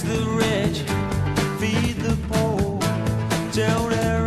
[0.00, 0.78] The rich,
[1.60, 2.80] feed the poor,
[3.52, 4.22] there.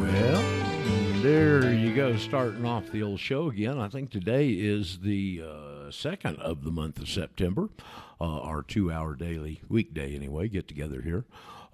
[0.00, 3.78] Well, there you go, starting off the old show again.
[3.78, 7.68] I think today is the uh, second of the month of September,
[8.20, 11.24] uh, our two hour daily weekday, anyway, get together here.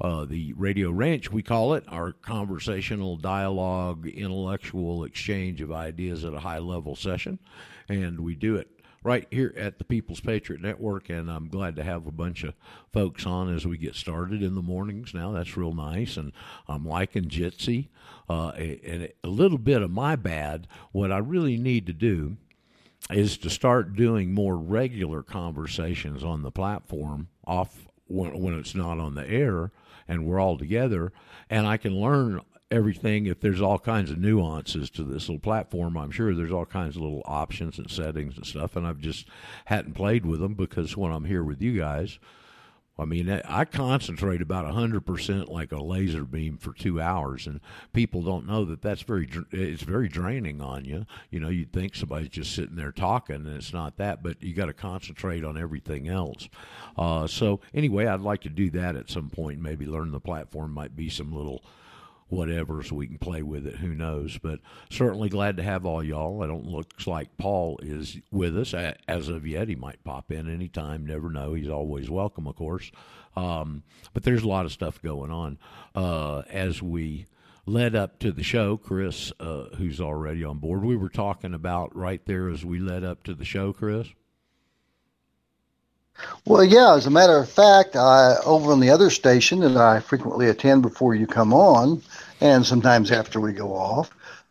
[0.00, 6.32] Uh, the Radio Ranch, we call it, our conversational dialogue, intellectual exchange of ideas at
[6.32, 7.38] a high level session.
[7.88, 8.68] And we do it
[9.02, 12.54] right here at the People's Patriot Network, and I'm glad to have a bunch of
[12.92, 15.14] folks on as we get started in the mornings.
[15.14, 16.32] Now that's real nice, and
[16.68, 17.88] I'm liking Jitsi.
[18.28, 20.68] Uh, and a little bit of my bad.
[20.92, 22.36] What I really need to do
[23.10, 28.98] is to start doing more regular conversations on the platform off when, when it's not
[28.98, 29.72] on the air
[30.10, 31.12] and we're all together,
[31.48, 35.96] and I can learn everything if there's all kinds of nuances to this little platform.
[35.96, 39.26] I'm sure there's all kinds of little options and settings and stuff and i've just
[39.64, 42.18] hadn't played with them because when i'm here with you guys
[43.00, 47.60] i mean i concentrate about 100% like a laser beam for two hours and
[47.92, 51.06] people don't know that that's very it's very draining on you.
[51.30, 54.54] You know you'd think somebody's just sitting there talking and it's not that but you
[54.54, 56.48] got to concentrate on everything else.
[56.96, 60.72] Uh, so anyway i'd like to do that at some point maybe learn the platform
[60.72, 61.62] might be some little
[62.30, 64.38] whatever so we can play with it who knows?
[64.38, 66.42] But certainly glad to have all y'all.
[66.42, 68.74] It don't looks like paul is with us.
[69.08, 71.06] As of yet he might pop in anytime.
[71.06, 71.54] Never know.
[71.54, 72.90] He's always welcome of course.
[73.36, 75.58] Um, but there's a lot of stuff going on.
[75.94, 77.26] Uh, as we
[77.66, 81.94] led up to the show chris uh, who's already on board we were talking about
[81.94, 84.08] right there as we led up to the show chris.
[86.46, 90.00] Well, yeah, as a matter of fact, I, over on the other station that I
[90.00, 92.02] frequently attend before you come on,
[92.40, 94.10] and sometimes after we go off,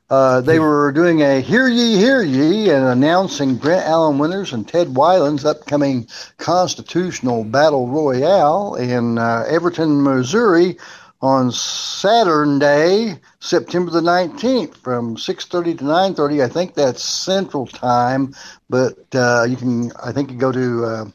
[0.10, 4.68] uh, they were doing a Hear Ye, Hear Ye and announcing Brent Allen Winters and
[4.68, 6.08] Ted Weiland's upcoming
[6.38, 10.78] constitutional battle royale in uh, Everton, Missouri
[11.22, 16.44] on Saturday, September the 19th from 6.30 to 9.30.
[16.44, 18.34] I think that's Central Time,
[18.70, 21.14] but uh, you can, I think you go to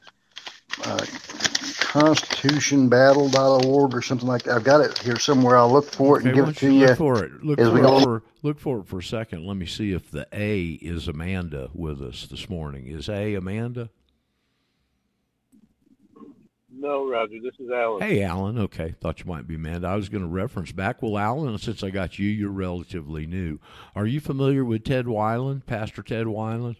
[1.94, 4.56] constitutionbattle.org or something like that.
[4.56, 5.56] I've got it here somewhere.
[5.56, 6.80] I'll look for it okay, and give it to you.
[6.80, 6.86] you.
[6.88, 7.44] Look for it.
[7.44, 9.46] Look for it for, look for it for a second.
[9.46, 12.88] Let me see if the A is Amanda with us this morning.
[12.88, 13.90] Is A Amanda?
[16.76, 17.36] No, Roger.
[17.40, 18.02] This is Alan.
[18.02, 18.58] Hey, Alan.
[18.58, 19.86] Okay, thought you might be Amanda.
[19.86, 21.00] I was going to reference back.
[21.00, 23.60] Well, Alan, since I got you, you're relatively new.
[23.94, 26.74] Are you familiar with Ted Weiland, Pastor Ted Weiland?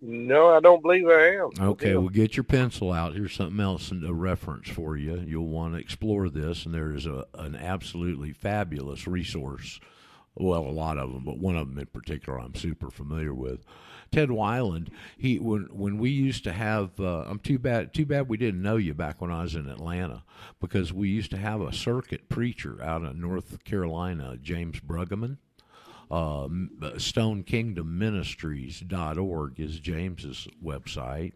[0.00, 1.50] No, I don't believe I am.
[1.60, 3.14] Okay, well, get your pencil out.
[3.14, 5.22] Here's something else, a reference for you.
[5.26, 9.80] You'll want to explore this, and there is a, an absolutely fabulous resource.
[10.36, 13.64] Well, a lot of them, but one of them in particular I'm super familiar with.
[14.12, 14.88] Ted Weiland,
[15.18, 18.62] he when when we used to have, uh, I'm too bad too bad we didn't
[18.62, 20.22] know you back when I was in Atlanta
[20.60, 25.38] because we used to have a circuit preacher out in North Carolina, James Bruggeman
[26.10, 26.48] uh,
[26.96, 31.32] Stone Kingdom Ministries.org is James's website.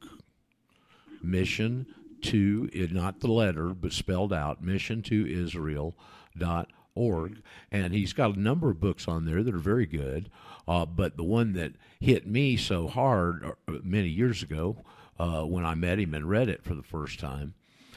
[1.22, 1.86] Mission
[2.22, 5.96] to not the letter but spelled out mission to israel
[6.36, 7.40] dot org.
[7.70, 10.30] And he's got a number of books on there that are very good.
[10.66, 14.84] Uh, but the one that hit me so hard uh, many years ago
[15.18, 17.54] uh, when i met him and read it for the first time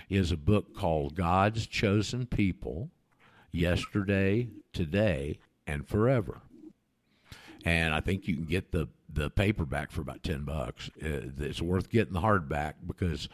[0.10, 2.90] is a book called god's chosen people
[3.52, 6.42] yesterday today and forever.
[7.66, 10.90] And i think you can get the the paperback for about 10 bucks.
[11.04, 13.28] Uh, it's worth getting the hardback because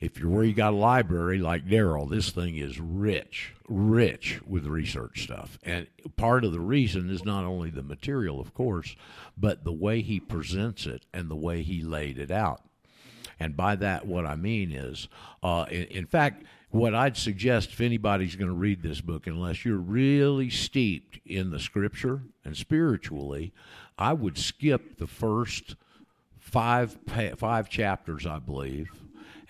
[0.00, 4.66] if you're where you got a library like Daryl, this thing is rich, rich with
[4.66, 5.58] research stuff.
[5.62, 5.86] And
[6.16, 8.96] part of the reason is not only the material, of course,
[9.36, 12.62] but the way he presents it and the way he laid it out.
[13.38, 15.08] And by that, what I mean is,
[15.42, 19.64] uh, in, in fact, what I'd suggest if anybody's going to read this book, unless
[19.64, 23.52] you're really steeped in the scripture and spiritually,
[23.98, 25.74] I would skip the first
[26.38, 26.96] five
[27.36, 28.90] five chapters, I believe,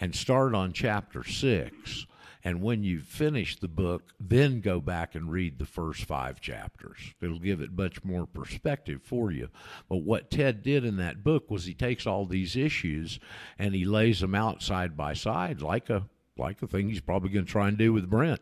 [0.01, 2.07] and start on chapter six.
[2.43, 6.97] And when you finish the book, then go back and read the first five chapters.
[7.21, 9.51] It'll give it much more perspective for you.
[9.91, 13.21] But what Ted did in that book was he takes all these issues
[13.59, 16.09] and he lays them out side by side like a
[16.39, 18.41] like a thing he's probably going to try and do with Brent.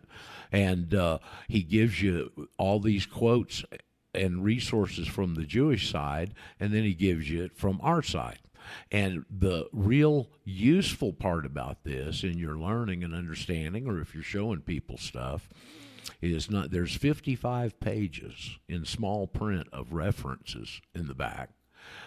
[0.53, 1.19] And uh,
[1.49, 3.65] he gives you all these quotes
[4.15, 8.39] and resources from the Jewish side, and then he gives you it from our side.
[8.91, 14.23] And the real useful part about this in your learning and understanding, or if you're
[14.23, 15.49] showing people stuff,
[16.21, 21.51] is not there's 55 pages in small print of references in the back.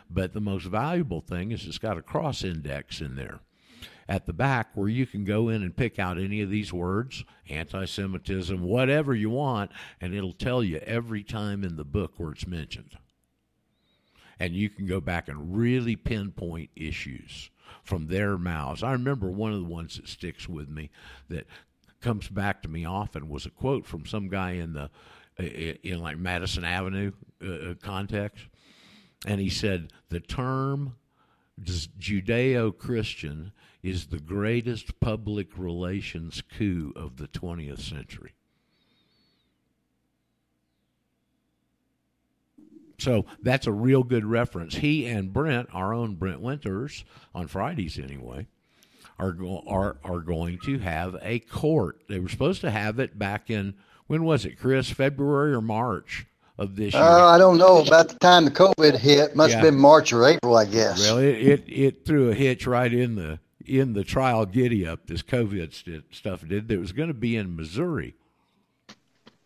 [0.10, 3.40] But the most valuable thing is it's got a cross index in there
[4.08, 7.24] at the back where you can go in and pick out any of these words
[7.50, 12.32] anti Semitism, whatever you want, and it'll tell you every time in the book where
[12.32, 12.98] it's mentioned
[14.42, 17.52] and you can go back and really pinpoint issues
[17.84, 18.82] from their mouths.
[18.82, 20.90] I remember one of the ones that sticks with me
[21.30, 21.46] that
[22.02, 24.90] comes back to me often was a quote from some guy in the
[25.38, 27.12] in like Madison Avenue
[27.46, 28.48] uh, uh context,
[29.28, 30.96] and he said the term
[31.64, 33.52] Judeo-Christian
[33.84, 38.34] is the greatest public relations coup of the 20th century.
[43.02, 44.76] So that's a real good reference.
[44.76, 47.04] He and Brent, our own Brent Winters,
[47.34, 48.48] on Fridays anyway,
[49.18, 52.02] are go- are are going to have a court.
[52.08, 53.74] They were supposed to have it back in
[54.08, 54.90] when was it, Chris?
[54.92, 56.26] February or March
[56.58, 57.02] of this year?
[57.02, 57.82] Uh, I don't know.
[57.82, 59.58] About the time the COVID hit, must Yeah.
[59.58, 61.00] have been March or April, I guess.
[61.02, 65.08] Well, it, it it threw a hitch right in the in the trial giddy up.
[65.08, 66.68] This COVID st- stuff did.
[66.68, 68.14] That was going to be in Missouri.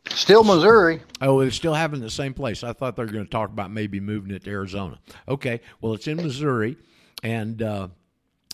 [0.09, 1.01] Still Missouri.
[1.21, 2.63] Oh, it's still having the same place.
[2.63, 4.99] I thought they were going to talk about maybe moving it to Arizona.
[5.27, 6.77] Okay, well, it's in Missouri,
[7.23, 7.87] and uh,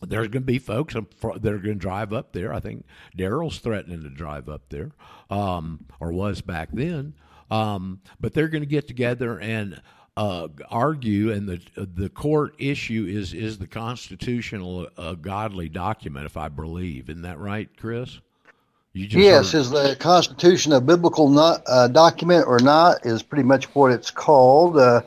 [0.01, 2.53] there's going to be folks that are going to drive up there.
[2.53, 2.85] I think
[3.17, 4.91] Daryl's threatening to drive up there,
[5.29, 7.13] um, or was back then.
[7.49, 9.81] Um, but they're going to get together and
[10.17, 16.37] uh, argue, and the the court issue is is the constitutional uh, godly document, if
[16.37, 17.09] I believe.
[17.09, 18.19] Isn't that right, Chris?
[18.93, 23.05] Yes, heard- is the Constitution a biblical not, uh, document or not?
[23.05, 24.77] Is pretty much what it's called.
[24.77, 25.01] Uh,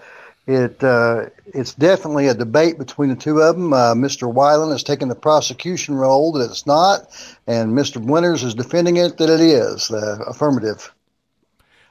[0.46, 3.72] it uh, it's definitely a debate between the two of them.
[3.72, 4.32] Uh, Mr.
[4.32, 7.06] Weiland has taken the prosecution role that it's not,
[7.46, 8.02] and Mr.
[8.02, 9.90] Winters is defending it that it is.
[9.90, 10.92] Uh, affirmative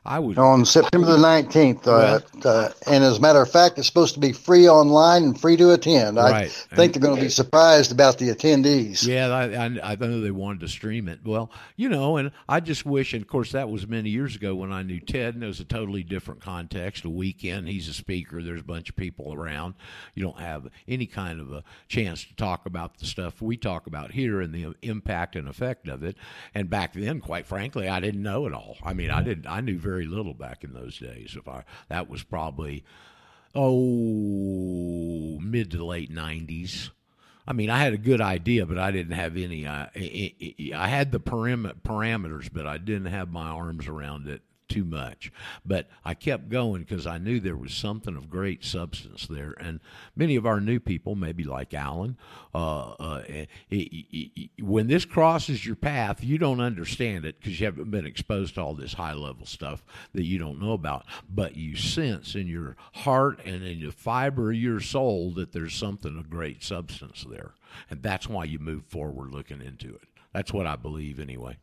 [0.05, 1.87] I was on September the nineteenth.
[1.87, 5.39] Uh, uh, and as a matter of fact, it's supposed to be free online and
[5.39, 6.19] free to attend.
[6.19, 6.51] I Right.
[6.51, 9.07] think they're going to be surprised about the attendees.
[9.07, 11.19] Yeah, I, I, I know they wanted to stream it.
[11.23, 14.55] Well, you know, and I just wish, and of course, that was many years ago
[14.55, 17.05] when I knew Ted, and it was a totally different context.
[17.05, 19.75] A weekend, he's a speaker, there's a bunch of people around.
[20.15, 23.87] You don't have any kind of a chance to talk about the stuff we talk
[23.87, 26.17] about here and the impact and effect of it.
[26.53, 28.75] And back then, quite frankly, I didn't know it all.
[28.83, 31.35] I mean, I didn't, I knew very little back in those days.
[31.37, 32.83] If I, that was probably,
[33.53, 36.89] oh, mid to late 90s.
[37.45, 39.67] I mean, I had a good idea, but I didn't have any.
[39.67, 44.27] Uh, I, I- I had the param- parameters, but I didn't have my arms around
[44.27, 45.31] it too much.
[45.65, 49.55] But I kept going because I knew there was something of great substance there.
[49.59, 49.79] And
[50.15, 52.17] many of our new people, maybe like Alan,
[52.53, 57.59] uh, uh, i- i- i- when this crosses your path, you don't understand it because
[57.59, 61.05] you haven't been exposed to all this high level stuff that you don't know about.
[61.29, 65.75] But you sense in your heart and in the fiber of your soul that there's
[65.75, 67.53] something of great substance there.
[67.89, 70.07] And that's why you move forward looking into it.
[70.33, 71.57] That's what I believe anyway.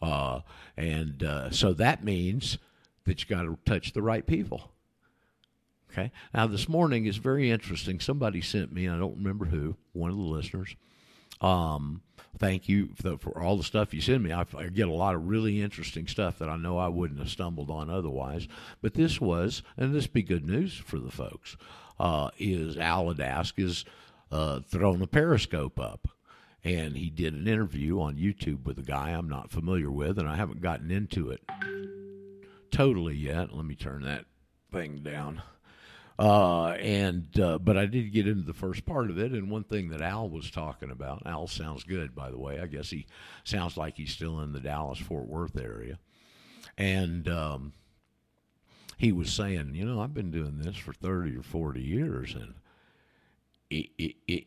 [0.00, 0.40] Uh,
[0.76, 2.58] and uh, so that means
[3.04, 4.70] that you got to touch the right people.
[5.90, 6.12] Okay.
[6.34, 8.00] Now this morning is very interesting.
[8.00, 10.76] Somebody sent me, I don't remember who, one of the listeners.
[11.40, 12.02] Um,
[12.38, 14.32] thank you for, for all the stuff you send me.
[14.32, 17.30] I, I get a lot of really interesting stuff that I know I wouldn't have
[17.30, 18.46] stumbled on otherwise.
[18.82, 21.56] But this was, and this be good news for the folks.
[21.98, 23.86] Uh, is Al Adask is
[24.30, 26.08] uh, throwing a periscope up
[26.66, 30.28] and he did an interview on YouTube with a guy I'm not familiar with, and
[30.28, 31.40] I haven't gotten into it
[32.72, 33.54] totally yet.
[33.54, 34.24] Let me turn that
[34.72, 35.42] thing down.
[36.18, 39.62] Uh, and uh, but I did get into the first part of it, and one
[39.62, 41.22] thing that Al was talking about.
[41.24, 42.58] Al sounds good, by the way.
[42.58, 43.06] I guess he
[43.44, 46.00] sounds like he's still in the Dallas Fort Worth area,
[46.76, 47.74] and um,
[48.96, 52.54] he was saying, you know, I've been doing this for thirty or forty years, and
[53.70, 54.44] it, it, it,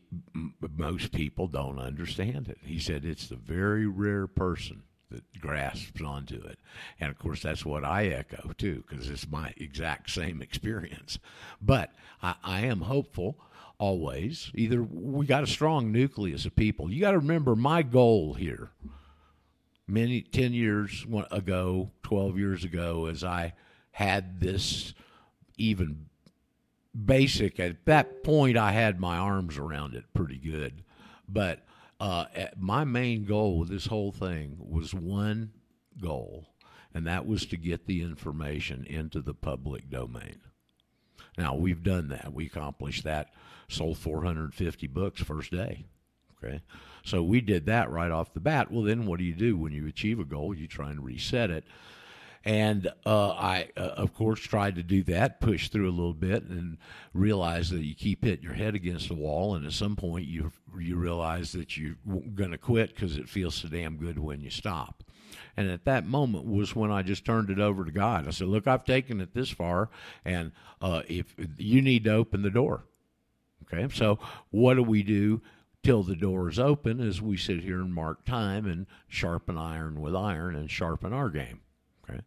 [0.76, 2.58] most people don't understand it.
[2.64, 6.58] He said it's the very rare person that grasps onto it.
[6.98, 11.18] And of course, that's what I echo too, because it's my exact same experience.
[11.60, 13.36] But I, I am hopeful
[13.78, 14.50] always.
[14.54, 16.92] Either we got a strong nucleus of people.
[16.92, 18.70] You got to remember my goal here
[19.90, 23.52] many 10 years ago 12 years ago as i
[23.90, 24.94] had this
[25.58, 26.06] even
[27.04, 30.82] basic at that point i had my arms around it pretty good
[31.28, 31.64] but
[32.00, 32.24] uh,
[32.56, 35.52] my main goal with this whole thing was one
[36.00, 36.46] goal
[36.94, 40.40] and that was to get the information into the public domain
[41.38, 43.28] now we've done that we accomplished that
[43.68, 45.84] sold 450 books first day
[46.42, 46.60] okay
[47.04, 48.70] so we did that right off the bat.
[48.70, 50.54] Well, then what do you do when you achieve a goal?
[50.54, 51.64] You try and reset it.
[52.42, 56.44] And uh, I, uh, of course, tried to do that, push through a little bit,
[56.44, 56.78] and
[57.12, 59.54] realize that you keep hitting your head against the wall.
[59.54, 61.96] And at some point, you you realize that you're
[62.34, 65.04] going to quit because it feels so damn good when you stop.
[65.56, 68.26] And at that moment was when I just turned it over to God.
[68.26, 69.90] I said, "Look, I've taken it this far,
[70.24, 72.84] and uh, if you need to open the door,
[73.64, 73.86] okay.
[73.94, 74.18] So
[74.50, 75.42] what do we do?"
[75.82, 79.98] till the door is open as we sit here and mark time and sharpen iron
[80.00, 81.60] with iron and sharpen our game.
[82.10, 82.20] Okay.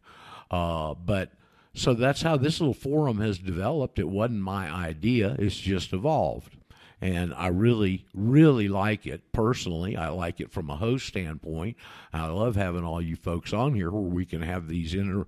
[0.51, 1.31] Uh, but
[1.73, 3.99] so that's how this little forum has developed.
[3.99, 6.57] It wasn't my idea, it's just evolved.
[7.01, 9.97] And I really, really like it personally.
[9.97, 11.75] I like it from a host standpoint.
[12.13, 15.25] I love having all you folks on here where we can have these inter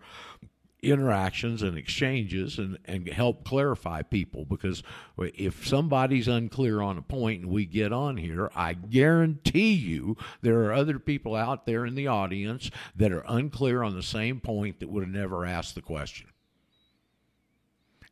[0.86, 4.84] interactions and exchanges and, and help clarify people because
[5.18, 10.62] if somebody's unclear on a point and we get on here, I guarantee you there
[10.66, 14.80] are other people out there in the audience that are unclear on the same point
[14.80, 16.28] that would have never asked the question.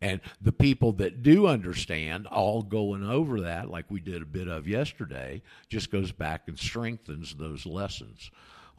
[0.01, 4.49] And the people that do understand, all going over that, like we did a bit
[4.49, 8.29] of yesterday, just goes back and strengthens those lessons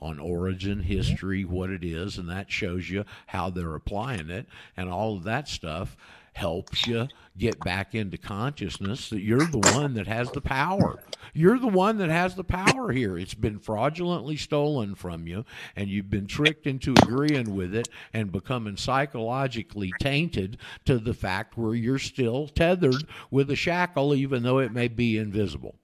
[0.01, 4.47] on origin, history, what it is, and that shows you how they're applying it,
[4.77, 5.97] and all of that stuff
[6.35, 7.09] helps you
[7.39, 11.03] get back into consciousness that you're the one that has the power.
[11.33, 13.17] You're the one that has the power here.
[13.17, 15.45] It's been fraudulently stolen from you,
[15.77, 21.57] and you've been tricked into agreeing with it and becoming psychologically tainted to the fact
[21.57, 25.77] where you're still tethered with a shackle, even though it may be invisible.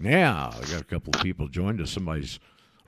[0.00, 1.90] Yeah, I got a couple of people joined us.
[1.90, 2.38] Somebody's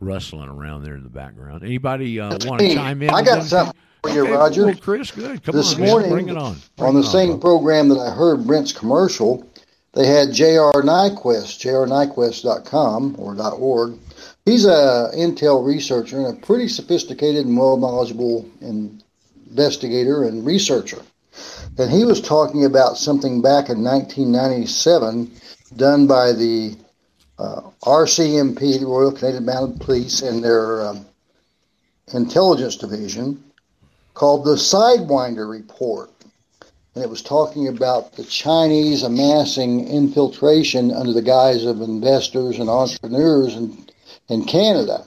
[0.01, 1.63] rustling around there in the background.
[1.65, 3.11] Anybody uh, want to chime in?
[3.11, 4.67] I got something for you, okay, Roger.
[4.67, 5.43] Well, Chris, good.
[5.43, 6.25] Come this on, morning, man.
[6.25, 6.57] bring it on.
[6.77, 7.39] Bring on the it same bro.
[7.39, 9.49] program that I heard Brent's commercial,
[9.93, 10.73] they had J.R.
[10.73, 13.99] Nyquist, jrnyquist.com or .org.
[14.45, 21.03] He's a Intel researcher and a pretty sophisticated and well knowledgeable investigator and researcher.
[21.77, 25.31] And he was talking about something back in 1997
[25.77, 26.77] done by the
[27.39, 31.07] uh, RCMP, the Royal Canadian Mounted Police, and their um,
[32.13, 33.43] intelligence division
[34.15, 36.11] called the Sidewinder Report.
[36.95, 42.69] And it was talking about the Chinese amassing infiltration under the guise of investors and
[42.69, 43.87] entrepreneurs in,
[44.29, 45.05] in Canada.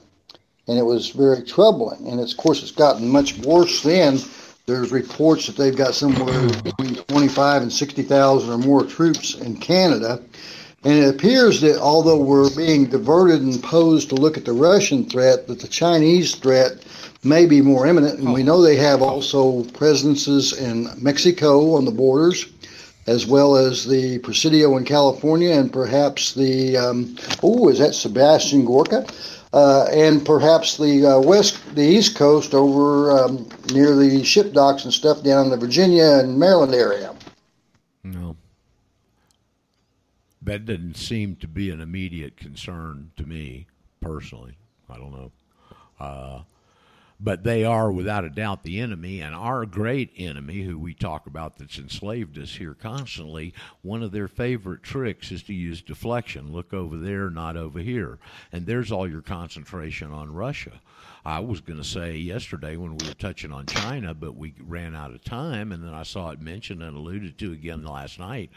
[0.69, 2.07] And it was very troubling.
[2.07, 4.19] And of course, it's gotten much worse then.
[4.67, 10.21] There's reports that they've got somewhere between 25 and 60,000 or more troops in Canada
[10.83, 15.05] and it appears that although we're being diverted and posed to look at the Russian
[15.05, 16.83] threat, that the Chinese threat
[17.23, 18.17] may be more imminent.
[18.19, 22.47] And we know they have also presences in Mexico on the borders,
[23.05, 28.65] as well as the Presidio in California, and perhaps the um, oh, is that Sebastian
[28.65, 29.05] Gorka?
[29.53, 34.85] Uh, and perhaps the uh, west, the east coast over um, near the ship docks
[34.85, 37.13] and stuff down in the Virginia and Maryland area.
[38.03, 38.35] No
[40.51, 43.67] that didn't seem to be an immediate concern to me
[44.01, 44.57] personally.
[44.89, 45.31] I don't know.
[45.97, 46.41] Uh,
[47.21, 51.25] but they are without a doubt the enemy and our great enemy who we talk
[51.25, 53.53] about that's enslaved us here constantly.
[53.81, 56.51] One of their favorite tricks is to use deflection.
[56.51, 58.19] Look over there not over here.
[58.51, 60.81] And there's all your concentration on russia.
[61.23, 64.95] I was going to say yesterday when we were touching on china but we ran
[64.95, 68.49] out of time and then i saw it mentioned and alluded to again last night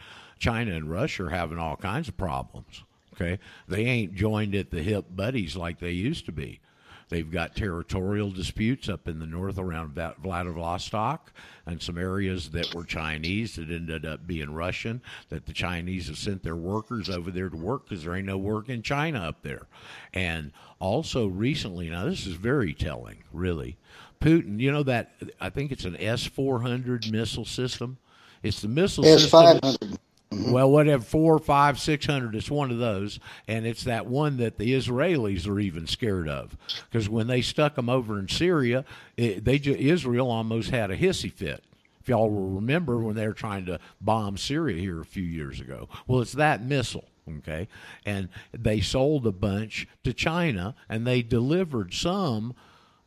[0.45, 2.83] china and russia are having all kinds of problems
[3.15, 6.61] okay they ain't joined at the hip buddies like they used to be
[7.09, 11.33] They've got territorial disputes up in the north around Vladivostok
[11.67, 15.03] and some areas that were Chinese that ended up being Russian.
[15.29, 18.39] That the Chinese have sent their workers over there to work because there ain't no
[18.39, 19.67] work in China up there.
[20.13, 23.77] And also recently, now this is very telling, really.
[24.21, 27.99] Putin, you know that I think it's an S four hundred missile system.
[28.43, 29.99] It's the missile S system.
[30.39, 30.53] Hundred.
[30.53, 32.35] Well, whatever, four, five, six hundred.
[32.35, 36.57] It's one of those, and it's that one that the Israelis are even scared of,
[36.91, 38.85] because when they stuck them over in Syria,
[39.17, 41.63] it, they ju- Israel almost had a hissy fit.
[42.01, 45.61] If y'all will remember when they were trying to bomb Syria here a few years
[45.61, 47.07] ago, well, it's that missile.
[47.39, 47.69] Okay,
[48.05, 52.55] and they sold a bunch to China, and they delivered some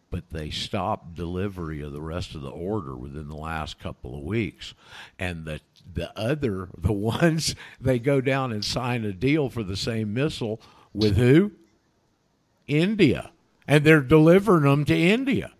[0.10, 4.24] but they stopped delivery of the rest of the order within the last couple of
[4.24, 4.74] weeks.
[5.20, 5.60] And the
[5.94, 10.62] the other the ones they go down and sign a deal for the same missile
[10.94, 11.52] with who?
[12.68, 13.32] India.
[13.68, 15.52] And they're delivering them to India.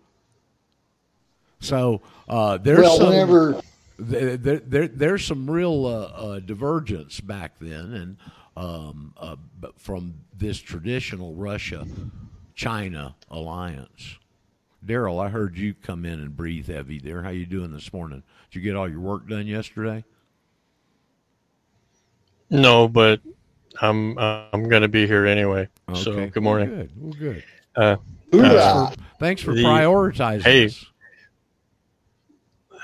[1.60, 3.60] So uh, there's Well, some, whenever
[3.98, 8.16] there, there, there, there's some real uh, uh, divergence back then, and
[8.56, 9.36] um, uh,
[9.76, 11.86] from this traditional Russia
[12.54, 14.18] China alliance.
[14.84, 17.22] Daryl, I heard you come in and breathe heavy there.
[17.22, 18.22] How you doing this morning?
[18.50, 20.04] Did you get all your work done yesterday?
[22.50, 23.20] No, but
[23.82, 25.68] I'm I'm going to be here anyway.
[25.94, 26.26] So Okay.
[26.30, 26.68] good morning.
[26.70, 26.90] Good.
[26.96, 27.44] Well, good.
[27.76, 27.96] Uh,
[28.32, 30.66] hoorah, Thanks for The- prioritizing hey.
[30.66, 30.84] us.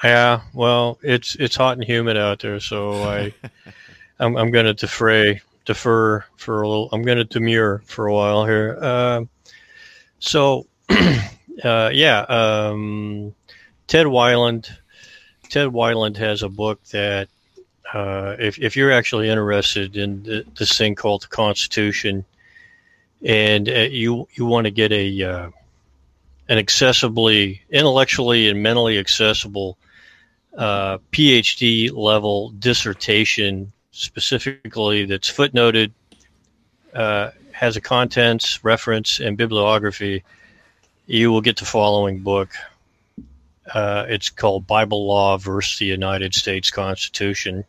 [0.03, 3.33] yeah, well, it's it's hot and humid out there, so I
[4.19, 6.89] I'm I'm going to defray defer for a little.
[6.93, 8.79] I'm going to demur for a while here.
[8.85, 9.31] Um
[10.19, 10.67] so
[11.63, 13.35] uh, yeah, um,
[13.87, 14.71] Ted Weiland.
[15.51, 17.29] Ted Weiland has a book that
[17.93, 22.25] uh, if if you're actually interested in th- this thing called the Constitution,
[23.25, 25.51] and uh, you you want to get a uh,
[26.49, 29.79] an accessibly, intellectually and mentally accessible
[30.57, 35.93] uh, PhD level dissertation, specifically that's footnoted,
[36.95, 40.23] uh, has a contents, reference, and bibliography,
[41.07, 42.51] you will get the following book.
[43.73, 47.65] Uh, it's called Bible Law versus the United States Constitution.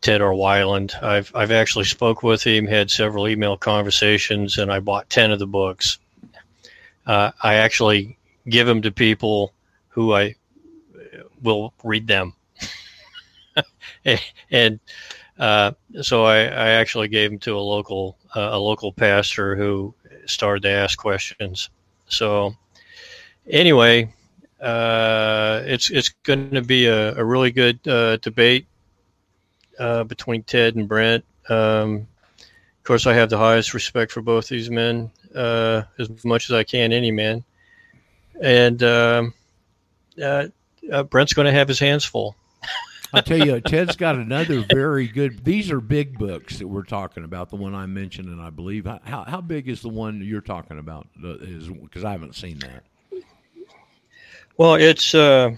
[0.00, 0.32] Ted R.
[0.32, 1.00] Weiland.
[1.02, 5.38] I've I've actually spoke with him, had several email conversations, and I bought ten of
[5.38, 5.98] the books.
[7.06, 9.52] Uh, I actually give them to people
[9.88, 10.34] who I
[11.40, 12.34] will read them,
[14.50, 14.80] and
[15.38, 19.94] uh, so I, I actually gave them to a local uh, a local pastor who
[20.26, 21.70] started to ask questions.
[22.12, 22.54] So
[23.48, 24.12] anyway,
[24.60, 28.66] uh, it's it's going to be a, a really good uh, debate
[29.78, 31.24] uh, between Ted and Brent.
[31.48, 32.06] Um,
[32.38, 36.54] of course, I have the highest respect for both these men, uh, as much as
[36.54, 37.44] I can any man.
[38.40, 39.34] And um,
[40.20, 40.48] uh,
[40.90, 42.36] uh, Brent's going to have his hands full.
[43.12, 45.44] I tell you, Ted's got another very good.
[45.44, 47.50] These are big books that we're talking about.
[47.50, 50.78] The one I mentioned, and I believe how how big is the one you're talking
[50.78, 51.08] about?
[51.22, 52.84] Is because I haven't seen that.
[54.56, 55.50] Well, it's uh,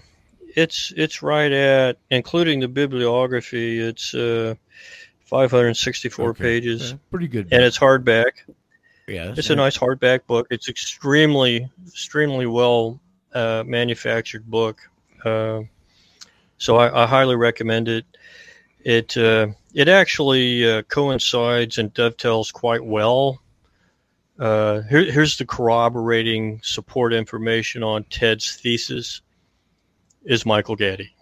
[0.55, 4.55] it's it's right at, including the bibliography, it's uh,
[5.25, 6.43] 564 Okay.
[6.43, 7.47] pages, Yeah, pretty good.
[7.51, 8.31] and it's hardback.
[9.07, 10.47] yes, It's a nice hardback book.
[10.49, 12.99] It's extremely, extremely well
[13.33, 14.79] uh, manufactured book.
[15.23, 15.61] Uh,
[16.57, 18.05] so I, I highly recommend it.
[18.83, 23.41] It uh, it actually uh, coincides and dovetails quite well.
[24.37, 29.21] Uh, here, here's the corroborating support information on Ted's thesis.
[30.23, 31.13] Is Michael Gaddy.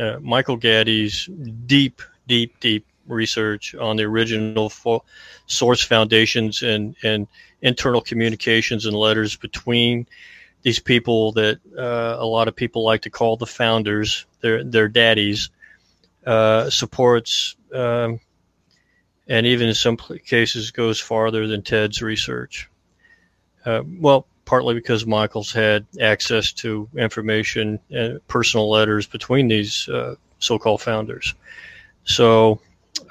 [0.00, 1.28] Uh, Michael Gaddy's
[1.66, 5.04] deep, deep, deep research on the original fo-
[5.46, 7.26] source foundations and, and
[7.60, 10.06] internal communications and letters between
[10.64, 14.88] these people that uh, a lot of people like to call the founders, their their
[14.88, 15.50] daddies,
[16.26, 18.18] uh, supports, um,
[19.28, 22.68] and even in some cases goes farther than Ted's research.
[23.64, 30.14] Uh, well, partly because Michael's had access to information and personal letters between these uh,
[30.38, 31.34] so-called founders.
[32.04, 32.60] So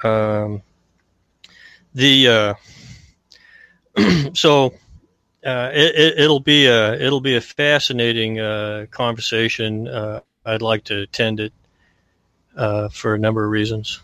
[0.02, 0.60] um,
[1.94, 2.56] the
[3.96, 4.74] uh, so
[5.44, 9.86] uh, it, it, will be a it'll be a fascinating uh, conversation.
[9.88, 11.52] Uh, I'd like to attend it
[12.56, 14.00] uh, for a number of reasons.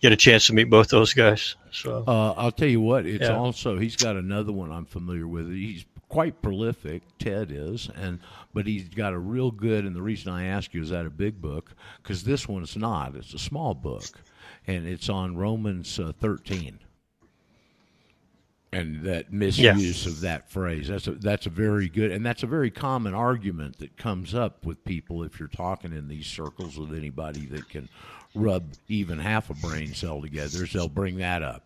[0.00, 1.54] Get a chance to meet both those guys.
[1.70, 3.06] So Uh, I'll tell you what.
[3.06, 3.36] It's Yeah.
[3.36, 5.48] also he's got another one I'm familiar with.
[5.52, 7.02] He's quite prolific.
[7.18, 8.18] Ted is, and
[8.52, 9.84] but he's got a real good.
[9.84, 13.14] And the reason I ask you is that a big book because this one's not.
[13.14, 14.04] It's a small book,
[14.66, 16.80] and it's on Romans uh, 13.
[18.74, 20.88] And that misuse of that phrase.
[20.88, 24.64] That's a that's a very good and that's a very common argument that comes up
[24.64, 27.88] with people if you're talking in these circles with anybody that can
[28.34, 30.66] rub even half a brain cell together.
[30.66, 31.64] So they'll bring that up.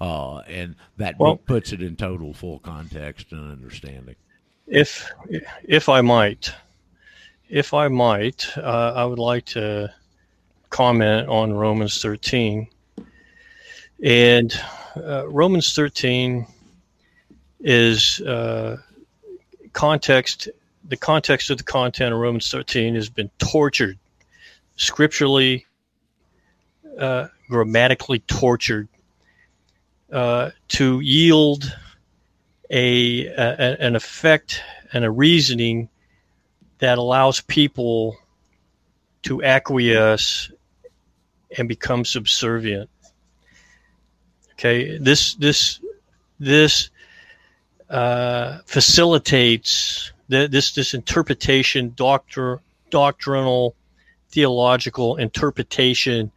[0.00, 4.16] Uh, and that Well- puts it in total full context and understanding.
[4.66, 5.10] if
[5.64, 6.52] if I might,
[7.48, 9.90] if I might, uh, I would like to
[10.68, 12.68] comment on Romans 13.
[14.04, 14.52] And
[14.98, 16.46] uh, Romans 13
[17.60, 18.76] is uh,
[19.72, 20.48] context.
[20.84, 23.98] The context of the content of Romans 13 has been tortured,
[24.76, 25.66] scripturally,
[26.98, 28.88] uh, grammatically tortured,
[30.12, 31.76] uh, to yield
[32.70, 35.88] a, a an effect and a reasoning
[36.78, 38.16] that allows people
[39.22, 40.50] to acquiesce
[41.56, 42.88] and become subservient.
[44.58, 45.78] Okay, this this
[46.40, 46.90] this
[47.88, 53.76] uh, facilitates the, this this interpretation, doctor, doctrinal,
[54.30, 56.32] theological interpretation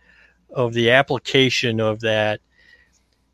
[0.52, 2.42] of the application of that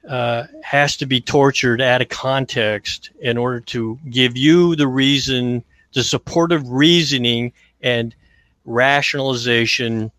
[0.07, 5.65] uh, has to be tortured out of context in order to give you the reason,
[5.93, 8.15] the supportive reasoning and
[8.63, 10.11] rationalization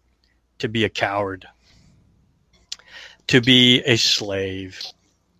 [0.59, 1.46] to be a coward,
[3.29, 4.83] to be a slave,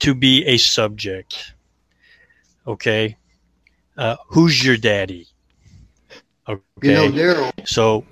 [0.01, 1.55] to be a subject.
[2.67, 3.17] Okay?
[3.97, 5.27] Uh, who's your daddy?
[6.49, 6.63] Okay.
[6.83, 8.07] You know, Daryl, so,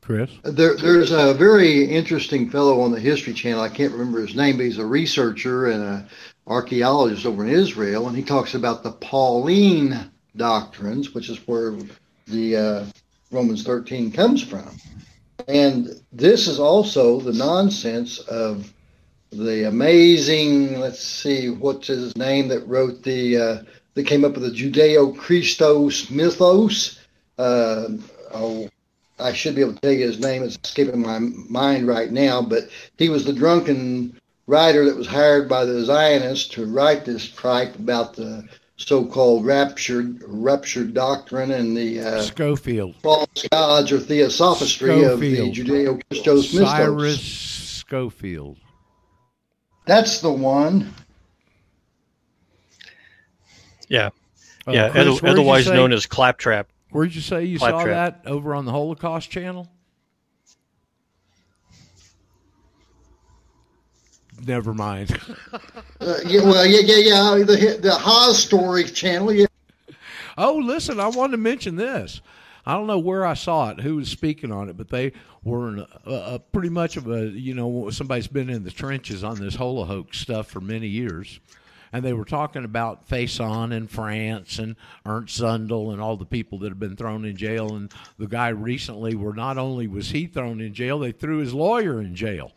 [0.00, 0.30] Chris?
[0.44, 3.60] there, there's a very interesting fellow on the History Channel.
[3.60, 6.08] I can't remember his name, but he's a researcher and an
[6.46, 11.76] archaeologist over in Israel, and he talks about the Pauline doctrines, which is where
[12.28, 12.84] the uh,
[13.32, 14.68] Romans 13 comes from.
[15.48, 18.72] And this is also the nonsense of
[19.30, 23.62] the amazing, let's see, what's his name that wrote the, uh,
[23.94, 27.00] that came up with the Judeo Christos mythos.
[27.38, 27.88] Uh,
[28.32, 28.68] oh,
[29.18, 30.42] I should be able to tell you his name.
[30.42, 35.48] It's escaping my mind right now, but he was the drunken writer that was hired
[35.48, 38.46] by the Zionists to write this tripe about the
[38.78, 42.94] so-called raptured ruptured doctrine and the uh, Scofield.
[43.02, 46.68] false gods or theosophistry of the Judeo-Christos mythos.
[46.70, 48.56] Cyrus Scofield.
[49.84, 50.94] That's the one.
[53.88, 54.10] yeah.
[54.66, 56.68] Uh, yeah, Chris, other- where'd you otherwise say- known as claptrap.
[56.90, 57.82] Where'd you say you Claptrap.
[57.82, 59.68] saw that over on the Holocaust channel?
[64.46, 65.18] Never mind.
[66.00, 67.44] Uh, yeah, well, yeah, yeah, yeah.
[67.44, 69.32] The the Haas story channel.
[69.32, 69.46] Yeah,
[70.38, 72.20] oh, listen, I wanted to mention this.
[72.64, 75.68] I don't know where I saw it, who was speaking on it, but they were
[75.70, 79.40] in a, a, pretty much of a, you know, somebody's been in the trenches on
[79.40, 81.40] this Holocaust stuff for many years.
[81.92, 86.58] And they were talking about Faurisson in France and Ernst Zundel and all the people
[86.58, 87.74] that have been thrown in jail.
[87.74, 91.54] And the guy recently, where not only was he thrown in jail, they threw his
[91.54, 92.52] lawyer in jail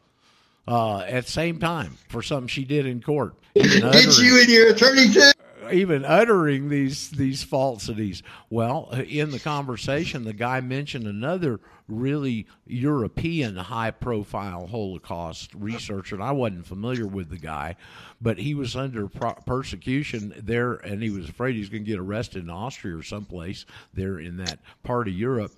[0.68, 3.36] uh, at the same time for something she did in court.
[3.56, 5.32] Even did uttering- you and your attorney too?
[5.72, 8.24] even uttering these these falsities.
[8.50, 16.24] Well, in the conversation, the guy mentioned another really European high profile Holocaust researcher, and
[16.24, 17.76] I wasn't familiar with the guy,
[18.20, 21.90] but he was under pro- persecution there, and he was afraid he was going to
[21.90, 25.54] get arrested in Austria or someplace there in that part of Europe.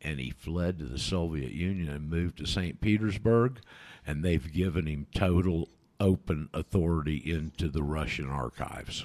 [0.00, 2.80] And he fled to the Soviet Union and moved to St.
[2.80, 3.60] Petersburg,
[4.06, 5.68] and they've given him total
[6.00, 9.04] open authority into the Russian archives.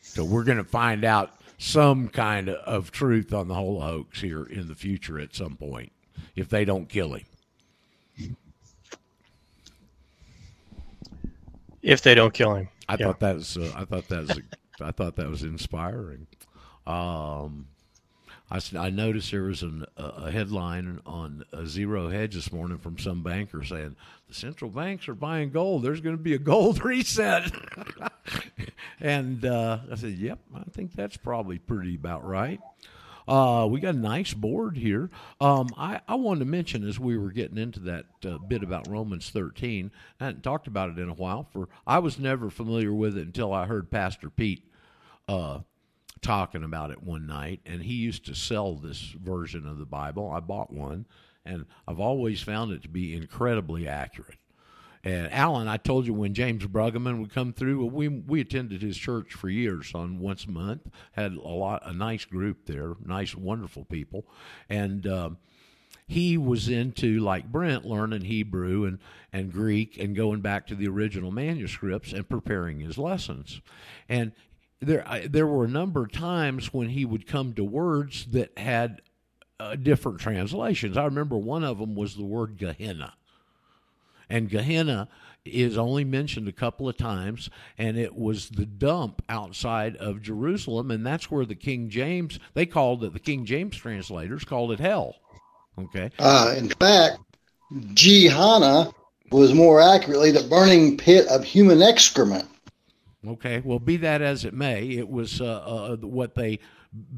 [0.00, 4.44] So we're going to find out some kind of, truth on the whole hoax here
[4.44, 5.92] in the future at some point,
[6.34, 7.24] if they don't kill him.
[11.82, 12.68] If they don't kill him.
[12.88, 13.06] I Yeah.
[13.06, 14.40] thought that was uh, I thought that was
[14.80, 16.26] I thought that was inspiring.
[16.86, 17.68] Um,
[18.50, 22.98] I, I noticed there was an, a headline on a Zero Hedge this morning from
[22.98, 23.96] some banker saying
[24.28, 25.82] the central banks are buying gold.
[25.82, 27.50] There's going to be a gold reset,
[29.00, 32.60] and uh, I said, "Yep, I think that's probably pretty about right."
[33.28, 35.10] Uh, we got a nice board here.
[35.40, 38.86] Um, I, I wanted to mention as we were getting into that uh, bit about
[38.86, 41.48] Romans 13, I hadn't talked about it in a while.
[41.52, 44.62] For I was never familiar with it until I heard Pastor Pete
[45.28, 45.60] uh,
[46.26, 50.30] talking about it one night, and he used to sell this version of the Bible.
[50.30, 51.06] I bought one,
[51.44, 54.38] and I've always found it to be incredibly accurate.
[55.04, 58.96] And Alan, I told you when James Bruggeman would come through, we we attended his
[58.96, 60.90] church for years on once a month.
[61.12, 64.26] Had a lot, a nice group there, nice, wonderful people,
[64.68, 65.38] and um,
[66.08, 68.98] he was into like Brent learning Hebrew and
[69.32, 73.60] and Greek and going back to the original manuscripts and preparing his lessons.
[74.08, 74.32] And
[74.80, 78.56] there I, there were a number of times when he would come to words that
[78.58, 79.02] had
[79.60, 80.96] uh, different translations.
[80.96, 83.14] I remember one of them was the word Gehenna
[84.28, 85.08] And Gehenna
[85.44, 90.90] is only mentioned a couple of times, and it was the dump outside of Jerusalem,
[90.90, 93.12] and that's where the King James they called it.
[93.12, 95.16] The King James translators called it hell.
[95.78, 97.18] Okay, Uh, in fact,
[97.94, 98.90] Gehenna
[99.30, 102.46] was more accurately the burning pit of human excrement.
[103.26, 106.60] Okay, well, be that as it may, it was uh, uh, what they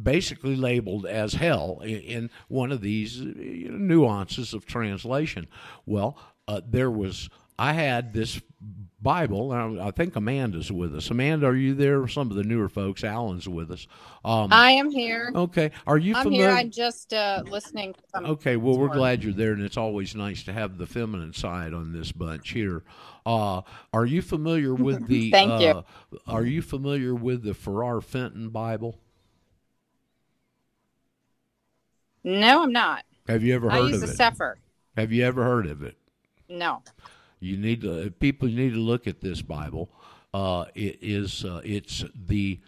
[0.03, 5.49] basically labeled as hell in, in one of these uh, nuances of translation.
[5.85, 8.40] Well, uh, there was, I had this
[9.00, 11.08] Bible, and I I think Amanda's with us.
[11.11, 12.06] Amanda, are you there?
[12.08, 13.87] Some of the newer folks, Alan's with us.
[14.24, 15.30] Um, I am here.
[15.34, 16.48] okay, are you I'm familiar?
[16.48, 16.56] here.
[16.58, 17.94] I'm just uh, listening.
[18.14, 21.32] to Okay, well, we're glad you're there, and it's always nice to have the feminine
[21.32, 22.82] side on this bunch here.
[23.24, 23.61] Uh,
[23.92, 25.30] are you familiar with the?
[25.30, 25.68] Thank you.
[25.68, 25.82] uh,
[26.26, 28.98] Are you familiar with the Ferrar Fenton Bible?
[32.24, 33.04] No, I'm not.
[33.28, 33.88] Have you ever heard of it?
[33.88, 34.16] I use of a it?
[34.16, 34.58] Sefer.
[34.96, 35.96] Have you ever heard of it?
[36.48, 36.82] No.
[37.40, 38.11] You need to.
[38.11, 39.88] People need to look at this Bible.
[40.35, 41.44] Uh, it is.
[41.44, 42.59] Uh, it's the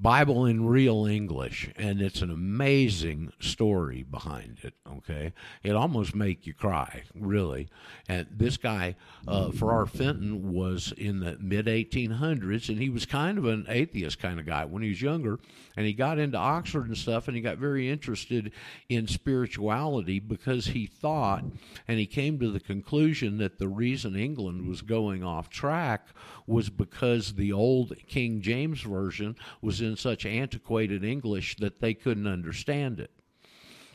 [0.00, 4.74] Bible in real English, and it's an amazing story behind it.
[4.98, 7.68] Okay, it almost make you cry, really.
[8.08, 13.38] And this guy, uh, Ferrar Fenton, was in the mid 1800s, and he was kind
[13.38, 15.38] of an atheist kind of guy when he was younger,
[15.76, 18.52] and he got into Oxford and stuff, and he got very interested
[18.88, 21.44] in spirituality because he thought,
[21.88, 26.08] and he came to the conclusion that the reason England was going off track
[26.46, 32.26] was because the old King James version was in such antiquated English that they couldn't
[32.26, 33.10] understand it.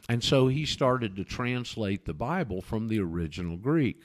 [0.07, 4.01] And so he started to translate the Bible from the original Greek.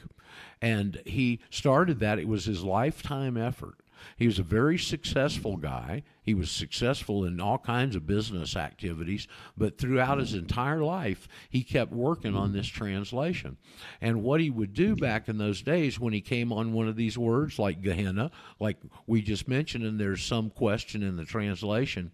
[0.60, 2.18] And he started that.
[2.18, 3.76] It was his lifetime effort.
[4.16, 6.02] He was a very successful guy.
[6.22, 11.62] He was successful in all kinds of business activities, but throughout his entire life, he
[11.62, 13.56] kept working on this translation.
[14.00, 16.96] And what he would do back in those days when he came on one of
[16.96, 22.12] these words like Gehenna, like we just mentioned, and there's some question in the translation,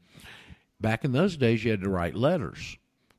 [0.81, 2.77] back in those days, you had to write letters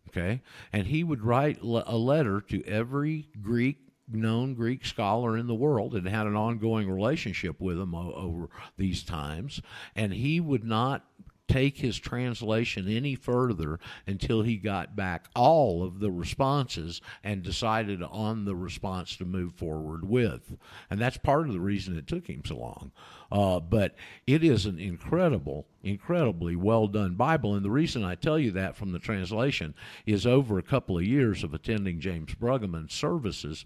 [0.10, 0.42] okay
[0.74, 5.96] and he would write a letter to every greek known greek scholar in the world
[5.96, 9.62] and had an ongoing relationship with him o- over these times
[9.96, 11.06] and he would not
[11.48, 18.02] take his translation any further until he got back all of the responses and decided
[18.04, 20.56] on the response to move forward with
[20.90, 22.92] and that's part of the reason it took him so long
[23.32, 23.96] uh, but
[24.28, 27.56] it is an incredible, incredibly well done Bible.
[27.56, 29.74] And the reason I tell you that from the translation
[30.06, 33.66] is over a couple of years of attending James Bruggeman's services,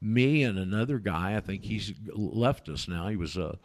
[0.00, 3.08] me and another guy, I think he's left us now.
[3.08, 3.58] He was a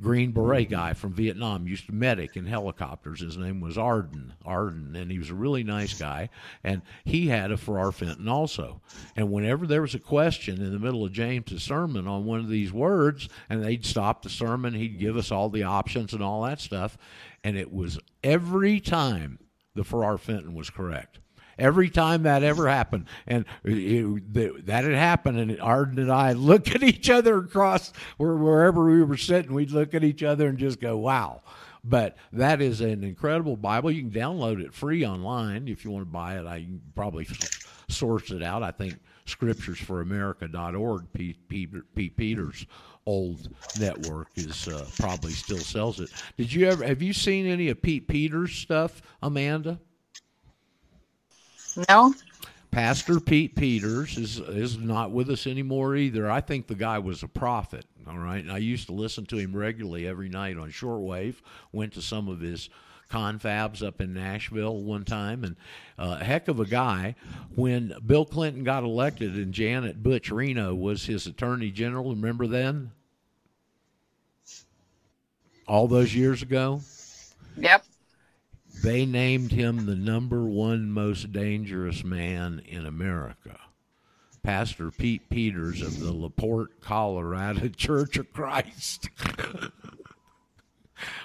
[0.00, 3.20] Green Beret guy from Vietnam, used to medic in helicopters.
[3.20, 6.30] His name was Arden, Arden, and he was a really nice guy.
[6.64, 8.80] And he had a Ferrar Fenton also.
[9.14, 12.48] And whenever there was a question in the middle of James's sermon on one of
[12.48, 16.42] these words, and they'd stop the sermon, he'd give us all the options and all
[16.44, 16.96] that stuff.
[17.44, 19.38] And it was every time
[19.74, 21.18] the Ferrar Fenton was correct.
[21.60, 26.32] Every time that ever happened, and it, that that had happened, and Arden and I
[26.34, 30.48] look at each other across where, wherever we were sitting, we'd look at each other
[30.48, 31.42] and just go, "Wow!"
[31.84, 33.90] But that is an incredible Bible.
[33.90, 36.46] You can download it free online if you want to buy it.
[36.46, 37.26] I can probably
[37.88, 38.62] source it out.
[38.62, 41.12] I think scripturesforamerica.org.
[41.12, 42.66] Pete Peters'
[43.06, 46.10] old network is uh, probably still sells it.
[46.36, 49.80] Did you ever have you seen any of Pete Peters' stuff, Amanda?
[51.88, 52.14] No.
[52.70, 56.30] Pastor Pete Peters is is not with us anymore either.
[56.30, 57.84] I think the guy was a prophet.
[58.06, 61.36] All right, and I used to listen to him regularly every night on shortwave.
[61.72, 62.70] Went to some of his
[63.10, 65.56] confabs up in Nashville one time, and
[65.98, 67.16] uh, a heck of a guy.
[67.56, 72.92] When Bill Clinton got elected and Janet Butch Reno was his attorney general, remember then?
[75.66, 76.80] All those years ago,
[77.56, 77.84] Yep.
[78.82, 83.58] They named him the number one most dangerous man in America.
[84.42, 89.10] Pastor Pete Peters of the LaPorte, Colorado Church of Christ.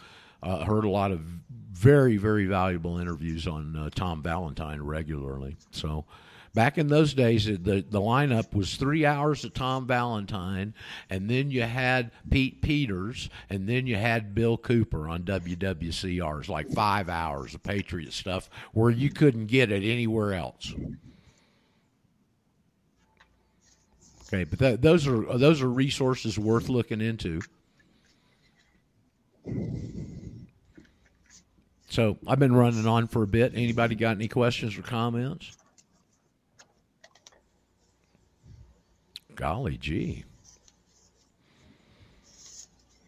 [0.42, 5.56] uh, heard a lot of very, very valuable interviews on uh, Tom Valentine regularly.
[5.70, 6.04] So.
[6.52, 10.74] Back in those days, the the lineup was three hours of Tom Valentine,
[11.08, 16.40] and then you had Pete Peters, and then you had Bill Cooper on WWCR.
[16.40, 20.74] It's like five hours of Patriot stuff where you couldn't get it anywhere else.
[24.26, 27.40] Okay, but th- those are those are resources worth looking into.
[31.88, 33.52] So I've been running on for a bit.
[33.54, 35.56] Anybody got any questions or comments?
[39.40, 40.24] Golly gee.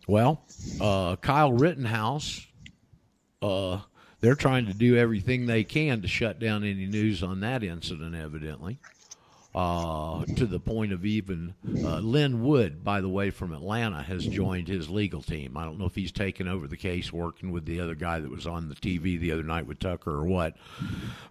[0.08, 0.42] Well,
[0.80, 2.46] uh, Kyle Rittenhouse,
[3.42, 3.80] uh,
[4.20, 8.14] they're trying to do everything they can to shut down any news on that incident,
[8.14, 8.78] evidently.
[9.54, 11.52] Uh, to the point of even
[11.84, 15.58] uh, Lin Wood, by the way, from Atlanta, has joined his legal team.
[15.58, 18.30] I don't know if he's taken over the case, working with the other guy that
[18.30, 20.56] was on the TV the other night with Tucker or what.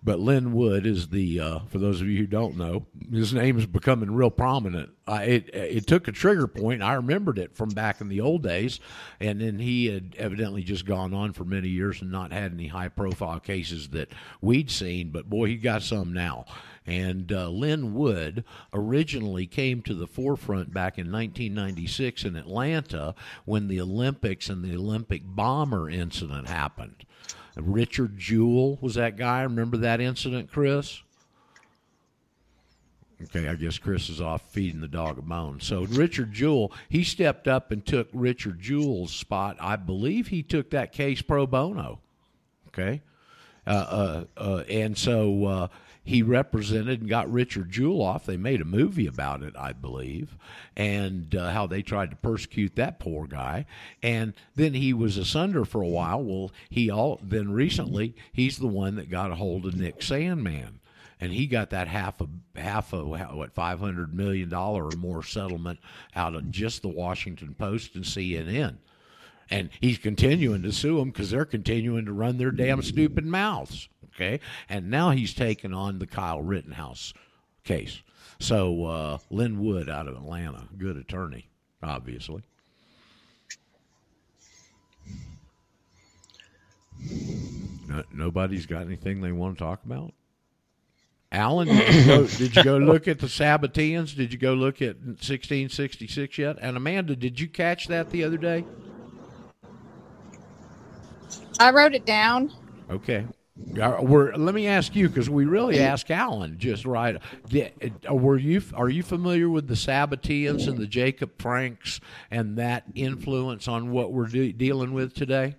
[0.03, 3.57] But Lin Wood is the, uh, for those of you who don't know, his name
[3.57, 4.91] is becoming real prominent.
[5.07, 6.83] It it took a trigger point.
[6.83, 8.79] I remembered it from back in the old days,
[9.19, 12.67] and then he had evidently just gone on for many years and not had any
[12.67, 15.09] high profile cases that we'd seen.
[15.09, 16.45] But boy, he got some now.
[16.85, 23.13] And uh, Lin Wood originally came to the forefront back in 1996 in Atlanta
[23.45, 27.05] when the Olympics and the Olympic bomber incident happened.
[27.55, 29.43] Richard Jewell was that guy.
[29.43, 31.01] Remember that incident, Chris?
[33.23, 35.59] Okay, I guess Chris is off feeding the dog a bone.
[35.59, 39.57] So Richard Jewell, he stepped up and took Richard Jewell's spot.
[39.59, 41.99] I believe he took that case pro bono.
[42.69, 43.01] Okay,
[43.67, 45.67] uh, uh, uh, and so uh,
[46.03, 48.25] he represented and got Richard Jewell off.
[48.25, 50.35] They made a movie about it, I believe,
[50.75, 53.65] and uh, how they tried to persecute that poor guy.
[54.01, 56.23] And then he was asunder for a while.
[56.23, 60.79] Well, he all then recently he's the one that got a hold of Nick Sandmann
[61.21, 62.27] and he got that half a
[62.59, 65.79] half a what five hundred million dollar or more settlement
[66.15, 68.77] out of just the Washington Post and CNN,
[69.51, 73.89] and he's continuing to sue them because they're continuing to run their damn stupid mouths.
[74.15, 77.13] Okay, and now he's taken on the Kyle Rittenhouse
[77.63, 78.01] case.
[78.39, 81.49] So uh, Lin Wood out of Atlanta, good attorney,
[81.83, 82.43] obviously.
[87.87, 90.13] No, nobody's got anything they want to talk about.
[91.31, 94.15] Alan, did you, go, did you go look at the Sabbateans?
[94.15, 96.57] Did you go look at 1666 yet?
[96.61, 98.65] And Amanda, did you catch that the other day?
[101.61, 102.51] I wrote it down.
[102.89, 103.25] Okay.
[103.79, 107.17] Uh, We're, let me ask you because we really ask Alan just right.
[107.47, 107.71] Did,
[108.09, 111.99] uh, were you are you familiar with the Sabbateans and the Jacob Franks
[112.31, 115.55] and that influence on what we're de- dealing with today?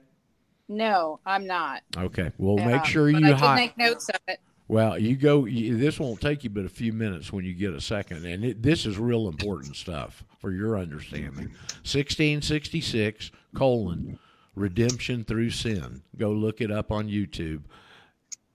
[0.68, 1.82] No, I'm not.
[1.96, 2.32] Okay.
[2.38, 4.40] Well, Um, make sure you I hi- make notes of it.
[4.68, 5.44] Well, you go.
[5.44, 8.42] You, this won't take you but a few minutes when you get a second, and
[8.44, 11.54] it, this is real important stuff for your understanding.
[11.84, 14.18] Sixteen sixty six colon
[14.54, 16.02] redemption through sin.
[16.16, 17.62] Go look it up on YouTube.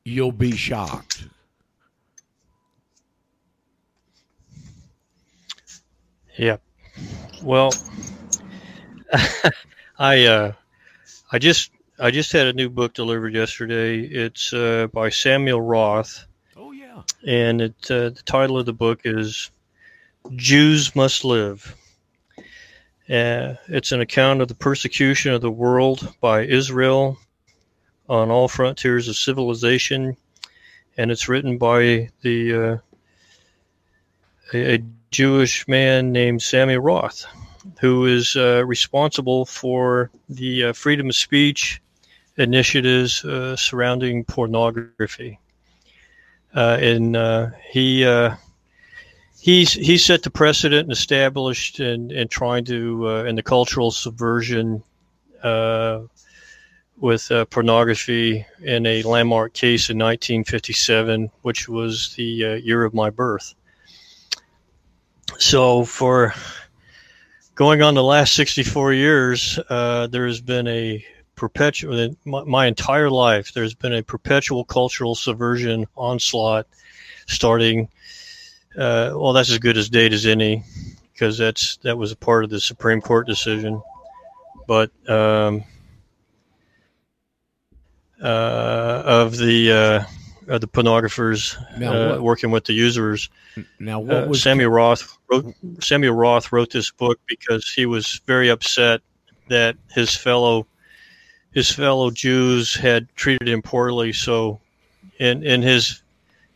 [0.05, 1.25] You'll be shocked.
[6.37, 6.57] Yeah.
[7.41, 7.71] Well,
[9.99, 10.53] I uh,
[11.31, 14.01] I just I just had a new book delivered yesterday.
[14.01, 17.01] It's uh, by Samuel Roth, Oh yeah.
[17.25, 19.49] and it uh, the title of the book is
[20.35, 21.75] Jews Must Live.
[23.09, 27.17] Uh, it's an account of the persecution of the world by Israel
[28.09, 30.17] on all frontiers of civilization,
[30.97, 32.77] and it's written by the uh,
[34.53, 37.25] a, a Jewish man named Samuel Roth,
[37.79, 41.81] who is uh, responsible for the uh, freedom of speech
[42.37, 45.39] initiatives uh, surrounding pornography.
[46.53, 48.35] Uh, and uh, he uh,
[49.47, 53.91] he's he set the precedent and established and and trying to uh, in the cultural
[53.91, 54.83] subversion
[55.41, 56.01] uh,
[56.97, 62.93] with uh, pornography in a landmark case in 1957, which was the uh, year of
[62.93, 63.55] my birth.
[65.37, 66.33] So for
[67.55, 73.09] going on the last 64 years, uh, there has been a perpetual my, my entire
[73.09, 73.53] life.
[73.53, 76.67] There's been a perpetual cultural subversion onslaught,
[77.27, 77.87] starting.
[78.77, 80.63] Uh, well, that's as good as date as any,
[81.13, 83.81] because that's that was a part of the Supreme Court decision.
[84.67, 85.63] But um,
[88.21, 93.29] uh, of the uh, of the pornographers Now, uh, what- working with the users.
[93.79, 98.21] Now, what Uh, was Samuel Roth wrote Samuel Roth wrote this book because he was
[98.27, 99.01] very upset
[99.49, 100.67] that his fellow
[101.53, 104.13] his fellow Jews had treated him poorly.
[104.13, 104.59] So,
[105.19, 106.03] in in his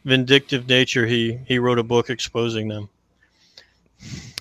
[0.06, 2.90] vindictive nature, he he wrote a book exposing them.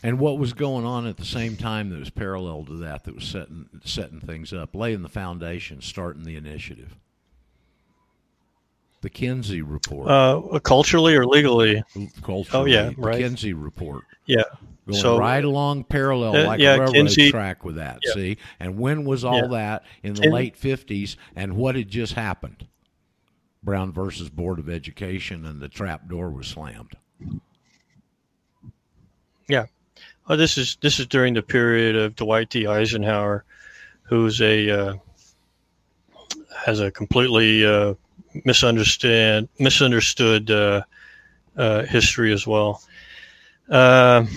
[0.02, 3.14] and what was going on at the same time that was parallel to that that
[3.14, 6.96] was setting setting things up, laying the foundation, starting the initiative?
[9.02, 11.82] The Kinsey report, Uh, culturally or legally,
[12.22, 13.18] culturally, oh yeah, the right.
[13.18, 14.04] Kinsey report.
[14.26, 14.42] yeah.
[14.86, 18.00] Going So- right along parallel Uh, like yeah, a railroad Kinsey- track with that.
[18.04, 18.12] Yeah.
[18.14, 19.46] See, and when was all Yeah.
[19.48, 21.16] that in the Kin- late fifties?
[21.36, 22.66] And what had just happened?
[23.62, 26.96] Brown versus Board of Education, and the trap door was slammed.
[29.48, 29.66] Yeah,
[30.28, 32.66] oh, this is this is during the period of Dwight D.
[32.66, 33.44] Eisenhower,
[34.02, 34.94] who's a uh,
[36.64, 37.94] has a completely uh,
[38.44, 40.82] misunderstand misunderstood uh,
[41.56, 42.82] uh, history as well.
[43.68, 44.28] Um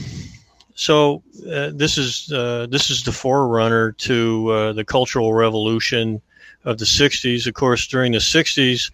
[0.76, 6.22] so uh, this is uh, this is the forerunner to the Cultural Revolution
[6.66, 7.48] of the '60s.
[7.48, 8.92] Of course, during the '60s,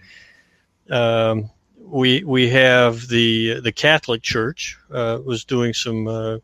[0.90, 1.50] um,
[1.86, 6.38] we we have the the Catholic Church uh, was doing some uh,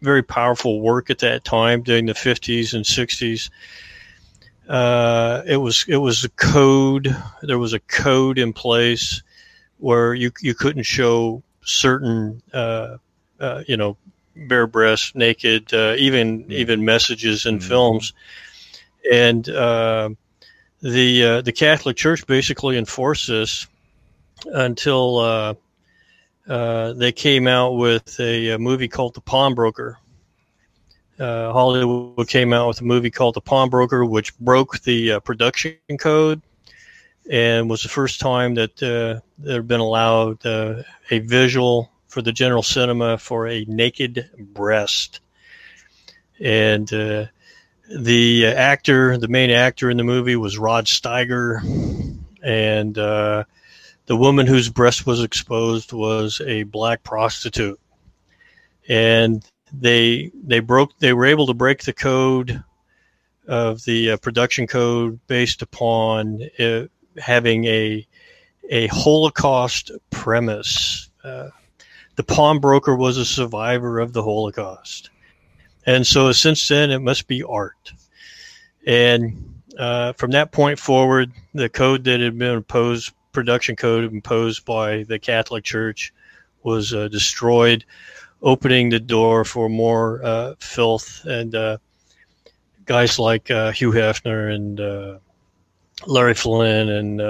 [0.00, 3.50] very powerful work at that time during the 50s and 60s.
[4.68, 7.14] Uh, it was it was a code.
[7.42, 9.22] There was a code in place
[9.78, 12.96] where you you couldn't show certain uh,
[13.40, 13.96] uh, you know
[14.36, 17.62] bare breasts, naked, uh, even even messages in Mhm.
[17.62, 18.12] films,
[19.12, 20.10] and uh,
[20.82, 23.66] the uh, the Catholic Church basically enforced this
[24.46, 25.18] until.
[25.18, 25.54] Uh,
[26.48, 29.98] uh, they came out with a, a movie called The Pawnbroker.
[31.18, 35.76] Uh, Hollywood came out with a movie called The Pawnbroker, which broke the uh, production
[35.98, 36.40] code
[37.28, 42.30] and was the first time that uh, there had been allowed a visual for the
[42.32, 45.18] general cinema for a naked breast.
[46.38, 46.88] And
[47.88, 51.60] the actor, the main actor in the movie, was Rod Steiger,
[52.42, 53.44] and uh,
[54.06, 57.80] the woman whose breast was exposed was a black prostitute.
[58.88, 62.62] And they they broke they were able to break the code
[63.48, 66.84] of the uh, production code based upon uh,
[67.18, 68.06] having a
[68.70, 71.10] a holocaust premise.
[71.22, 71.50] Uh,
[72.14, 75.10] the pawnbroker was a survivor of the holocaust
[75.86, 77.92] and so since then it must be art.
[78.86, 84.64] And uh, from that point forward the code that had been imposed production code imposed
[84.64, 86.12] by the Catholic Church
[86.62, 87.84] was uh, destroyed,
[88.42, 91.76] opening the door for more uh, filth and uh,
[92.86, 95.18] guys like uh, Hugh Hefner and uh,
[96.06, 97.20] Larry Flynt and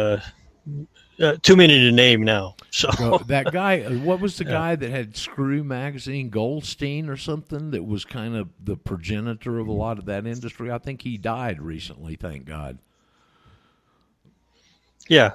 [1.21, 2.55] uh, too many to name now.
[2.71, 4.51] So that guy, uh, what was the Yeah.
[4.51, 9.67] guy that had Screw Magazine, Goldstein or something, that was kind of the progenitor of
[9.69, 10.71] a lot of that industry?
[10.71, 12.79] I think he died recently, thank God.
[15.09, 15.33] Yeah.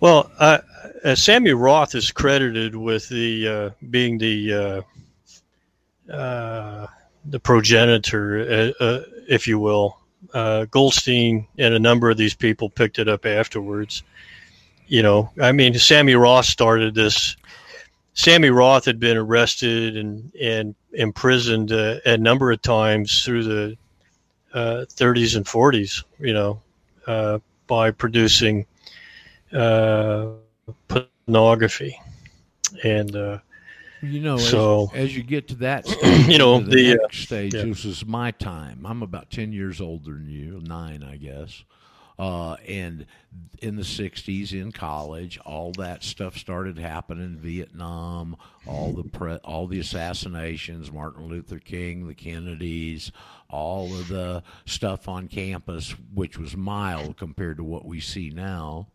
[0.00, 0.58] Well, uh,
[1.04, 4.84] uh, Sammy Roth is credited with the uh, being the
[6.10, 6.86] uh, uh,
[7.26, 9.98] the progenitor, uh, uh, if you will.
[10.32, 14.02] Uh, Goldstein and a number of these people picked it up afterwards.
[14.86, 17.36] You know, I mean, Sammy Roth started this.
[18.14, 23.76] Sammy Roth had been arrested and and imprisoned uh, a number of times through the
[24.52, 26.04] uh, 30s and 40s.
[26.20, 26.60] You know,
[27.06, 28.66] uh, by producing
[29.52, 30.26] uh,
[30.88, 31.98] pornography,
[32.82, 33.38] and uh,
[34.02, 37.18] You know, So- as you get to that stage, You know, the, the, uh, next
[37.18, 37.64] stage, yeah.
[37.64, 38.84] this is my time.
[38.84, 41.64] I'm about 10 years older than you, nine, I guess.
[42.18, 43.06] Uh, and
[43.60, 48.36] in the 60s in college, all that stuff started happening in Vietnam,
[48.66, 53.10] all the pre- all the assassinations, Martin Luther King, the Kennedys,
[53.50, 58.86] all of the stuff on campus, which was mild compared to what we see now.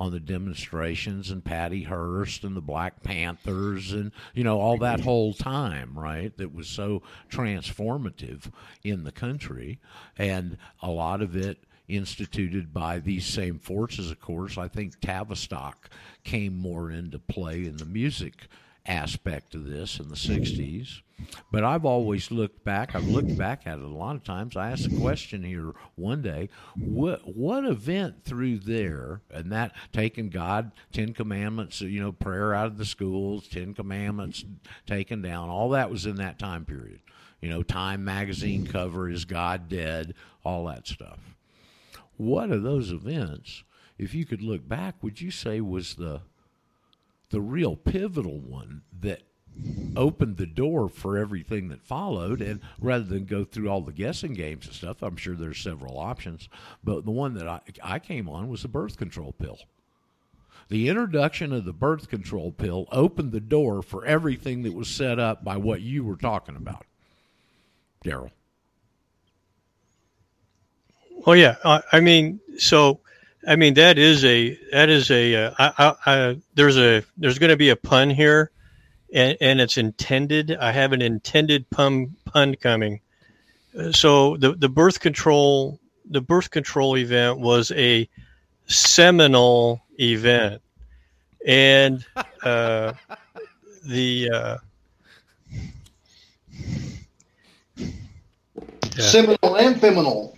[0.00, 4.98] on the demonstrations and Patty Hearst and the Black Panthers and you know all that
[5.00, 6.36] whole time, right?
[6.38, 8.50] That was so transformative
[8.82, 9.78] in the country,
[10.18, 11.62] and a lot of it
[11.92, 14.10] instituted by these same forces.
[14.10, 15.90] Of course, I think Tavistock
[16.24, 18.48] came more into play in the music
[18.86, 21.02] aspect of this in the 60s.
[21.50, 22.94] But I've always looked back.
[22.94, 24.56] I've looked back at it a lot of times.
[24.56, 30.30] I asked a question here one day: what what event through there, and that taking
[30.30, 34.44] God, Ten Commandments, you know, prayer out of the schools, Ten Commandments
[34.86, 37.00] taken down, all that was in that time period.
[37.40, 40.14] You know, Time magazine cover is God dead,
[40.44, 41.18] all that stuff.
[42.22, 43.64] What of those events,
[43.98, 46.22] if you could look back, would you say was the
[47.30, 49.22] the real pivotal one that
[49.96, 52.40] opened the door for everything that followed.
[52.40, 55.98] And rather than go through all the guessing games and stuff, I'm sure there's several
[55.98, 56.48] options.
[56.84, 59.58] But the one that I, I came on was the birth control pill.
[60.68, 65.18] The introduction of the birth control pill opened the door for everything that was set
[65.18, 66.86] up by what you were talking about,
[68.04, 68.30] Daryl.
[71.24, 73.00] Oh yeah, uh, I mean, so
[73.46, 77.38] I mean that is a that is a uh, I, I, I, there's a there's
[77.38, 78.50] going to be a pun here,
[79.12, 80.56] and, and it's intended.
[80.56, 83.00] I have an intended pun pun coming.
[83.92, 85.78] So the the birth control
[86.10, 88.08] the birth control event was a
[88.66, 90.60] seminal event,
[91.46, 92.04] and
[92.42, 92.94] uh,
[93.84, 94.56] the uh,
[98.96, 99.04] Yeah.
[99.04, 100.36] Seminal and feminal.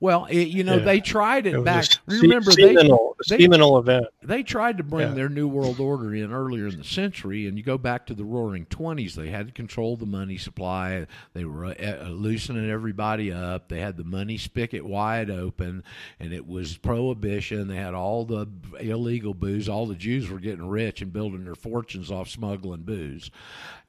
[0.00, 0.84] Well, it, you know, Yeah.
[0.84, 1.84] they tried it, it back.
[1.84, 4.06] se- Remember, they, seminal, they- seminal event.
[4.22, 5.14] they tried to bring Yeah.
[5.14, 8.24] their new world order in earlier in the century and you go back to the
[8.24, 11.74] roaring 20s they had to control the money supply they were uh,
[12.04, 15.82] uh, loosening everybody up they had the money spigot wide open
[16.20, 18.46] and it was prohibition they had all the
[18.80, 23.32] illegal booze all the jews were getting rich and building their fortunes off smuggling booze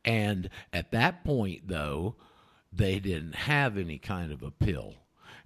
[0.04, 2.16] and at that point though
[2.74, 4.96] they didn't have any kind of a pill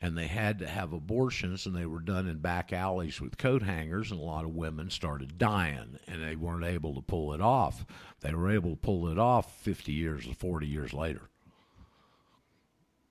[0.04, 3.64] and they had to have abortions and they were done in back alleys with coat
[3.64, 7.40] hangers and a lot of women started dying and they weren't able to pull it
[7.40, 7.86] off.
[8.20, 11.22] They were able to pull it off 50 years or 40 years later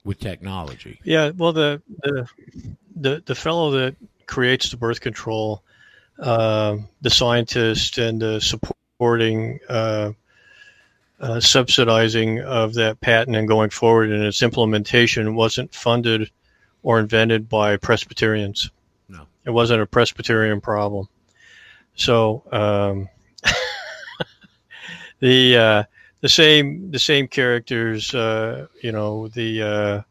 [0.04, 1.00] with technology.
[1.02, 2.28] Yeah, well, the the
[2.94, 5.62] the, the fellow that creates the birth control,
[6.18, 10.12] uh, the scientist and the supporting uh,
[11.20, 16.30] uh, subsidizing of that patent and going forward in its implementation wasn't funded
[16.82, 18.70] or invented by Presbyterians.
[19.08, 19.26] No.
[19.44, 21.08] it wasn't a Presbyterian problem.
[21.94, 23.08] So um,
[25.20, 25.82] the uh,
[26.20, 30.02] the same the same characters, uh, you know, the uh,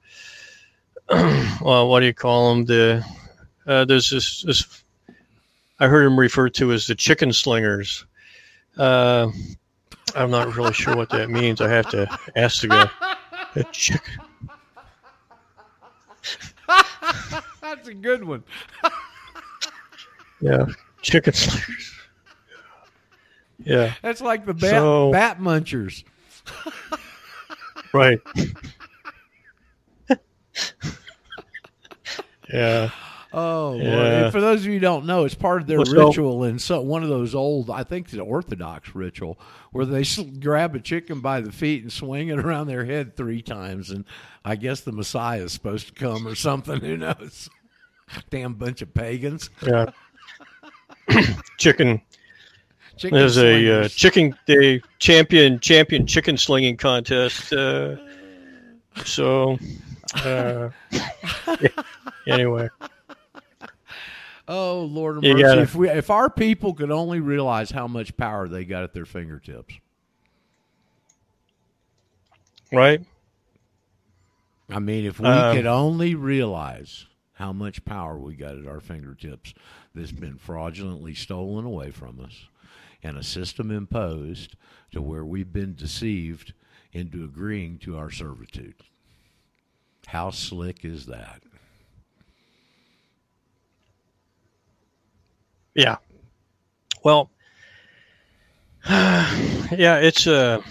[1.61, 2.65] well, what do you call them?
[2.65, 3.05] The
[3.65, 4.83] uh, there's this, this
[5.79, 8.05] I heard him referred to as the chicken slingers.
[8.77, 9.29] Uh,
[10.15, 11.59] I'm not really sure what that means.
[11.59, 12.89] I have to ask the guy.
[13.53, 14.13] The chicken.
[17.61, 18.43] That's a good one
[20.41, 20.65] Yeah,
[21.01, 21.93] chicken slingers.
[23.63, 26.03] Yeah, that's like the bat, So- bat munchers
[27.93, 28.19] right.
[32.53, 32.89] yeah.
[33.33, 34.29] Oh, Yeah.
[34.29, 37.03] For those of you who don't know, it's part of their ritual and so one
[37.03, 39.39] of those old, I think, the Orthodox ritual
[39.71, 40.03] where they
[40.39, 44.05] grab a chicken by the feet and swing it around their head three times, and
[44.43, 46.81] I guess the Messiah is supposed to come or something.
[46.81, 47.49] Who knows?
[48.29, 49.49] Damn bunch of pagans.
[49.61, 49.91] Yeah.
[51.57, 52.01] chicken.
[52.97, 57.51] Chicken There's a uh, chicken day champion champion chicken slinging contest.
[57.53, 57.95] Uh,
[59.05, 59.57] so,
[60.23, 60.69] uh,
[62.27, 62.69] anyway,
[64.53, 65.41] Oh Lord of mercy!
[65.41, 68.93] gotta- If we, if our people could only realize how much power they got at
[68.93, 69.75] their fingertips.
[72.73, 73.01] right?
[74.69, 78.79] I mean, if we Um, could only realize how much power we got at our
[78.79, 79.53] fingertips
[79.93, 82.45] that's been fraudulently stolen away from us
[83.03, 84.55] and a system imposed
[84.91, 86.53] to where we've been deceived
[86.93, 88.75] into agreeing to our servitude.
[90.07, 91.41] How slick is that?
[95.75, 95.97] Yeah.
[97.03, 97.29] Well,
[98.89, 100.63] yeah, it's a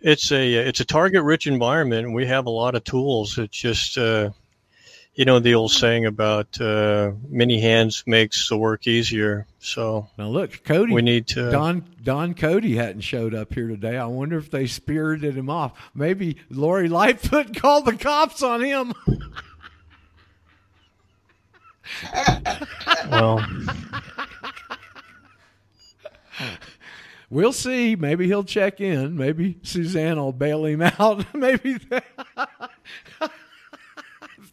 [0.00, 2.12] it's a it's a target rich environment.
[2.12, 3.38] We have a lot of tools.
[3.38, 4.30] It's just uh,
[5.14, 9.46] you know the old saying about uh, many hands makes the work easier.
[9.58, 10.92] So Now look, Cody.
[10.92, 11.50] we need to.
[11.50, 13.96] Don Don Cody hadn't showed up here today.
[13.96, 15.72] I wonder if they spirited him off.
[15.94, 18.92] Maybe Lori Lightfoot called the cops on him.
[23.10, 23.44] well,
[27.30, 27.96] we'll see.
[27.96, 29.16] Maybe he'll check in.
[29.16, 31.34] Maybe Suzanne will bail him out.
[31.34, 31.78] Maybe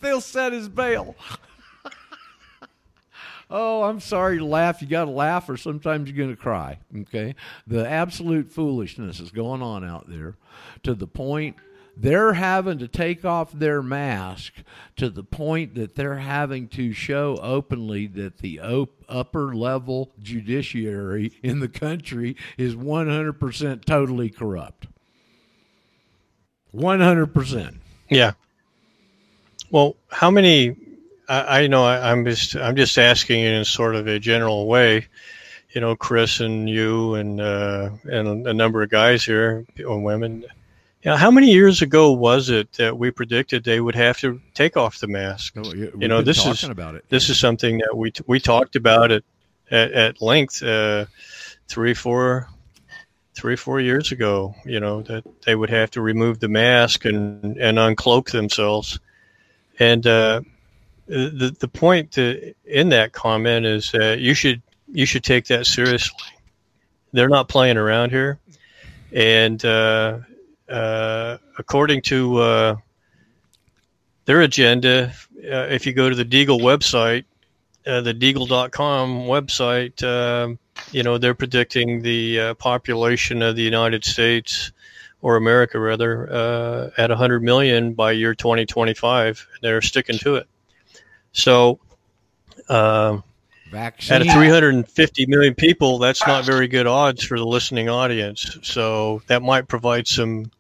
[0.02, 1.16] they'll set his bail.
[3.50, 4.82] oh, I'm sorry to laugh.
[4.82, 6.80] You got to laugh, or sometimes you're going to cry.
[7.02, 7.36] Okay?
[7.68, 10.36] The absolute foolishness is going on out there
[10.84, 11.58] to the point
[12.02, 14.54] they're having to take off their mask
[14.96, 21.34] to the point that they're having to show openly that the op- upper level judiciary
[21.44, 24.88] in the country is 100% totally corrupt.
[26.74, 27.76] 100%.
[28.10, 28.32] Yeah.
[29.70, 30.78] Well, how many?
[31.28, 35.08] I, I know I, I'm just I'm just asking in sort of a general way.
[35.72, 40.46] You know, Chris and you and uh, and a number of guys here and women.
[41.04, 44.42] You know, how many years ago was it that we predicted they would have to
[44.54, 45.54] take off the mask?
[45.58, 46.70] Oh, yeah, You know, this is-.
[47.08, 49.24] This is something that we we talked about it
[49.72, 51.06] at, at length uh,
[51.70, 52.50] three four
[53.34, 54.54] three four years ago.
[54.66, 59.00] You know that they would have to remove the mask and and uncloak themselves.
[59.80, 60.42] And uh,
[61.08, 65.66] the the point to, in that comment is that you should you should take that
[65.66, 66.28] seriously.
[67.14, 68.38] They're not playing around here,
[69.14, 70.20] and uh,
[70.70, 72.76] according to uh,
[74.26, 77.26] their agenda, uh, if you go to the Deagel website,
[77.88, 80.60] uh, the Deagel.com website, um
[80.92, 84.72] you know they're predicting the uh, population of the United States
[85.22, 89.48] or America rather uh, at 100 million by year 2025.
[89.62, 90.48] They're sticking to it.
[91.32, 91.80] So.
[92.70, 93.24] Um,
[94.22, 98.58] of 350 million people, that's not very good odds for the listening audience.
[98.64, 100.52] So that might provide some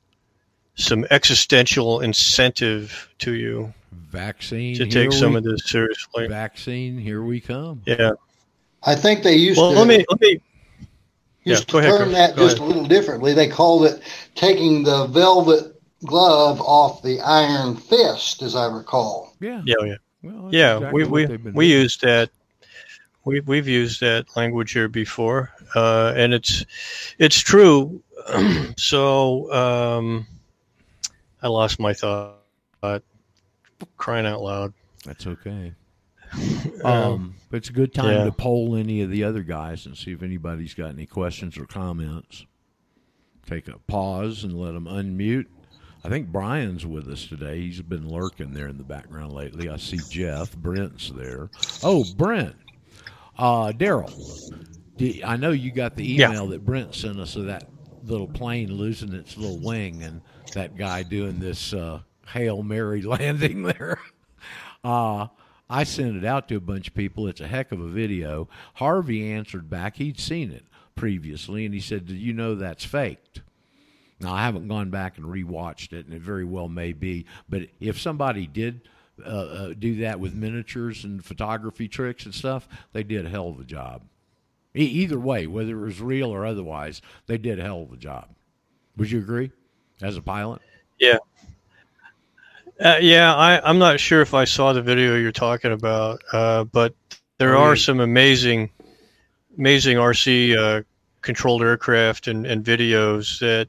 [0.79, 4.75] some existential incentive to you vaccine.
[4.75, 6.27] to take some we- of this seriously.
[6.27, 7.81] Vaccine, here we come.
[7.85, 8.11] Yeah.
[8.83, 10.39] I think they used Well, to let me let me.
[11.43, 12.13] used yeah, to ahead, term Chris.
[12.17, 12.65] that Go just ahead.
[12.65, 13.33] a little differently.
[13.33, 14.01] They called it
[14.35, 15.75] taking the velvet
[16.05, 19.35] glove off the iron fist, as I recall.
[19.41, 19.61] Yeah.
[19.65, 20.77] Yeah, yeah, Well, yeah.
[20.77, 21.81] exactly we we we doing.
[21.81, 22.29] used that.
[23.25, 26.65] We we've used that language here before, uh, and it's
[27.17, 28.01] it's true.
[28.77, 30.25] so um,
[31.41, 32.35] I lost my thought.
[33.97, 34.73] Crying out loud.
[35.05, 35.73] That's okay.
[36.83, 38.23] Um, Um, but it's a good time yeah.
[38.25, 41.65] to poll any of the other guys and see if anybody's got any questions or
[41.65, 42.45] comments.
[43.47, 45.47] Take a pause and let them unmute.
[46.03, 47.61] I think Brian's with us today.
[47.61, 49.69] He's been lurking there in the background lately.
[49.69, 50.55] I see Jeff.
[50.55, 51.49] Brent's there.
[51.83, 52.55] Oh, Brent.
[53.37, 54.13] Uh, Daryl.
[55.25, 56.29] I know you got the Yeah.
[56.29, 57.67] email that Brent sent us of that
[58.09, 60.21] little plane losing its little wing and
[60.53, 63.99] that guy doing this uh, Hail Mary landing there.
[64.83, 65.27] Uh,
[65.69, 67.27] I sent it out to a bunch of people.
[67.27, 68.49] It's a heck of a video.
[68.75, 69.97] Harvey answered back.
[69.97, 73.41] He'd seen it previously, and he said, "Do you know that's faked?"
[74.19, 77.25] Now I haven't gone back and rewatched it, and it very well may be.
[77.47, 78.81] But if somebody did
[79.23, 83.49] uh, uh, do that with miniatures and photography tricks and stuff, they did a hell
[83.49, 84.01] of a job.
[84.75, 87.97] E- either way, whether it was real or otherwise, they did a hell of a
[87.97, 88.29] job.
[88.97, 89.51] Would you agree,
[90.01, 90.61] as a pilot?
[90.99, 91.17] Yeah.
[92.79, 96.63] Uh, yeah, I, I'm not sure if I saw the video you're talking about, uh,
[96.63, 96.93] but
[97.37, 98.69] there Oh, are some amazing,
[99.57, 100.83] amazing RC uh,
[101.21, 103.67] controlled aircraft and, and videos that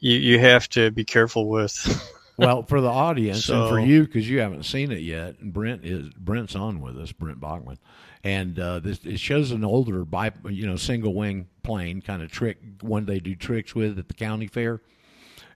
[0.00, 2.08] you, you have to be careful with.
[2.38, 5.84] Well, for the audience and for you, because you haven't seen it yet, and Brent
[5.84, 7.78] is Brent's on with us, Brent Bachman,
[8.24, 12.30] and uh, this it shows an older, bi, you know, single wing plane kind of
[12.30, 14.80] trick one they do tricks with at the county fair,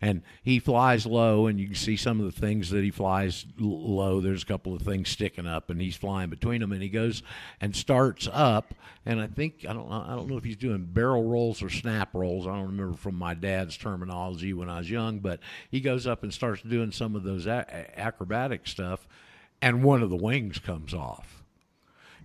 [0.01, 3.47] and he flies low, and you can see some of the things that he flies
[3.61, 4.21] l- low.
[4.21, 7.23] There's a couple of things sticking up, and he's flying between them, and he goes
[7.61, 10.85] and starts up, and I think I don't know, I don't know if he's doing
[10.85, 12.47] barrel rolls or snap rolls.
[12.49, 15.39] I don't remember from my dad's terminology when I was young, but
[15.71, 19.07] he goes up and starts doing some of those a- acrobatic stuff,
[19.63, 21.36] and one of the wings comes off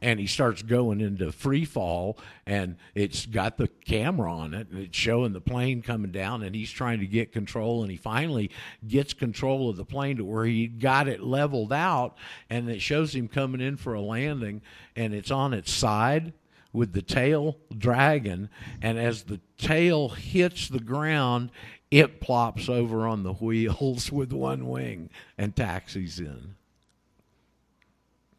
[0.02, 4.80] and he starts going into free fall and it's got the camera on it and
[4.80, 8.50] it's showing the plane coming down and he's trying to get control and he finally
[8.88, 12.18] gets control of the plane to where he got it leveled out
[12.50, 14.62] and it shows him coming in for a landing
[14.96, 16.34] and it's on its side
[16.74, 18.50] with the tail dragging
[18.82, 21.52] and as the tail hits the ground
[21.92, 26.56] it plops over on the wheels with one wing and taxis in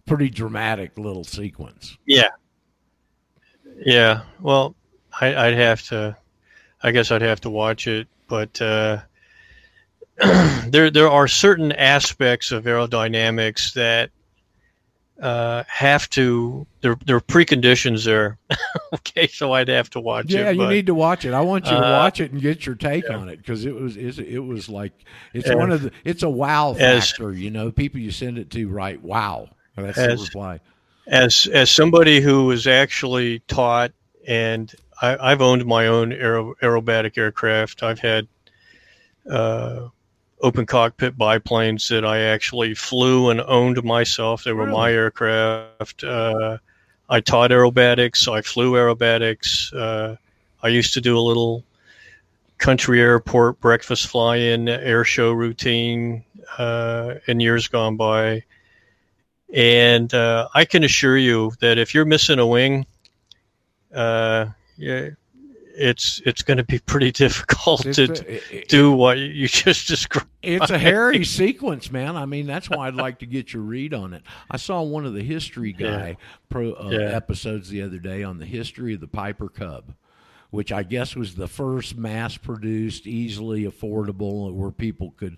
[0.06, 1.96] pretty dramatic little sequence.
[2.06, 2.28] yeah.
[3.84, 4.22] Yeah.
[4.40, 4.74] Well,
[5.20, 6.16] I, I'd have to,
[6.82, 8.98] I guess I'd have to watch it, but uh,
[10.68, 14.10] there there are certain aspects of aerodynamics that
[15.20, 16.66] uh, have to.
[16.80, 18.38] There, there are preconditions there.
[18.94, 20.56] okay, so I'd have to watch Yeah, it.
[20.56, 21.32] Yeah, you need to watch it.
[21.32, 23.74] I want you to Uh, watch it and get your take on it because it
[23.74, 24.92] was it was like
[25.32, 25.54] it's Yeah.
[25.54, 27.32] one of the it's a wow As- factor.
[27.32, 29.48] You know, people you send it to write wow.
[29.76, 30.60] That's the As- reply.
[31.06, 33.92] as as somebody who was actually taught
[34.26, 37.82] and I, I've owned my own aero, aerobatic aircraft.
[37.82, 38.28] I've had
[39.28, 39.88] uh,
[40.40, 44.44] open cockpit biplanes that I actually flew and owned myself.
[44.44, 46.04] They were my aircraft.
[46.04, 46.58] Uh,
[47.08, 48.32] I taught aerobatics.
[48.32, 49.74] I flew aerobatics.
[49.74, 50.16] Uh,
[50.62, 51.64] I used to do a little
[52.58, 56.24] country airport breakfast fly-in air show routine
[56.58, 58.44] uh, in years gone by.
[59.52, 62.86] And uh, I can assure you that if you're missing a wing,
[63.94, 64.46] uh,
[64.78, 69.88] it's it's going to be pretty difficult It's to a, it- do what you just
[69.88, 70.28] described.
[70.42, 72.16] it's a hairy sequence, man.
[72.16, 74.22] I mean, that's why I'd like to get your read on it.
[74.50, 76.14] I saw one of the history guy Yeah.
[76.48, 76.98] pro uh, Yeah.
[77.16, 79.94] episodes the other day on the history of the Piper Cub,
[80.50, 85.36] which I guess was the first mass-produced, easily affordable, where people could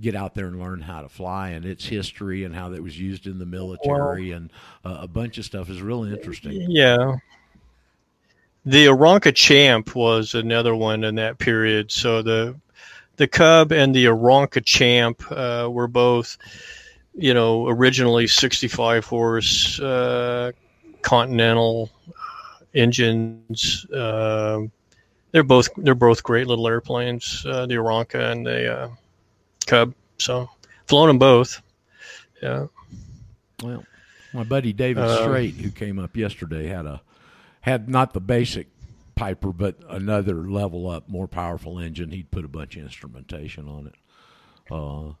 [0.00, 2.98] get out there and learn how to fly and its history and how that was
[2.98, 4.50] used in the military and
[4.84, 6.70] uh, a bunch of stuff is really interesting.
[6.70, 7.16] Yeah.
[8.64, 11.92] The Aeronca Champ was another one in that period.
[11.92, 12.56] So the
[13.16, 16.36] the Cub and the Aeronca Champ uh, were both,
[17.14, 20.52] you know, originally 65 horse uh,
[21.02, 21.90] Continental
[22.74, 23.86] engines.
[23.94, 24.72] Um
[25.36, 27.44] they're both they're both great little airplanes.
[27.46, 28.88] Uh, the Aeronca and the uh,
[29.66, 29.94] Cub.
[30.18, 30.48] So
[30.86, 31.60] flown them both.
[32.42, 32.66] Yeah.
[33.62, 33.84] Well,
[34.32, 37.00] my buddy David Um, Strait, who came up yesterday, had a
[37.62, 38.68] had not the basic
[39.14, 42.10] Piper, but another level up, more powerful engine.
[42.10, 43.94] He'd put a bunch of instrumentation on it.
[44.70, 45.14] Uh,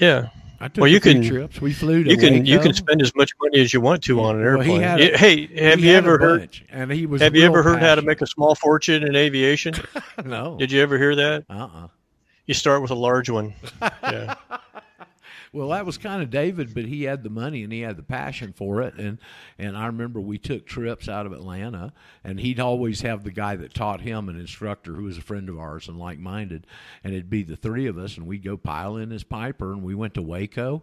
[0.00, 0.28] Yeah.
[0.60, 1.60] I took Well, you can- trips.
[1.60, 4.20] We flew to You can you can spend as much money as you want to
[4.20, 5.12] on an Well, he airplane.
[5.14, 6.50] a- hey, have He you ever heard?
[6.68, 7.22] And he was.
[7.22, 9.74] Have you ever heard how to make a small fortune in aviation?
[10.24, 10.56] no?
[10.58, 11.44] Did you ever hear that?
[11.48, 11.88] Uh uh
[12.48, 13.54] You start with a large one.
[14.02, 14.34] Yeah.
[15.50, 18.02] Well, that was kind of David, but he had the money and he had the
[18.02, 18.94] passion for it.
[18.94, 19.18] And
[19.58, 21.92] and I remember we took trips out of Atlanta,
[22.22, 25.48] and he'd always have the guy that taught him, an instructor who was a friend
[25.48, 26.66] of ours and like minded,
[27.02, 29.82] and it'd be the three of us, and we'd go pile in his Piper, and
[29.82, 30.82] we went to Waco.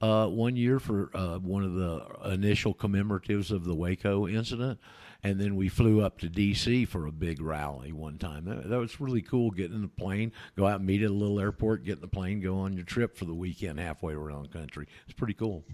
[0.00, 4.78] Uh, one year for uh, one of the initial commemoratives of the Waco incident,
[5.22, 6.84] and then we flew up to D.C.
[6.84, 8.44] for a big rally one time.
[8.44, 9.50] That, that was really cool.
[9.50, 12.08] Getting in the plane, go out and meet at a little airport, get in the
[12.08, 14.86] plane, go on your trip for the weekend halfway around the country.
[15.06, 15.64] It's pretty cool.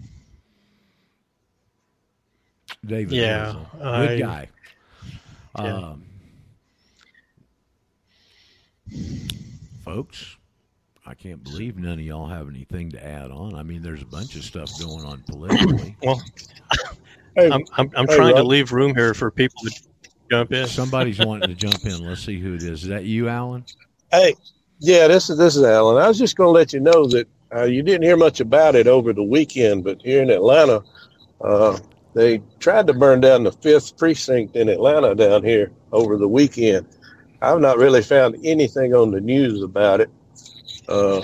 [2.85, 4.49] David, Yeah, good guy.
[5.57, 5.63] Yeah.
[5.63, 6.05] Um,
[9.83, 10.37] folks,
[11.05, 13.55] I can't believe none of y'all have anything to add on.
[13.55, 15.95] I mean, there's a bunch of stuff going on politically.
[16.01, 16.21] Well,
[17.35, 19.73] Hey, I'm I'm, I'm Hey, trying to leave room here for people to
[20.31, 20.69] jump in.
[20.69, 22.05] Somebody's wanting to jump in.
[22.05, 22.83] Let's see who it is.
[22.83, 23.65] Is that you, Alan?
[24.11, 24.35] hey,
[24.79, 26.01] yeah, this is this is Alan.
[26.01, 28.75] I was just going to let you know that uh, you didn't hear much about
[28.75, 30.83] it over the weekend, but here in Atlanta,
[31.41, 31.77] uh,
[32.13, 36.87] they tried to burn down the fifth precinct in Atlanta down here over the weekend.
[37.41, 40.09] I've not really found anything on the news about it.
[40.87, 41.21] Uh,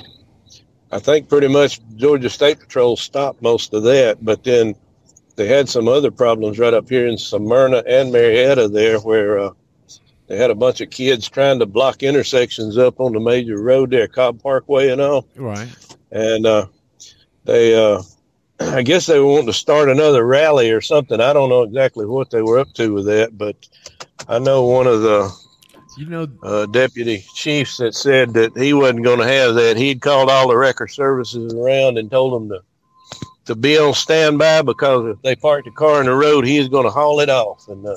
[0.92, 4.76] I think pretty much Georgia State Patrol stopped most of that, but then
[5.40, 9.52] they had some other problems right up here in Smyrna and Marietta there where uh,
[10.28, 13.90] they had a bunch of kids trying to block intersections up on the major road
[13.90, 15.26] there, Cobb Parkway and all.
[15.38, 15.70] Right.
[16.12, 16.66] And uh,
[17.46, 18.02] they, uh,
[18.60, 21.22] I guess they were wanting to start another rally or something.
[21.22, 23.56] I don't know exactly what they were up to with that, but
[24.28, 25.34] I know one of the
[25.98, 29.78] You know, uh, deputy chiefs that said that he wasn't going to have that.
[29.78, 32.62] He'd called all the record services around and told them to
[33.50, 36.70] to be on standby because if they park the car in the road, he was
[36.70, 37.68] going to haul it off.
[37.68, 37.96] And uh,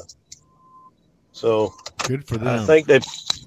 [1.32, 1.74] so
[2.04, 2.60] good for them.
[2.60, 3.00] I think they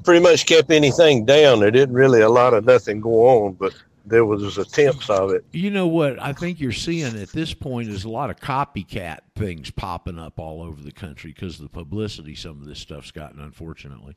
[0.03, 1.59] pretty much kept anything down.
[1.59, 3.73] There didn't really a lot of nothing go on, but
[4.05, 5.45] there was attempts of it.
[5.51, 9.21] You know what I think you're seeing at this point is a lot of copycat
[9.35, 13.09] things popping up all over the country because of the publicity some of this stuff's
[13.09, 14.13] gotten, unfortunately.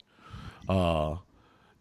[0.67, 1.15] Uh,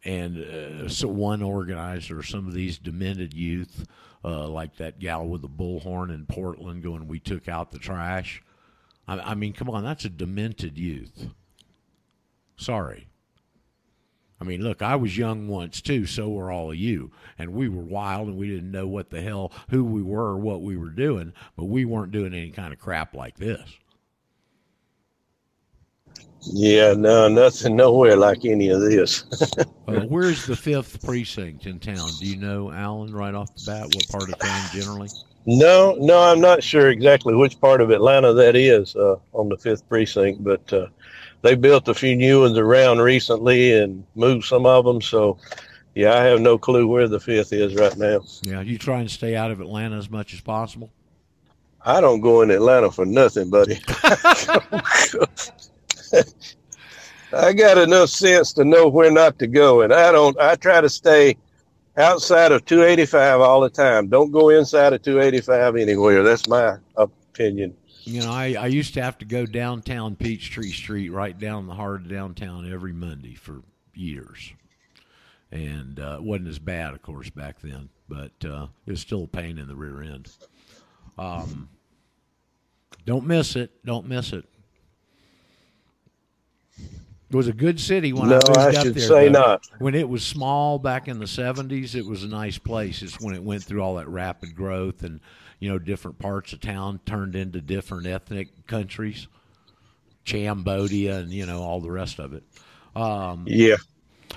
[0.08, 3.86] and uh, so one organizer, some of these demented youth,
[4.24, 8.42] uh, like that gal with the bullhorn in Portland, going, "We took out the trash."
[9.06, 11.28] I, I mean, come on, that's a demented youth.
[12.56, 13.08] Sorry.
[14.40, 17.10] I mean, look, I was young once too, so were all of you.
[17.38, 20.38] And we were wild and we didn't know what the hell, who we were or
[20.38, 23.78] what we were doing, but we weren't doing any kind of crap like this.
[26.52, 29.24] Yeah, no, nothing, nowhere like any of this.
[29.88, 32.10] Uh, where's the fifth precinct in town?
[32.20, 35.08] Do you know, Alan, right off the bat, what part of town generally?
[35.46, 39.56] No, no, I'm not sure exactly which part of Atlanta that is uh, on the
[39.56, 40.88] fifth precinct, but uh,
[41.40, 45.00] they built a few new ones around recently and moved some of them.
[45.00, 45.38] So,
[45.94, 48.20] yeah, I have no clue where the fifth is right now.
[48.42, 50.90] Yeah, you try and stay out of Atlanta as much as possible.
[51.80, 53.80] I don't go in Atlanta for nothing, buddy.
[57.32, 60.38] I got enough sense to know where not to go, and I don't.
[60.40, 61.36] I try to stay
[61.96, 64.08] outside of 285 all the time.
[64.08, 66.22] Don't go inside of 285 anywhere.
[66.22, 67.76] That's my opinion.
[68.04, 71.74] You know, I, I used to have to go downtown Peachtree Street, right down the
[71.74, 73.60] heart of downtown, every Monday for
[73.92, 74.52] years.
[75.50, 79.24] And uh, it wasn't as bad, of course, back then, but uh, it was still
[79.24, 80.30] a pain in the rear end.
[81.18, 81.68] Um,
[83.04, 83.70] don't miss it.
[83.84, 84.46] Don't miss it.
[87.30, 89.08] It was a good city when No, I moved I up should there.
[89.08, 89.28] say though.
[89.28, 89.62] not.
[89.78, 93.02] When it was small back in the seventies, it was a nice place.
[93.02, 95.20] It's when it went through all that rapid growth and
[95.60, 99.26] you know different parts of town turned into different ethnic countries,
[100.24, 102.44] Cambodia and you know all the rest of it.
[102.96, 103.76] Um, Yeah.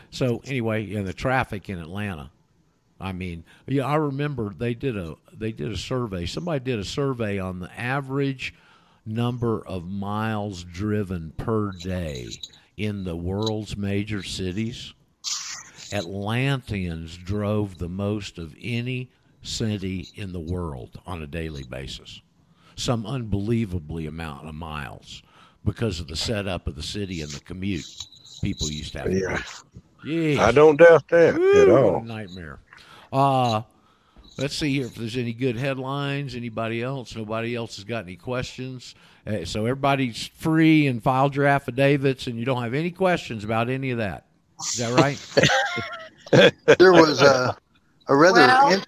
[0.10, 2.30] so anyway, in the traffic in Atlanta,
[3.00, 6.26] I mean, yeah, I remember they did a they did a survey.
[6.26, 8.54] Somebody did a survey on the average
[9.06, 12.28] number of miles driven per day
[12.78, 14.94] in the world's major cities.
[15.94, 19.10] Atlanteans drove the most of any
[19.44, 22.22] city in the world on a daily basis.
[22.76, 25.22] Some unbelievably amount of miles
[25.66, 27.86] because of the setup of the city and the commute
[28.42, 29.12] people used to have.
[29.12, 29.42] Yeah.
[30.04, 30.46] Yeah.
[30.46, 32.02] I don't doubt that at all.
[32.02, 32.60] nightmare.
[33.12, 33.62] Uh
[34.38, 36.36] let's see here if there's any good headlines.
[36.36, 37.16] Anybody else?
[37.16, 38.96] Nobody else has got any questions.
[39.28, 43.70] Uh, so everybody's free and filed your affidavits, and you don't have any questions about
[43.70, 44.26] any of that.
[44.60, 46.52] Is that right?
[46.80, 47.58] There was a,
[48.08, 48.40] a rather.
[48.42, 48.84] Well- in-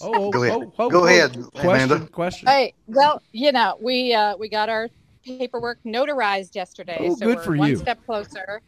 [0.00, 0.56] Oh, oh, Go ahead.
[0.60, 1.06] oh, oh, Go oh.
[1.06, 1.70] ahead, Question.
[1.70, 2.06] Amanda.
[2.10, 2.48] Question.
[2.48, 4.88] Hey, well, you know, we uh, we got our
[5.24, 7.76] paperwork notarized yesterday, Oh, so good we're for one you.
[7.76, 8.60] step closer,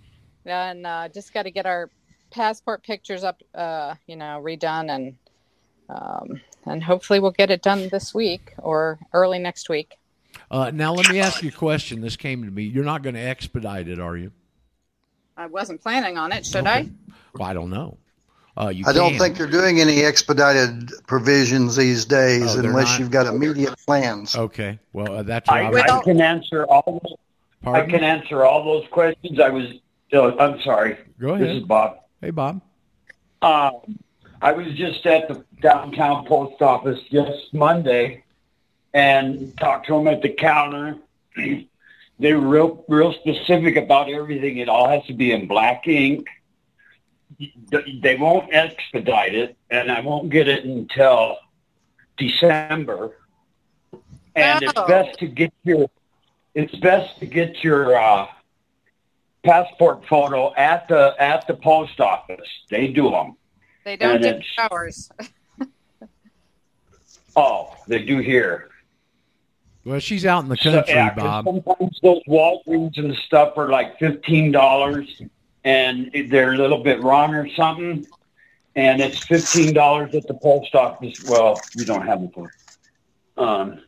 [0.44, 1.90] and uh, just got to get our
[2.30, 5.16] passport pictures up, uh, you know, redone, and
[5.88, 9.98] um, and hopefully we'll get it done this week or early next week.
[10.50, 12.00] Uh, now let me ask you a question.
[12.00, 12.64] This came to me.
[12.64, 14.32] You're not going to expedite it, are you?
[15.36, 16.46] I wasn't planning on it.
[16.46, 16.90] Should Okay.
[17.34, 17.98] Well, I don't know.
[18.58, 19.18] Uh, you I don't can.
[19.18, 23.00] think you're doing any expedited provisions these days Oh, unless not?
[23.00, 24.34] you've got immediate plans.
[24.34, 24.78] Okay.
[24.94, 27.02] Well, uh, that's what I, I can answer all.
[27.02, 29.38] Those, I can answer all those questions.
[29.40, 29.66] I was.
[30.10, 30.96] Uh, I'm sorry.
[31.20, 31.48] Go ahead.
[31.48, 31.98] This is Bob.
[32.22, 32.62] Hey, Bob.
[33.42, 33.98] Um,
[34.40, 38.24] I was just at the downtown post office just Monday,
[38.96, 40.96] and talked to them at the counter.
[41.36, 44.56] they were real, real specific about everything.
[44.56, 46.26] It all has to be in black ink.
[48.02, 51.36] They won't expedite it, and I won't get it until
[52.16, 53.18] December.
[54.34, 54.86] And it's Oh.
[54.86, 55.90] best to get your
[56.54, 58.26] it's best to get your uh,
[59.44, 62.48] passport photo at the at the post office.
[62.70, 63.36] They do them.
[63.84, 65.10] They don't And do showers.
[67.38, 68.70] Oh, they do here.
[69.86, 71.44] Well, she's out in the So, country, Bob.
[71.44, 75.22] Sometimes those Walgreens and stuff are like fifteen dollars,
[75.62, 78.04] and they're a little bit wrong or something,
[78.74, 81.22] and it's fifteen dollars at the post office.
[81.28, 82.50] Well, we don't have them for.
[83.36, 83.80] Um,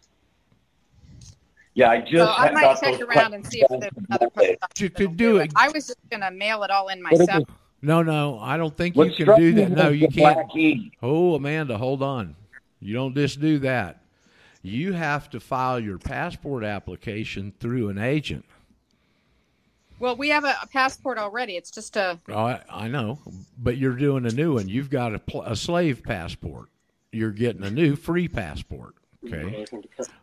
[1.75, 4.81] yeah, I just So I might check around and see if there's another post office
[4.81, 5.53] You that'll could do it.
[5.57, 7.43] I was just gonna mail it all in myself.
[7.83, 9.71] No, no, I don't think What you can do that.
[9.73, 10.49] No, you can't.
[10.49, 10.93] black.
[11.03, 12.37] Oh, Amanda, hold on.
[12.79, 14.05] You don't just do that.
[14.69, 18.45] You have to file your passport application through an agent.
[19.99, 21.57] Well, we have a, a passport already.
[21.57, 23.19] It's just a Oh, I, I know,
[23.59, 24.69] but you're doing a new one.
[24.69, 26.69] You've got a, pl- a slave passport.
[27.11, 28.95] You're getting a new free passport.
[29.27, 29.67] Okay.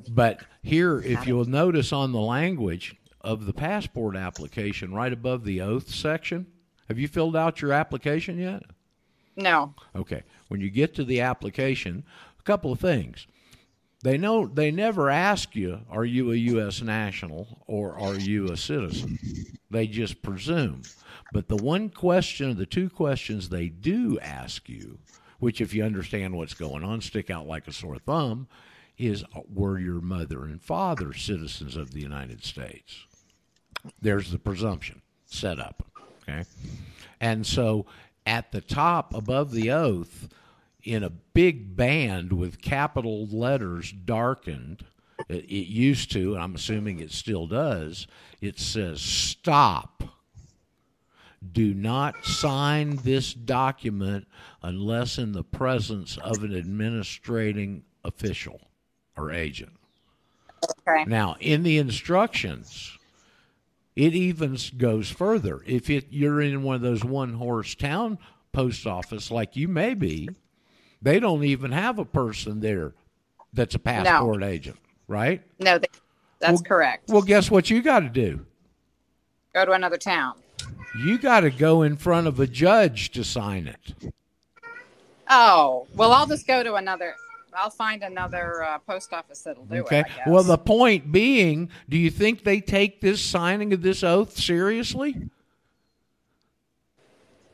[0.09, 5.59] But here, if you'll notice on the language of the passport application, right above the
[5.59, 6.47] oath section,
[6.87, 8.63] have you filled out your application yet?
[9.35, 9.73] no.
[9.95, 10.23] Okay.
[10.47, 12.05] When you get to the application,
[12.39, 13.27] a couple of things.
[14.05, 18.55] They know they never ask you, are you a US national or are you a
[18.55, 19.17] citizen?
[19.71, 20.83] They just presume.
[21.33, 24.99] But the one question, the two questions they do ask you,
[25.39, 28.47] which if you understand what's going on, stick out like a sore thumb,
[28.95, 33.07] is were your mother and father citizens of the United States?
[34.03, 35.83] There's the presumption set up.
[36.29, 36.43] Okay.
[37.19, 37.87] And so
[38.27, 40.29] at the top above the oath,
[40.85, 44.85] in a big band with capital letters darkened,
[45.27, 48.07] it, it used to, and I'm assuming it still does,
[48.41, 50.03] it says stop.
[51.51, 54.27] Do not sign this document
[54.63, 58.61] unless in the presence of an administrating official.
[59.17, 59.71] or agent.
[60.87, 61.05] Okay.
[61.05, 62.97] Now, in the instructions,
[63.95, 65.61] it even goes further.
[65.65, 68.17] If it, you're in one of those one horse town
[68.51, 70.29] post office like you may be,
[71.01, 72.93] they don't even have a person there
[73.53, 74.77] that's a passport agent,
[75.07, 75.41] right?
[75.59, 75.89] No, th-
[76.39, 77.09] that's Well- correct.
[77.09, 78.45] Well, guess what you got to do?
[79.53, 80.33] Go to another town.
[80.97, 84.11] You got to go in front of a judge to sign it.
[85.29, 87.15] Oh, well, I'll just go to another.
[87.53, 90.01] I'll find another uh, post office that'll do Okay.
[90.01, 90.05] it.
[90.07, 90.27] Guess.
[90.27, 95.29] Well, the point being, do you think they take this signing of this oath seriously?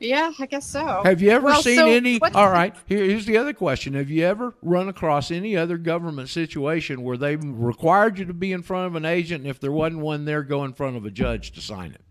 [0.02, 1.04] Yeah, I guess so.
[1.06, 2.20] Have you ever Well, seen so any?
[2.34, 7.04] All right, here's the other question: Have you ever run across any other government situation
[7.04, 10.02] where they required you to be in front of an agent, and if there wasn't
[10.02, 12.02] one there, go in front of a judge to sign it?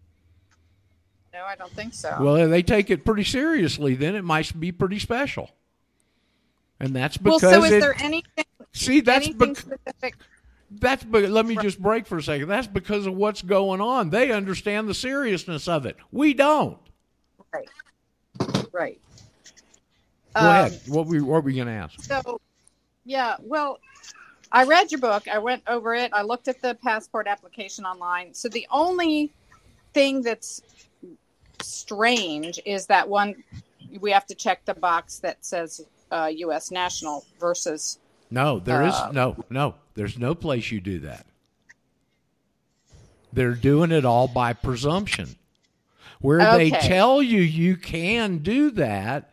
[1.32, 2.16] No, I don't think so.
[2.20, 3.96] Well, they take it pretty seriously.
[3.96, 5.50] Then it might be pretty special,
[6.78, 7.42] and that's because.
[7.42, 10.14] Well, so is it, there anything, see that's anything bec- specific?
[10.70, 12.46] that's be- let me just break for a second.
[12.46, 14.10] That's because of what's going on.
[14.10, 15.96] They understand the seriousness of it.
[16.12, 16.78] We don't.
[17.52, 17.68] Right.
[18.72, 19.00] Right.
[20.34, 20.80] Go Um, ahead.
[20.86, 22.00] What we what were we going to ask?
[22.02, 22.40] So,
[23.04, 23.78] yeah, well,
[24.52, 25.26] I read your book.
[25.28, 26.12] I went over it.
[26.12, 28.32] I looked at the passport application online.
[28.34, 29.32] So the only
[29.92, 30.62] thing that's
[31.60, 33.34] strange is that one
[34.00, 35.80] we have to check the box that says
[36.12, 36.70] uh, U.S.
[36.70, 37.98] national versus.
[38.30, 39.74] No, there is Uh, no, no.
[39.94, 41.26] There's no place you do that.
[43.32, 45.36] They're doing it all by presumption.
[46.20, 49.32] Where they tell you you can do that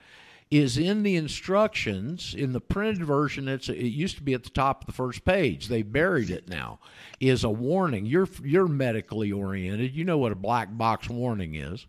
[0.49, 3.47] is in the instructions in the printed version.
[3.47, 5.67] It's it used to be at the top of the first page.
[5.67, 6.79] They buried it now.
[7.19, 8.05] Is a warning.
[8.05, 9.93] You're you're medically oriented.
[9.93, 11.85] You know what a black box warning is.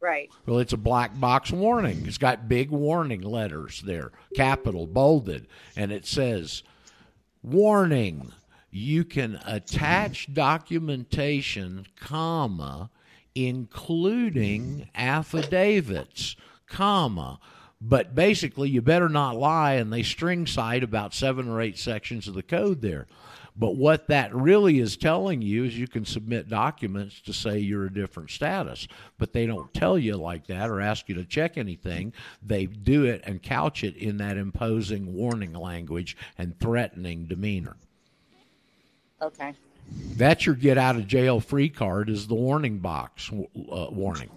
[0.00, 0.30] Right.
[0.46, 2.06] Well, it's a black box warning.
[2.06, 6.62] It's got big warning letters there, capital, bolded, and it says,
[7.42, 8.32] Warning,
[8.70, 12.90] you can attach documentation, comma,
[13.46, 16.34] including affidavits,
[16.66, 17.38] comma.
[17.80, 22.26] But basically, you better not lie, and they string cite about seven or eight sections
[22.26, 23.06] of the code there.
[23.54, 27.86] But what that really is telling you is you can submit documents to say you're
[27.86, 28.86] a different status.
[29.18, 32.12] But they don't tell you like that or ask you to check anything.
[32.40, 37.76] They do it and couch it in that imposing warning language and threatening demeanor.
[39.20, 39.54] Okay.
[39.90, 44.30] That's your get out of jail free card is the warning box uh, warning.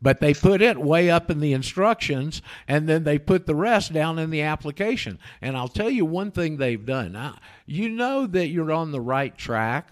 [0.00, 3.92] But they put it way up in the instructions and then they put the rest
[3.92, 5.20] down in the application.
[5.40, 7.12] And I'll tell you one thing they've done.
[7.12, 9.90] Now, you know that you're on the right track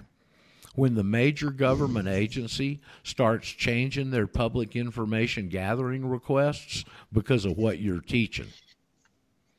[0.74, 7.78] when the major government agency starts changing their public information gathering requests because of what
[7.78, 8.48] you're teaching.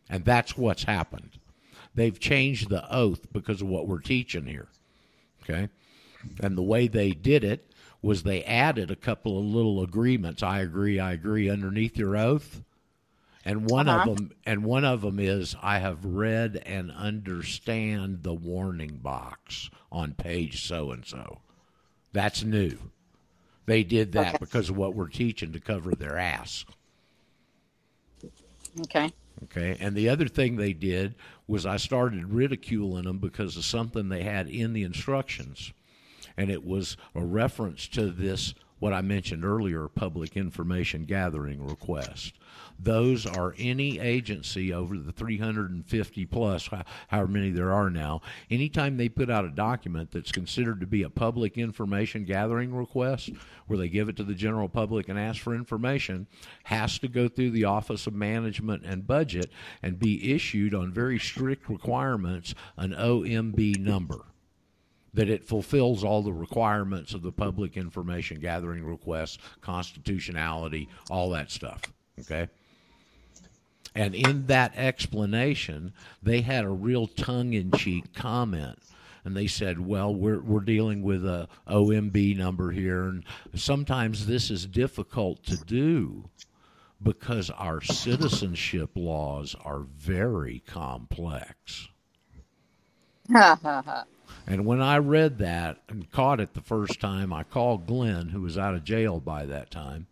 [0.09, 1.37] And that's what's happened.
[1.95, 4.67] They've changed the oath because of what we're teaching here.
[5.51, 5.69] Okay?
[6.41, 7.71] And the way they did it
[8.01, 10.41] was they added a couple of little agreements.
[10.43, 12.63] I agree, I agree underneath your oath.
[13.43, 14.09] And one Uh-huh.
[14.11, 19.69] of them and one of them is I have read and understand the warning box
[19.91, 21.41] on page so and so.
[22.13, 22.77] That's new.
[23.65, 24.37] They did that Okay.
[24.39, 26.65] because of what we're teaching to cover their ass.
[28.81, 29.11] Okay.
[29.43, 29.77] Okay.
[29.79, 31.15] And the other thing they did
[31.51, 35.73] was I started ridiculing them because of something they had in the instructions.
[36.37, 42.35] And it was a reference to this, what I mentioned earlier, public information gathering request.
[42.83, 46.67] Those are any agency over the 350 plus,
[47.09, 51.03] however many there are now, anytime they put out a document that's considered to be
[51.03, 53.29] a public information gathering request,
[53.67, 56.25] where they give it to the general public and ask for information,
[56.63, 59.51] has to go through the Office of Management and Budget
[59.83, 64.25] and be issued on very strict requirements an OMB number
[65.13, 71.51] that it fulfills all the requirements of the public information gathering request, constitutionality, all that
[71.51, 71.81] stuff.
[72.19, 72.49] Okay?
[73.93, 78.79] And in that explanation, they had a real tongue in cheek comment.
[79.23, 83.03] And they said, well, we're, we're dealing with a OMB number here.
[83.03, 83.23] And
[83.53, 86.29] sometimes this is difficult to do
[87.03, 91.89] because our citizenship laws are very complex.
[94.47, 98.41] And when I read that and caught it the first time, I called Glenn, who
[98.41, 100.07] was out of jail by that time,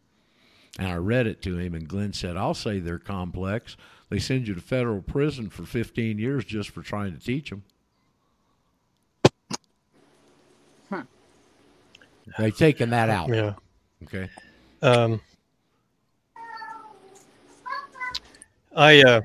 [0.80, 1.76] and I read it to him.
[1.76, 3.76] And Glenn said, I'll say they're complex.
[4.10, 7.64] They send you to federal prison for 15 years just for trying to teach them.
[12.38, 13.30] They've taken that out.
[13.30, 13.56] Yeah.
[14.04, 14.30] Okay.
[14.82, 15.20] Um,
[18.76, 19.22] I, uh,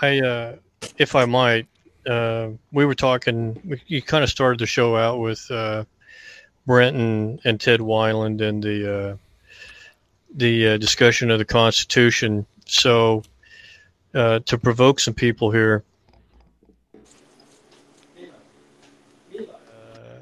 [0.00, 0.56] I, uh,
[0.98, 1.66] if I might,
[2.06, 3.60] uh, we were talking.
[3.64, 5.84] We, you kind of started the show out with uh,
[6.66, 9.16] Brent and, and Ted Weiland and the uh,
[10.34, 12.46] the uh, discussion of the Constitution.
[12.66, 13.22] So
[14.14, 15.84] uh, to provoke some people here,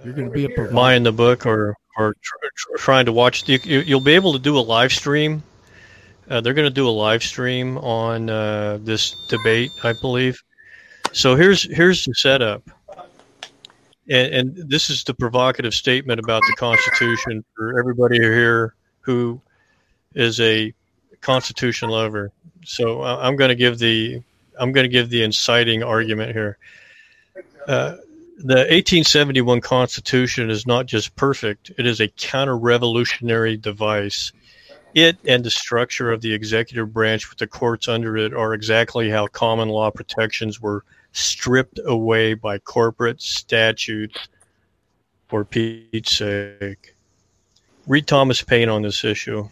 [0.04, 3.48] You're going to be a buying the book or or tr- tr- trying to watch.
[3.48, 5.42] You, you, you'll be able to do a live stream.
[6.30, 10.42] Uh, they're going to do a live stream on uh, this debate, I believe.
[11.12, 12.62] So here's here's the setup,
[14.08, 19.40] and, and this is the provocative statement about the Constitution for everybody here who
[20.14, 20.74] is a
[21.20, 22.32] Constitution lover.
[22.64, 24.22] So uh, I'm going to give the
[24.58, 26.58] I'm going to give the inciting argument here.
[27.66, 27.96] Uh,
[28.38, 34.32] the 1871 Constitution is not just perfect, it is a counter revolutionary device.
[34.94, 39.10] It and the structure of the executive branch with the courts under it are exactly
[39.10, 44.28] how common law protections were stripped away by corporate statutes
[45.26, 46.94] for Pete's sake.
[47.86, 49.48] Read Thomas Paine on this issue.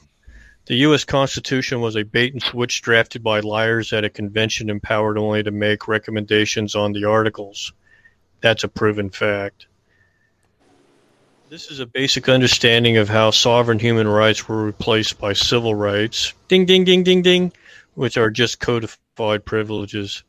[0.66, 1.04] The U.S.
[1.04, 5.52] Constitution was a bait and switch drafted by liars at a convention empowered only to
[5.52, 7.72] make recommendations on the articles.
[8.40, 9.66] That's a proven fact.
[11.48, 16.32] This is a basic understanding of how sovereign human rights were replaced by civil rights,
[16.48, 17.52] ding, ding, ding, ding, ding,
[17.94, 20.24] which are just codified privileges.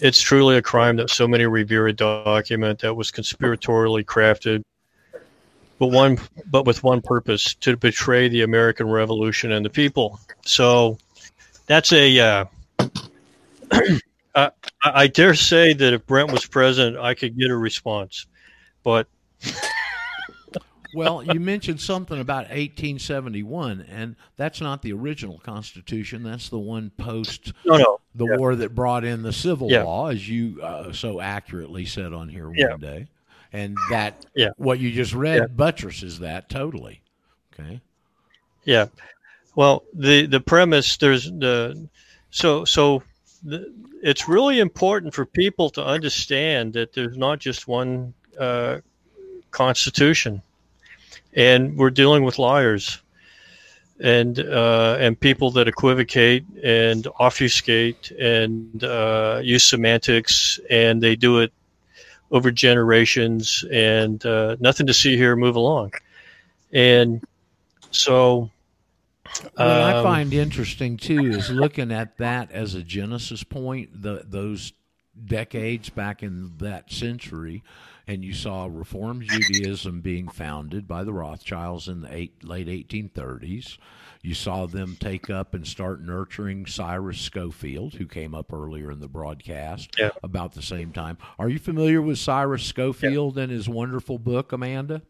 [0.00, 4.62] It's truly a crime that so many revere a document that was conspiratorially crafted,
[5.78, 6.18] but one,
[6.50, 10.18] but with one purpose: to betray the American Revolution and the people.
[10.44, 10.98] So,
[11.66, 12.18] that's a.
[12.20, 12.44] Uh,
[14.34, 14.50] I,
[14.82, 18.26] I dare say that if Brent was present, I could get a response,
[18.84, 19.08] but
[20.94, 26.22] Well, you mentioned something about 1871, and that's not the original Constitution.
[26.22, 28.00] That's the one post no, no.
[28.14, 28.36] the Yeah.
[28.36, 29.82] war that brought in the Civil Yeah.
[29.82, 32.70] Law, as you uh, so accurately said on here Yeah.
[32.70, 33.06] one day.
[33.52, 34.50] And that, Yeah.
[34.56, 35.46] what you just read Yeah.
[35.46, 37.00] buttresses that totally.
[37.52, 37.80] Okay.
[38.64, 38.86] Yeah.
[39.56, 41.88] Well, the the premise there's the
[42.30, 43.02] so so
[43.42, 43.72] the,
[44.02, 48.78] it's really important for people to understand that there's not just one uh,
[49.50, 50.42] constitution,
[51.32, 53.02] and we're dealing with liars
[54.00, 61.38] and uh, and people that equivocate and obfuscate and uh, use semantics, and they do
[61.40, 61.52] it
[62.30, 65.36] over generations, and uh, nothing to see here.
[65.36, 65.92] Move along,
[66.72, 67.22] and
[67.90, 68.50] so.
[69.54, 74.24] What I um, find interesting too is looking at that as a genesis point, the,
[74.26, 74.72] those
[75.22, 77.62] decades back in that century,
[78.06, 83.78] and you saw Reform Judaism being founded by the Rothschilds in the eight, late 1830s.
[84.22, 89.00] You saw them take up and start nurturing Cyrus Scofield, who came up earlier in
[89.00, 90.10] the broadcast Yeah.
[90.22, 91.18] about the same time.
[91.38, 95.02] Are you familiar with Cyrus Scofield and his wonderful book, Amanda?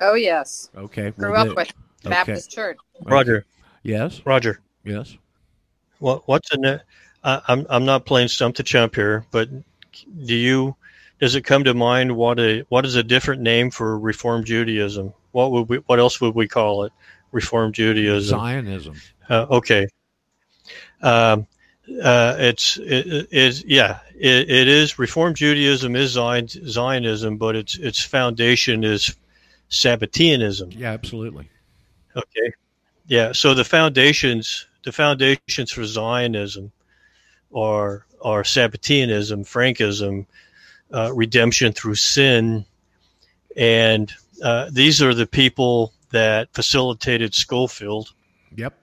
[0.00, 1.10] Oh yes, Okay.
[1.10, 1.72] grew well, up there- with
[2.04, 2.10] okay.
[2.10, 2.78] Baptist Church.
[3.02, 3.44] Roger,
[3.82, 4.20] Yes.
[4.24, 4.60] Roger.
[4.84, 5.16] Yes.
[5.98, 6.82] What what's in it?
[7.24, 9.48] I, I'm I'm not playing stump to chump here, but
[10.24, 10.76] do you?
[11.18, 15.12] Does it come to mind what a what is a different name for Reform Judaism?
[15.32, 15.78] What would we?
[15.86, 16.92] What else would we call it?
[17.32, 18.38] Reform Judaism.
[18.38, 18.94] Zionism.
[19.28, 19.86] Uh, okay.
[21.02, 21.46] Um,
[22.02, 27.78] uh, it's it is yeah it, it is Reform Judaism is Zion, Zionism, but its
[27.78, 29.14] its foundation is
[29.70, 30.76] Sabbateanism.
[30.76, 31.48] Yeah, absolutely.
[32.14, 32.52] Okay.
[33.06, 33.32] Yeah.
[33.32, 36.72] So the foundations, the foundations for Zionism,
[37.54, 40.26] are are Sabbateanism, Frankism,
[40.92, 42.66] uh, redemption through sin,
[43.56, 44.12] and
[44.42, 48.12] uh, these are the people that facilitated Scofield
[48.56, 48.74] Yep.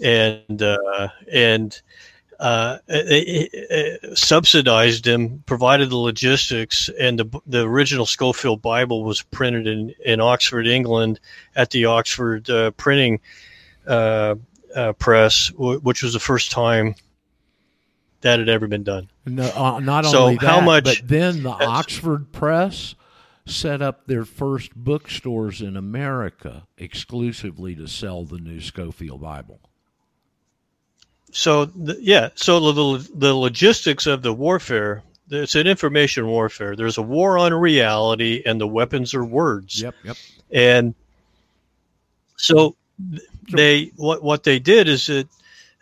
[0.00, 1.80] and uh, and
[2.40, 9.22] uh, eh, eh, subsidized him, provided the logistics, and the the original Scofield Bible was
[9.22, 11.20] printed in in Oxford, England,
[11.54, 13.20] at the Oxford uh, printing
[13.86, 14.34] uh,
[14.74, 16.94] uh, press, w- which was the first time
[18.22, 19.08] that had ever been done.
[19.26, 22.94] No, uh, not So only that, how much- but then the Oxford Press
[23.46, 29.60] set up their first bookstores in America exclusively to sell the new Scofield Bible.
[31.32, 35.02] So the, yeah, so the, the the logistics of the warfare.
[35.30, 36.76] It's an information warfare.
[36.76, 39.80] There's a war on reality, and the weapons are words.
[39.80, 40.16] Yep, yep.
[40.50, 40.94] and
[42.36, 42.76] so
[43.50, 45.26] they what what they did is that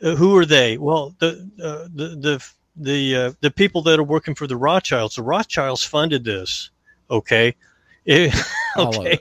[0.03, 0.79] uh, who are they?
[0.79, 5.17] Well, the uh, the the the uh, the people that are working for the Rothschilds.
[5.17, 6.71] The Rothschilds funded this.
[7.11, 7.57] Okay,
[8.07, 8.33] of
[8.77, 9.19] okay,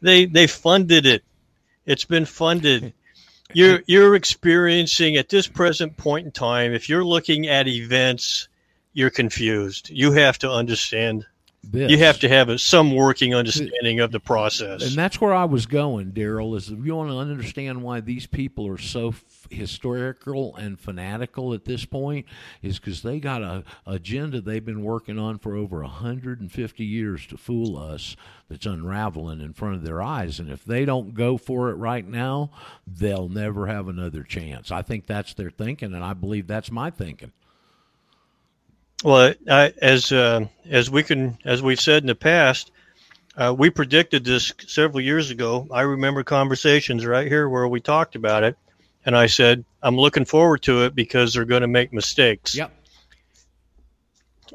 [0.00, 1.24] they they funded it.
[1.86, 2.92] It's been funded.
[3.52, 6.72] You're you're experiencing at this present point in time.
[6.72, 8.46] If you're looking at events,
[8.92, 9.90] you're confused.
[9.90, 11.26] You have to understand.
[11.62, 11.90] This.
[11.90, 14.82] You have to have a, some working understanding of the process.
[14.82, 16.56] And that's where I was going, Daryl.
[16.56, 21.52] Is if you want to understand why these people are so f- historical and fanatical
[21.52, 22.24] at this point,
[22.62, 27.36] is because they got a agenda they've been working on for over 150 years to
[27.36, 28.16] fool us.
[28.48, 32.06] That's unraveling in front of their eyes, and if they don't go for it right
[32.06, 32.50] now,
[32.86, 34.72] they'll never have another chance.
[34.72, 37.32] I think that's their thinking, and I believe that's my thinking.
[39.02, 42.70] Well, I, as uh, as we can as we've said in the past,
[43.36, 45.66] uh, we predicted this several years ago.
[45.70, 48.56] I remember conversations right here where we talked about it,
[49.06, 52.54] and I said I'm looking forward to it because they're going to make mistakes.
[52.54, 52.72] Yep.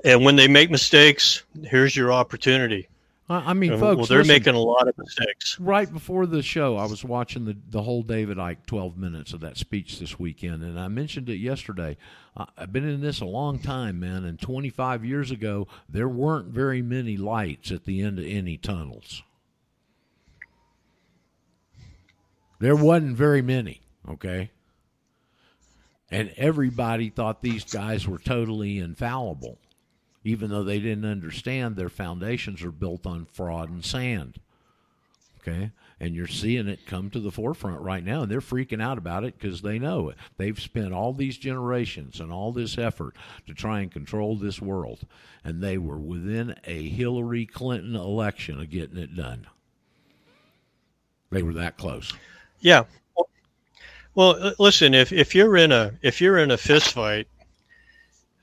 [0.03, 2.87] And when they make mistakes, here's your opportunity.
[3.27, 5.59] I I mean, And, folks, well, they're listen, making a lot of mistakes.
[5.59, 9.39] right before the show, I was watching the the whole David Icke 12 minutes of
[9.41, 11.97] that speech this weekend, and I mentioned it yesterday.
[12.37, 16.49] I- I've been in this a long time, man, and 25 years ago, there weren't
[16.49, 19.23] very many lights at the end of any tunnels.
[22.59, 24.51] There wasn't very many, okay?
[26.09, 29.57] And everybody thought these guys were totally infallible
[30.25, 34.39] even though they didn't understand their foundations are built on fraud and sand.
[35.39, 35.71] Okay?
[35.99, 39.23] And you're seeing it come to the forefront right now, and they're freaking out about
[39.23, 40.17] it because they know it.
[40.37, 43.15] They've spent all these generations and all this effort
[43.45, 45.05] to try and control this world,
[45.43, 49.45] and they were within a Hillary Clinton election of getting it done.
[51.29, 52.11] They were that close.
[52.59, 52.85] Yeah.
[54.15, 54.93] Well, listen.
[54.93, 57.27] If if you're in a if you're in a fist fight,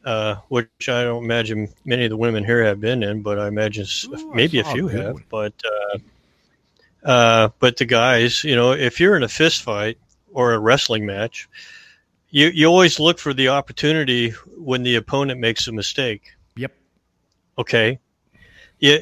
[0.04, 3.48] uh, which I don't imagine many of the women here have been in, but I
[3.48, 5.14] imagine Ooh, maybe a saw a few have.
[5.14, 5.24] one.
[5.30, 5.98] But uh,
[7.08, 9.98] uh, but the guys, you know, if you're in a fist fight
[10.32, 11.48] or a wrestling match,
[12.30, 16.32] you you always look for the opportunity when the opponent makes a mistake.
[16.56, 16.72] Yep.
[17.58, 17.98] Okay.
[18.78, 18.98] Yeah.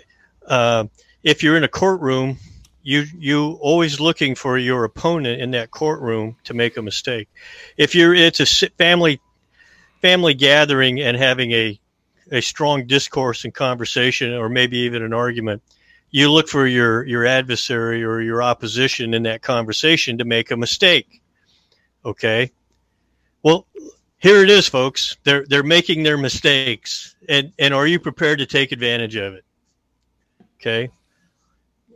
[0.47, 0.87] Uh,
[1.23, 2.39] if you're in a courtroom,
[2.83, 7.29] you you always looking for your opponent in that courtroom to make a mistake.
[7.77, 9.21] If you're it's a family
[10.01, 11.81] family gathering and having a
[12.33, 15.63] a strong discourse and conversation, or maybe even an argument,
[16.11, 20.57] you look for your your adversary or your opposition in that conversation to make a
[20.57, 21.21] mistake.
[22.05, 22.51] Okay.
[23.43, 23.67] Well,
[24.19, 25.17] here it is, folks.
[25.25, 29.45] They're they're making their mistakes, and and are you prepared to take advantage of it?
[30.61, 30.91] Okay.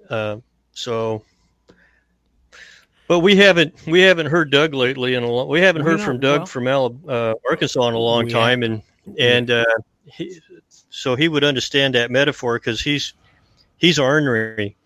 [0.08, 0.38] Uh,
[0.72, 1.22] so,
[3.08, 6.20] but we haven't we haven't heard Doug lately, in a lo- we haven't heard from
[6.20, 6.66] Doug well- from
[7.08, 8.82] uh, Arkansas in a long time, and
[9.18, 9.64] and uh,
[10.04, 10.40] he,
[10.90, 13.14] so he would understand that metaphor because he's
[13.76, 14.76] he's ornery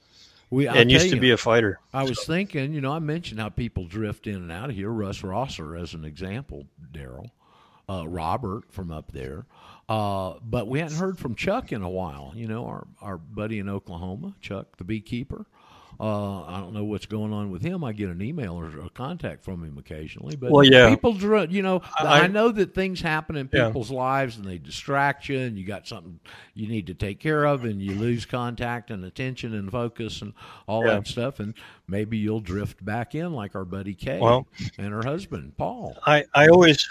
[0.51, 1.79] We I'll and used to you, be a fighter.
[1.93, 4.91] I was thinking, you know, I mentioned how people drift in and out of here.
[4.91, 7.31] Russ Rosser, as an example, Daryl,
[7.89, 9.45] uh, Robert from up there.
[9.89, 12.33] Uh, but we hadn't heard from Chuck in a while.
[12.35, 15.47] You know, our our buddy in Oklahoma, Chuck the beekeeper.
[16.01, 17.83] Uh, I don't know what's going on with him.
[17.83, 20.37] I get an email or a contact from him occasionally.
[20.37, 20.91] But Well, yeah.
[20.91, 21.17] people,
[21.51, 23.67] you know, I, I- know that things happen in Yeah.
[23.67, 26.21] people's lives and they distract you, and you got something
[26.55, 30.35] you need to take care of, and you lose contact and attention and focus and
[30.69, 30.95] all Yeah.
[30.95, 31.55] that stuff, and
[31.89, 34.47] maybe you'll drift back in like our buddy Kay Well-
[34.79, 35.99] and her husband Paul.
[36.07, 36.89] I, I always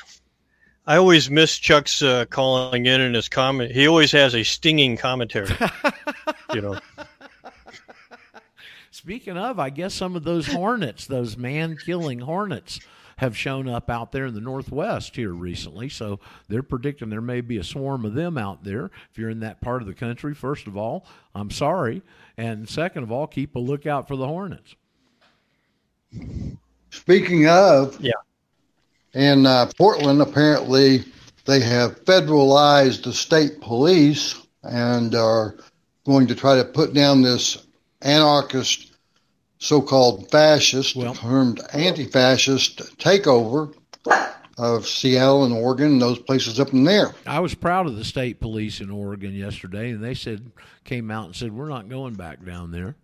[0.86, 3.72] I always miss Chuck's uh, calling in and his comment.
[3.74, 5.50] He always has a stinging commentary.
[6.54, 6.80] you know,
[9.08, 12.82] Speaking of, I guess some of those hornets, those man-killing hornets,
[13.20, 15.88] have shown up out there in the northwest here recently.
[15.88, 16.20] So
[16.50, 18.92] they're predicting there may be a swarm of them out there.
[19.10, 22.02] If you're in that part of the country, first of all, I'm sorry,
[22.36, 24.76] and second of all, keep a lookout for the hornets.
[26.90, 28.12] Speaking of, Yeah.
[29.14, 31.06] in uh, Portland, apparently
[31.46, 35.56] they have federalized the state police and are
[36.06, 37.66] going to try to put down this
[38.02, 38.87] anarchist,
[39.60, 43.74] so-called fascist, Well- termed anti-fascist takeover
[44.58, 47.14] of Seattle and Oregon and those places up in there.
[47.26, 50.52] I was proud of the state police in Oregon yesterday, and they said
[50.84, 52.96] came out and said we're not going back down there.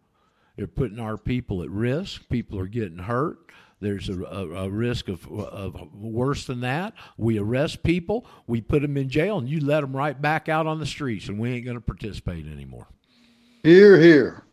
[0.58, 2.28] They're putting our people at risk.
[2.30, 3.38] People are getting hurt.
[3.82, 6.94] There's a, a, a risk of, of worse than that.
[7.18, 10.68] We arrest people, we put them in jail, and you let them right back out
[10.68, 12.88] on the streets, and we ain't going to participate anymore.
[13.62, 14.46] Here, here.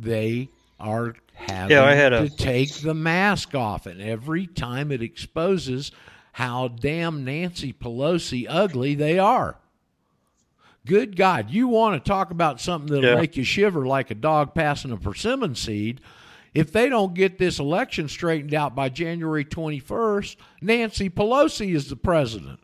[0.00, 0.48] They
[0.80, 5.02] are having Yeah, I had a- to take the mask off, and every time it
[5.02, 5.92] exposes
[6.32, 9.58] how damn Nancy Pelosi ugly they are.
[10.86, 13.20] Good God, you want to talk about something that'll Yeah.
[13.20, 16.00] make you shiver like a dog passing a persimmon seed?
[16.54, 21.96] if they don't get this election straightened out by January 21st, Nancy Pelosi is the
[21.96, 22.60] president.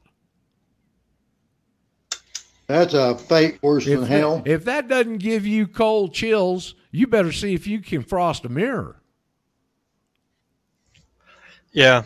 [2.66, 4.42] That's a fate worse than If, hell.
[4.44, 8.48] if that doesn't give you cold chills, you better see if you can frost a
[8.48, 9.00] mirror.
[11.72, 12.04] Yeah.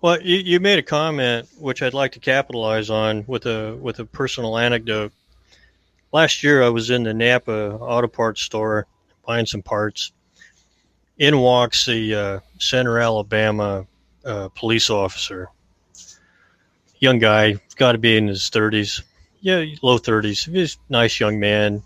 [0.00, 3.98] Well, you, you made a comment which I'd like to capitalize on with a with
[3.98, 5.12] a personal anecdote.
[6.12, 8.86] Last year, I was in the Napa auto parts store
[9.26, 10.12] buying some parts.
[11.18, 13.86] In walks the uh, Center Alabama
[14.24, 15.48] uh, police officer,
[16.98, 19.02] young guy, got to be in his thirties,
[19.40, 20.46] yeah, low thirties.
[20.46, 21.82] He's a nice young man,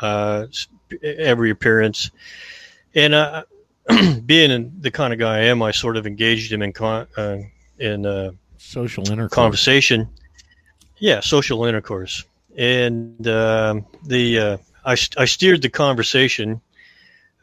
[0.00, 0.46] uh,
[1.02, 2.10] every appearance,
[2.94, 3.44] and uh,
[4.26, 7.38] being the kind of guy I am, I sort of engaged him in con- uh,
[7.78, 9.34] in uh, Social intercourse.
[9.34, 10.08] conversation.
[10.98, 12.24] Yeah, social intercourse,
[12.56, 16.60] and um the uh, I, I steered the conversation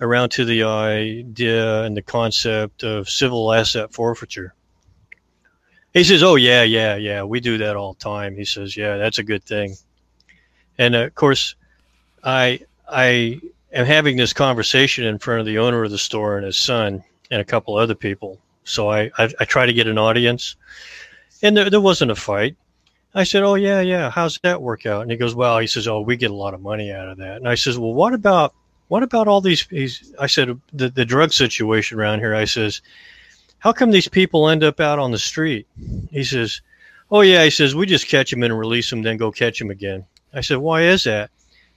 [0.01, 4.53] around to the idea and the concept of civil asset forfeiture.
[5.93, 8.97] He says, "Oh yeah, yeah, yeah, we do that all the time." He says, "Yeah,
[8.97, 9.75] that's a good thing,"
[10.77, 11.55] and uh, of course,
[12.25, 13.39] I I
[13.71, 17.03] am having this conversation in front of the owner of the store and his son
[17.29, 18.39] and a couple other people.
[18.63, 20.55] So I, I, I try to get an audience,
[21.43, 22.55] and there, there wasn't a fight.
[23.13, 24.09] I said, "Oh yeah, yeah.
[24.09, 26.55] How's that work out?" And he goes, "Well," he says, "Oh, we get a lot
[26.55, 28.53] of money out of that." And I says, "Well, what about
[28.87, 32.81] what about all these?" He's, I said, "The the drug situation around here." I says,
[33.59, 35.67] "How come these people end up out on the street?"
[36.09, 36.61] He says,
[37.11, 39.69] "Oh yeah," he says, "We just catch them and release them, then go catch them
[39.69, 41.29] again." I said, "Why is that?"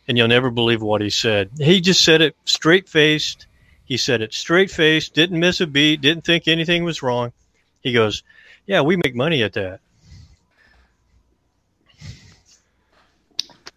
[0.08, 1.50] And you'll never believe what he said.
[1.58, 3.46] He just said it straight faced.
[3.84, 7.32] He said it straight faced, didn't miss a beat, didn't think anything was wrong.
[7.82, 8.22] He goes,
[8.66, 9.80] Yeah, we make money at that.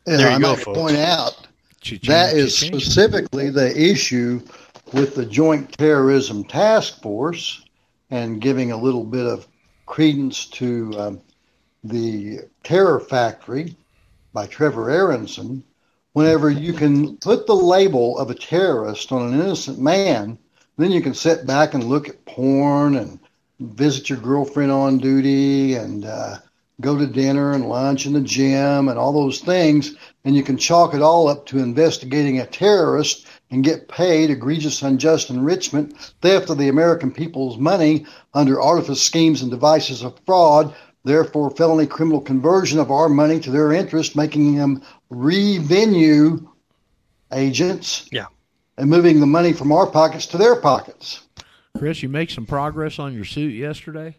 [0.08, 0.78] And There you I go, might folks.
[0.78, 1.48] point out
[1.82, 2.80] Cha-ching, that is cha-ching.
[2.80, 4.42] specifically the issue
[4.94, 7.64] with the Joint Terrorism Task Force
[8.10, 9.48] and giving a little bit of
[9.86, 11.22] credence to um,
[11.84, 13.76] the Terror Factory
[14.34, 15.64] by Trevor Aaronson.
[16.14, 20.38] Whenever you can put the label of a terrorist on an innocent man,
[20.78, 23.20] then you can sit back and look at porn and
[23.60, 26.38] visit your girlfriend on duty and uh,
[26.82, 30.58] go to dinner and lunch in the gym and all those things, and you can
[30.58, 36.50] chalk it all up to investigating a terrorist and get paid egregious unjust enrichment, theft
[36.50, 40.74] of the American people's money under artifice schemes and devices of fraud,
[41.04, 44.82] therefore felony criminal conversion of our money to their interest, making them
[45.12, 46.40] revenue
[47.32, 48.10] agents.
[48.12, 48.26] Yeah.
[48.78, 51.22] And moving the money from our pockets to their pockets.
[51.78, 54.16] Chris, you make some progress on your suit yesterday?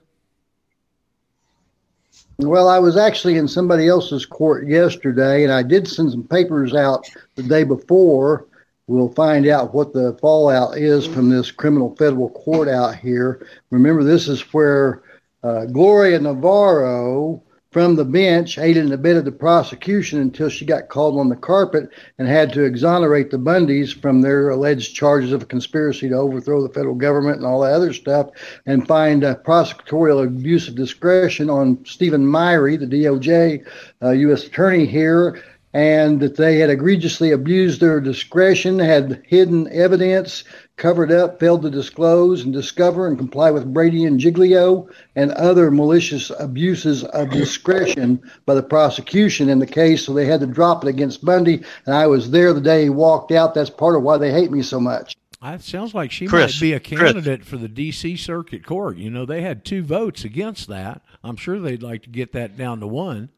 [2.39, 6.75] Well, I was actually in somebody else's court yesterday, and I did send some papers
[6.75, 8.47] out the day before.
[8.87, 13.47] We'll find out what the fallout is from this criminal federal court out here.
[13.71, 15.03] Remember, this is where
[15.43, 21.19] uh, Gloria Navarro from the bench aided and abetted the prosecution until she got called
[21.19, 21.89] on the carpet
[22.19, 26.73] and had to exonerate the Bundys from their alleged charges of conspiracy to overthrow the
[26.73, 28.29] federal government and all that other stuff,
[28.67, 33.67] and find uh, prosecutorial abuse of discretion on Steven Myhre, the DOJ
[34.03, 34.47] uh, U.S.
[34.47, 35.43] attorney here,
[35.73, 40.45] and that they had egregiously abused their discretion, had hidden evidence,
[40.77, 45.71] covered up, failed to disclose and discover and comply with Brady and Giglio and other
[45.71, 50.05] malicious abuses of discretion by the prosecution in the case.
[50.07, 51.63] So they had to drop it against Bundy.
[51.87, 53.55] And I was there the day he walked out.
[53.55, 55.15] That's part of why they hate me so much.
[55.45, 57.01] It sounds like she Chris, might be a Chris.
[57.01, 58.17] candidate for the D.C.
[58.17, 58.97] Circuit Court.
[58.97, 61.03] You know, they had two votes against that.
[61.25, 63.29] I'm sure they'd like to get that down to one.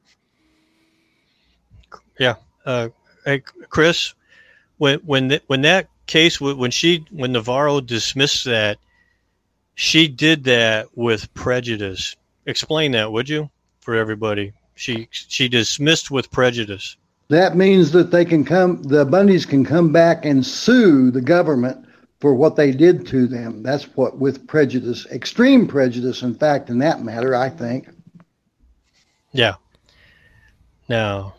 [2.19, 2.35] Yeah.
[2.65, 2.91] Uh,
[3.25, 3.41] hey,
[3.71, 4.15] Chris,
[4.79, 8.79] when when th- when that case when she when Navarro dismissed that,
[9.75, 12.17] she did that with prejudice.
[12.47, 13.51] Explain that, would you,
[13.81, 14.53] for everybody?
[14.75, 16.97] She she dismissed with prejudice.
[17.29, 21.87] That means that they can come, the Bundys can come back and sue the government
[22.21, 23.63] for what they did to them.
[23.63, 27.89] That's what, with prejudice, extreme prejudice, in fact, in that matter, I think.
[29.33, 29.55] Yeah.
[30.89, 31.35] Now,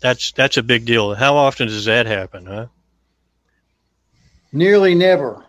[0.00, 1.14] that's that's a big deal.
[1.14, 2.66] How often does that happen, huh?
[4.52, 5.44] Nearly never.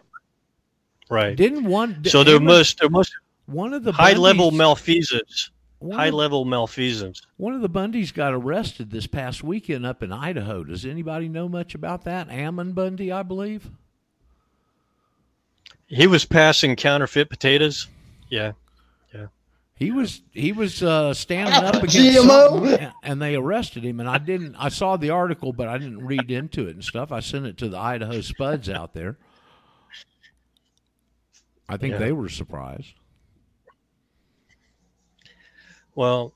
[1.09, 1.35] Right.
[1.35, 2.03] Didn't one?
[2.05, 3.13] So there Amber- must there must
[3.47, 5.49] one of the high level Bundys- malfeasance.
[5.91, 7.21] High of- level malfeasance.
[7.37, 10.63] One of the Bundys got arrested this past weekend up in Idaho.
[10.63, 12.29] Does anybody know much about that?
[12.29, 13.67] Ammon Bundy, I believe.
[15.87, 17.87] He was passing counterfeit potatoes.
[18.29, 18.51] Yeah.
[19.81, 22.49] He was he was uh, standing up against GMO?
[22.49, 23.99] something, and they arrested him.
[23.99, 24.55] And I didn't.
[24.55, 27.11] I saw the article, but I didn't read into it and stuff.
[27.11, 29.17] I sent it to the Idaho Spuds out there.
[31.67, 31.97] I think Yeah.
[31.97, 32.93] they were surprised.
[35.95, 36.35] Well,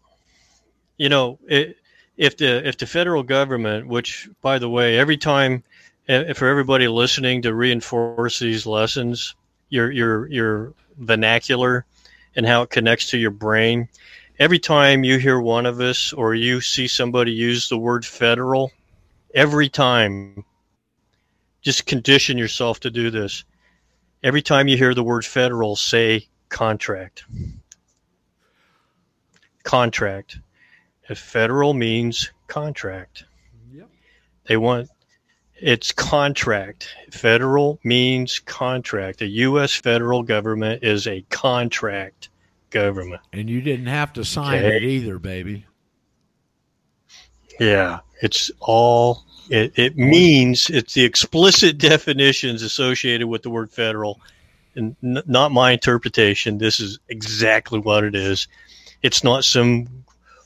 [0.97, 1.77] you know, it,
[2.17, 5.63] if the if the federal government, which by the way, every time
[6.07, 9.35] eh, for everybody listening to reinforce these lessons,
[9.69, 11.85] your your your vernacular
[12.35, 13.87] and how it connects to your brain.
[14.37, 18.71] Every time you hear one of us or you see somebody use the word federal,
[19.33, 20.43] every time,
[21.61, 23.43] just condition yourself to do this.
[24.23, 27.23] Every time you hear the word federal, say contract
[29.65, 30.39] contract.
[31.09, 33.25] If federal means contract.
[33.73, 33.89] Yep.
[34.45, 34.89] They want
[35.57, 36.93] it's contract.
[37.11, 39.19] Federal means contract.
[39.19, 39.73] The U.S.
[39.73, 42.29] federal government is a contract
[42.69, 43.21] government.
[43.31, 44.77] And you didn't have to sign Okay.
[44.77, 45.65] it either, baby.
[47.59, 50.69] Yeah, it's all it, it means.
[50.69, 54.19] It's the explicit definitions associated with the word federal,
[54.75, 56.57] and n- not my interpretation.
[56.57, 58.47] This is exactly what it is.
[59.01, 59.87] It's not some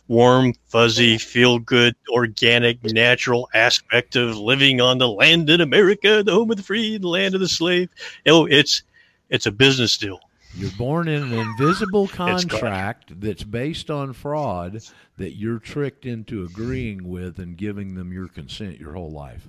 [0.09, 6.33] warm, fuzzy, feel good, organic, natural aspect of living on the land in America, the
[6.33, 7.89] home of the free, the land of the slave.
[8.27, 8.83] Oh, it's
[9.29, 10.19] it's a business deal.
[10.55, 14.81] You're born in an invisible contract that's based on fraud
[15.17, 19.47] that you're tricked into agreeing with and giving them your consent your whole life.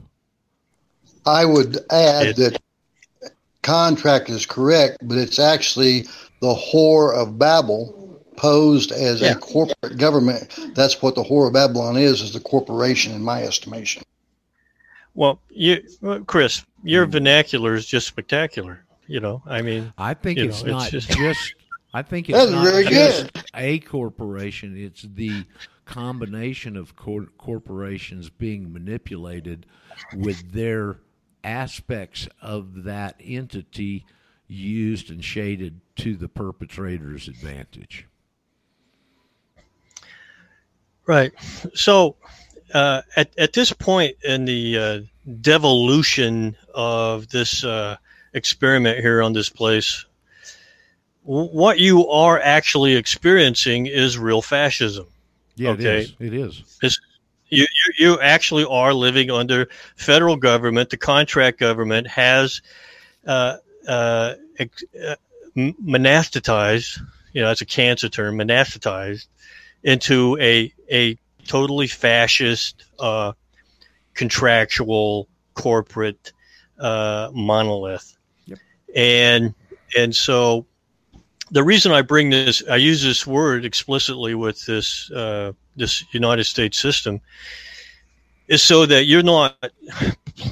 [1.27, 2.63] I would add It- that
[3.63, 6.03] contract is correct, but it's actually
[6.41, 8.00] the whore of Babel
[8.41, 9.33] posed as Yeah.
[9.33, 10.59] a corporate government.
[10.75, 14.03] That's what the whore of Babylon is, is the corporation in my estimation.
[15.15, 15.83] Well, you,
[16.27, 17.13] Chris, your mm-hmm.
[17.13, 18.85] vernacular is just spectacular.
[19.07, 21.55] You know, I mean, I think it's know, not it's just, just-
[21.93, 23.45] I think it's That's not very just good.
[23.53, 24.77] a corporation.
[24.77, 25.45] It's the
[25.85, 29.67] combination of cor- corporations being manipulated
[30.17, 31.01] with their
[31.43, 34.07] aspects of that entity
[34.47, 38.07] used and shaded to the perpetrator's advantage.
[41.11, 41.33] Right.
[41.75, 42.15] So,
[42.73, 45.01] uh, at at this point in the uh,
[45.41, 47.97] devolution of this uh,
[48.33, 50.07] experiment here on this place,
[51.27, 55.07] w- what you are actually experiencing is real fascism.
[55.57, 56.03] Yeah, Okay.
[56.21, 56.63] it is.
[56.81, 57.01] It is.
[57.49, 60.91] You, you you actually are living under federal government.
[60.91, 62.63] The contract government has
[63.27, 63.57] uh,
[63.89, 65.17] uh, ex- uh.
[65.57, 65.75] You
[67.43, 68.39] know, that's a cancer term.
[68.39, 69.27] Monasticized
[69.83, 73.33] into a a totally fascist, uh,
[74.15, 76.33] contractual corporate
[76.79, 78.17] uh, monolith.
[78.47, 78.59] Yep.
[78.95, 79.55] And
[79.97, 80.67] and so
[81.51, 86.45] the reason I bring this, I use this word explicitly with this uh, this United
[86.45, 87.21] States system,
[88.49, 89.57] is so that you're not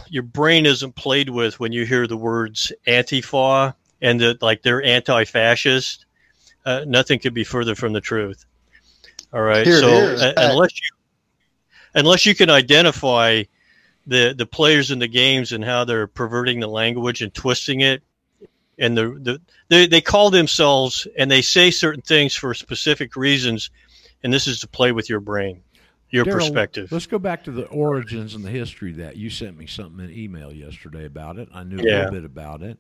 [0.09, 4.83] your brain isn't played with when you hear the words antifa and that like they're
[4.83, 6.05] anti-fascist.
[6.65, 8.45] Uh, nothing could be further from the truth.
[9.33, 10.23] All right, Here so is.
[10.23, 10.97] uh, unless you
[11.95, 13.45] unless you can identify
[14.07, 18.03] the the players in the games and how they're perverting the language and twisting it
[18.79, 23.71] and the, the they, they call themselves and they say certain things for specific reasons
[24.23, 25.63] and this is to play with your brain
[26.11, 29.17] your Daryl, perspective Let's go back to the origins and the history of that.
[29.17, 31.51] You sent me something in email yesterday about it.
[31.53, 32.79] I knew a little bit about it.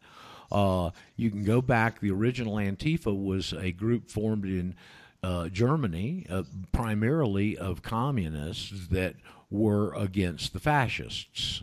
[0.50, 2.00] Uh, you can go back.
[2.00, 4.76] The original Antifa was a group formed in
[5.22, 9.16] uh, Germany, uh, primarily of communists that
[9.50, 11.62] were against the fascists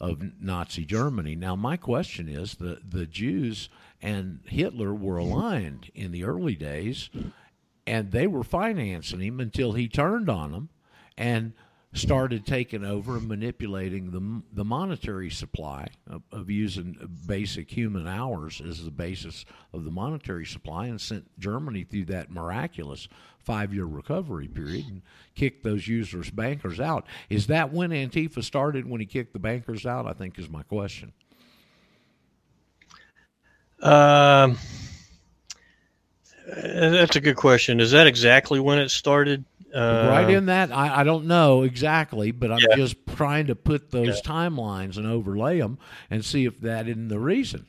[0.00, 1.34] of Nazi Germany.
[1.34, 3.68] Now, my question is: the the Jews
[4.02, 7.10] and Hitler were aligned in the early days,
[7.86, 10.68] and they were financing him until he turned on them
[11.16, 11.52] and
[11.96, 16.96] started taking over and manipulating the the monetary supply of, of using
[17.26, 22.30] basic human hours as the basis of the monetary supply and sent Germany through that
[22.30, 23.08] miraculous
[23.38, 25.02] five year recovery period and
[25.34, 27.06] kicked those users bankers out.
[27.30, 30.06] Is that when Antifa started when he kicked the bankers out?
[30.06, 31.12] I think is my question.
[33.82, 34.58] um,
[36.46, 39.44] that's a good question is that exactly when it started
[39.74, 42.76] uh, right in that I, I don't know exactly but i'm Yeah.
[42.76, 44.30] just trying to put those Yeah.
[44.32, 45.78] timelines and overlay them
[46.10, 47.66] and see if that isn't the reason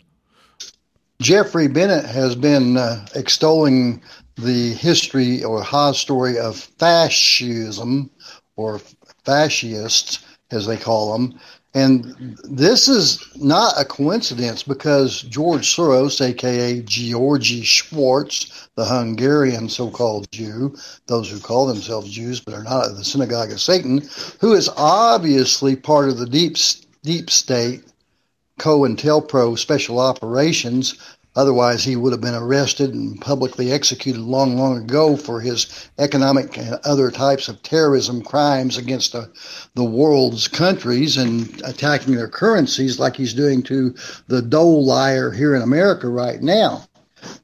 [1.19, 4.03] Jeffrey Bennett has been uh, extolling
[4.35, 8.11] the history or Ha's story of fascism
[8.55, 8.79] or
[9.25, 10.19] fascists,
[10.51, 11.39] as they call them.
[11.77, 19.91] And this is not a coincidence because George Soros, aka Georgi Schwartz, the Hungarian so
[19.91, 20.75] called Jew,
[21.05, 24.01] those who call themselves Jews but are not of the synagogue of Satan,
[24.39, 26.57] who is obviously part of the deep,
[27.03, 27.83] deep state
[28.57, 30.95] COINTELPRO special operations,
[31.37, 36.57] Otherwise, he would have been arrested and publicly executed long, long ago for his economic
[36.57, 39.31] and other types of terrorism crimes against the,
[39.75, 43.93] the world's countries and attacking their currencies, like he's doing to
[44.25, 46.83] the Dole liar here in America right now.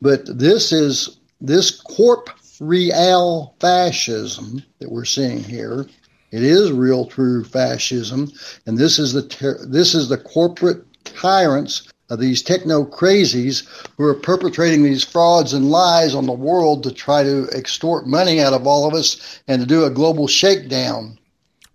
[0.02, 5.86] But this is this corp real fascism that we're seeing here.
[6.32, 8.32] It is real, true fascism,
[8.66, 13.68] and this is the ter- this is the corporate tyrants of these techno crazies
[13.98, 18.40] who are perpetrating these frauds and lies on the world to try to extort money
[18.40, 21.20] out of all of us and to do a global shakedown.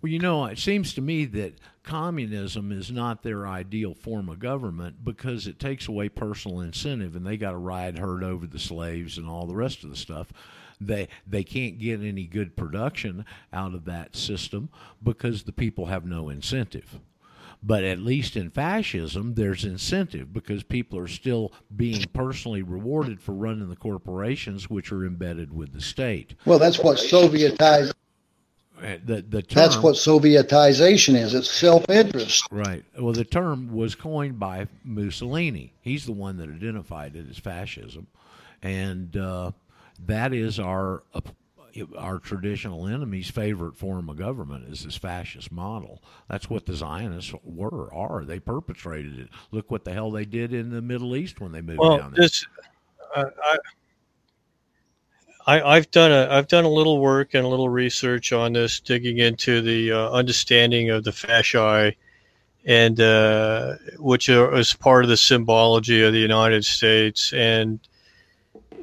[0.01, 4.39] Well, you know, it seems to me that communism is not their ideal form of
[4.39, 8.59] government because it takes away personal incentive and they got to ride herd over the
[8.59, 10.31] slaves and all the rest of the stuff
[10.79, 14.69] they they can't get any good production out of that system
[15.03, 16.99] because the people have no incentive
[17.61, 23.33] but at least in fascism, there's incentive because people are still being personally rewarded for
[23.33, 26.35] running the corporations, which are embedded with the state.
[26.45, 27.91] Well, that's what Sovietized.
[28.81, 31.33] Uh, The, the term, That's what Sovietization is.
[31.33, 32.47] It's self-interest.
[32.49, 32.85] Right.
[32.97, 35.73] Well, the term was coined by Mussolini.
[35.81, 38.07] He's the one that identified it as fascism,
[38.63, 39.51] and uh,
[40.05, 41.03] that is our
[41.81, 46.01] uh, our traditional enemy's favorite form of government is this fascist model.
[46.29, 48.23] That's what the Zionists were are.
[48.25, 49.29] They perpetrated it.
[49.51, 52.13] Look what the hell they did in the Middle East when they moved Well, down
[52.13, 52.23] there.
[52.23, 52.45] this
[53.15, 53.57] I, I
[55.47, 58.79] I I've done a I've done a little work and a little research on this,
[58.79, 61.95] digging into the uh, understanding of the fasci,
[62.65, 67.33] and uh, which is part of the symbology of the United States.
[67.33, 67.79] And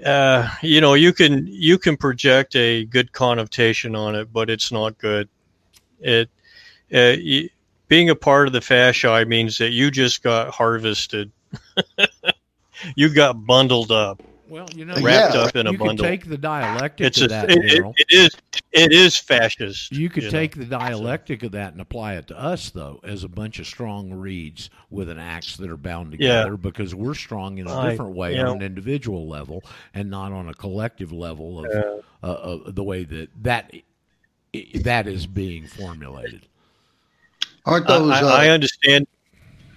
[0.05, 4.71] uh, you know, you can you can project a good connotation on it, but it's
[4.71, 5.29] not good.
[6.01, 6.31] It
[6.93, 7.17] uh,
[7.89, 11.31] being a part of the fasci means that you just got harvested.
[12.97, 15.41] you got bundled up, well, you know, wrapped Yeah.
[15.43, 16.05] up in a you can bundle.
[16.05, 18.31] take the dialectic it's of a, that, it, it- it is
[18.73, 19.91] it is fascist.
[19.93, 20.31] You could know.
[20.31, 23.67] take the dialectic of that and apply it to us, though, as a bunch of
[23.67, 26.43] strong reeds with an axe that are bound Yeah.
[26.43, 29.63] together because we're strong in a I- different way on know- an individual level
[29.95, 32.29] and not on a collective level of, Yeah.
[32.29, 32.33] uh,
[32.67, 33.73] of the way that that
[34.83, 36.47] that is being formulated.
[37.65, 38.11] Aren't I, those?
[38.13, 39.07] I, uh, I understand.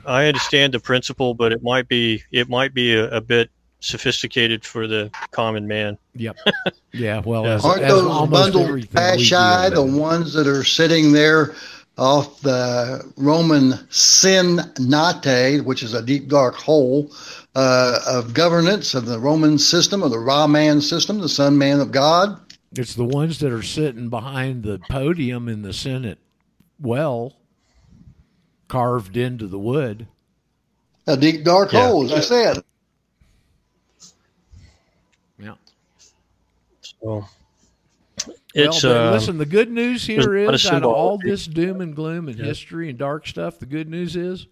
[0.05, 4.65] I understand the principle, but it might be it might be a, a bit sophisticated
[4.65, 5.97] for the common man.
[6.15, 6.37] Yep.
[6.91, 7.21] Yeah.
[7.23, 7.53] Well, Yeah.
[7.55, 11.53] as, Aren't as those almost bundled everything fasci the ones that are sitting there
[11.99, 17.11] off the Roman Synate, which is a deep dark hole
[17.55, 21.79] uh, of governance of the Roman system, of the Ra man system, the Son Man
[21.79, 22.39] of God?
[22.71, 26.17] It's the ones that are sitting behind the podium in the Senate
[26.81, 27.35] well,
[28.67, 30.07] carved into the wood.
[31.07, 31.87] A deep dark Yeah.
[31.87, 32.63] hole, as I said.
[37.01, 37.25] So
[38.53, 40.83] it's well, but uh, listen, the good news here is there's a lot of is
[40.83, 42.45] out of all this doom and gloom and Yeah.
[42.45, 44.47] history and dark stuff, the good news is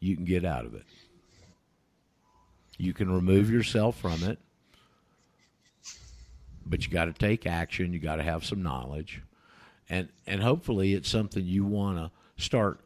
[0.00, 0.84] you can get out of it.
[2.78, 4.38] You can remove yourself from it,
[6.64, 7.92] but you got to take action.
[7.92, 9.22] You got to have some knowledge,
[9.88, 12.10] and and hopefully it's something you want to
[12.42, 12.80] start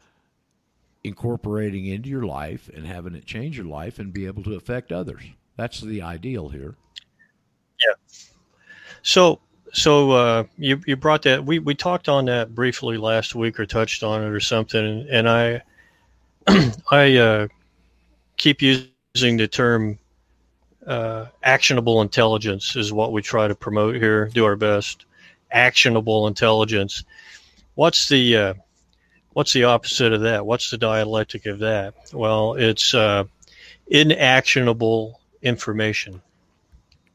[1.04, 4.90] incorporating into your life and having it change your life and be able to affect
[4.90, 5.22] others.
[5.56, 6.74] That's the ideal here.
[9.04, 9.38] So,
[9.72, 13.66] so uh, you you brought that we we talked on that briefly last week or
[13.66, 15.62] touched on it or something, and I
[16.90, 17.48] I uh,
[18.38, 19.98] keep using the term
[20.86, 24.30] uh, actionable intelligence is what we try to promote here.
[24.32, 25.04] Do our best.
[25.50, 27.04] Actionable intelligence.
[27.74, 28.54] What's the uh,
[29.34, 30.46] what's the opposite of that?
[30.46, 31.94] What's the dialectic of that?
[32.14, 33.24] Well, it's uh,
[33.86, 36.22] inactionable information.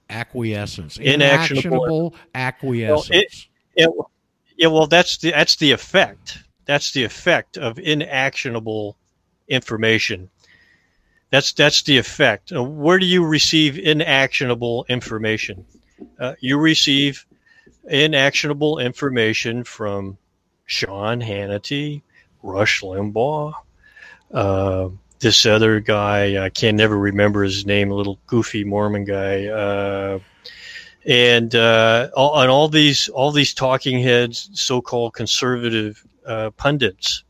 [0.10, 3.10] Acquiescence, Inactionable- inactionable acquiescence.
[3.12, 3.46] it-
[3.76, 4.12] Yeah, well-
[4.58, 4.68] yeah.
[4.68, 6.40] Well, that's the that's the effect.
[6.66, 8.98] That's the effect of inactionable
[9.48, 10.30] information.
[11.32, 12.52] That's that's the effect.
[12.52, 15.66] Uh, Where do you receive inactionable information?
[16.20, 17.26] Uh, you receive
[17.88, 20.18] inactionable information from
[20.66, 22.02] Sean Hannity,
[22.44, 23.54] Rush Limbaugh,
[24.34, 24.90] uh,
[25.20, 26.44] this other guy.
[26.44, 27.92] I can never remember his name.
[27.92, 29.46] A little goofy Mormon guy.
[29.48, 30.20] Uh,
[31.06, 37.24] and uh, all, and all these all these talking heads, so-called conservative uh, pundits,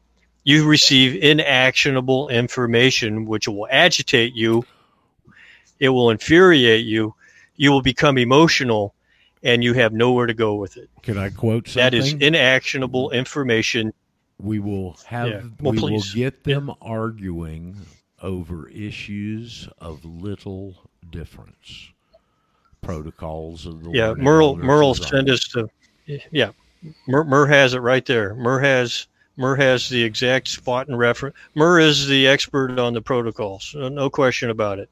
[0.43, 4.65] you receive inactionable information which will agitate you.
[5.79, 7.15] It will infuriate you.
[7.55, 8.95] You will become emotional,
[9.43, 10.89] and you have nowhere to go with it.
[11.03, 11.81] Can I quote something?
[11.81, 13.93] That is inactionable information.
[14.39, 15.41] We will have Yeah.
[15.59, 17.75] Well, we will get them arguing
[18.21, 20.75] over issues of little
[21.09, 21.89] difference?
[22.81, 25.69] Protocols of the Yeah, Merle Merle send us to.
[26.31, 26.51] Yeah,
[27.07, 28.33] Mer, Mer has it right there.
[28.35, 31.35] Mer has Mer has the exact spot and reference.
[31.55, 34.89] Mer is the expert on the protocols, no question about it.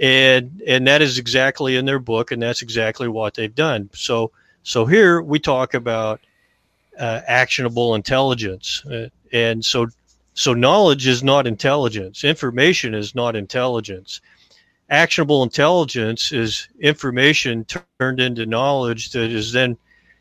[0.00, 3.90] And and that is exactly in their book, and that's exactly what they've done.
[3.92, 4.32] So
[4.62, 6.20] so here we talk about
[6.98, 9.88] uh, actionable intelligence, uh, and so
[10.34, 12.24] so knowledge is not intelligence.
[12.24, 14.20] Information is not intelligence
[14.92, 17.64] actionable intelligence is information
[17.98, 19.76] turned into knowledge that is then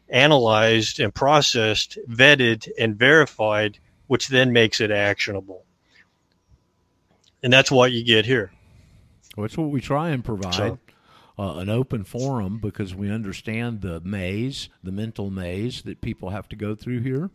[0.09, 3.77] analyzed and processed, vetted, and verified,
[4.07, 5.65] which then makes it actionable.
[7.43, 8.51] And that's what you get here.
[9.35, 10.53] Well, That's what we try and provide.
[10.55, 10.79] So-
[11.41, 16.47] uh, an open forum because we understand the maze, the mental maze that people have
[16.47, 17.31] to go through here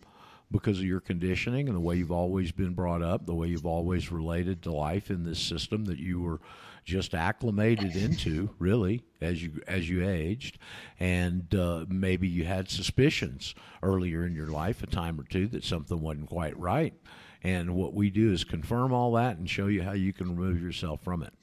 [0.48, 3.66] because of your conditioning and the way you've always been brought up, the way you've
[3.66, 6.40] always related to life in this system that you were
[6.84, 10.56] just acclimated into, really, as you as you aged,
[11.00, 15.64] and uh, maybe you had suspicions earlier in your life, a time or two, that
[15.64, 16.94] something wasn't quite right.
[17.42, 20.62] And what we do is confirm all that and show you how you can remove
[20.62, 21.34] yourself from it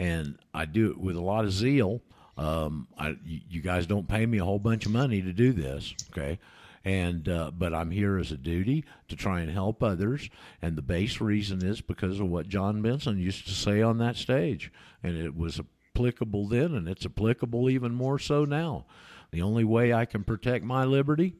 [0.00, 2.00] and I do it with a lot of zeal.
[2.38, 5.94] Um, I, you guys don't pay me a whole bunch of money to do this,
[6.10, 6.38] okay?
[6.86, 10.30] And uh, but I'm here as a duty to try and help others,
[10.62, 14.16] and the base reason is because of what John Benson used to say on that
[14.16, 14.72] stage,
[15.02, 15.60] and it was
[15.94, 18.86] applicable then, and it's applicable even more so now.
[19.32, 21.34] The only way I can protect my liberty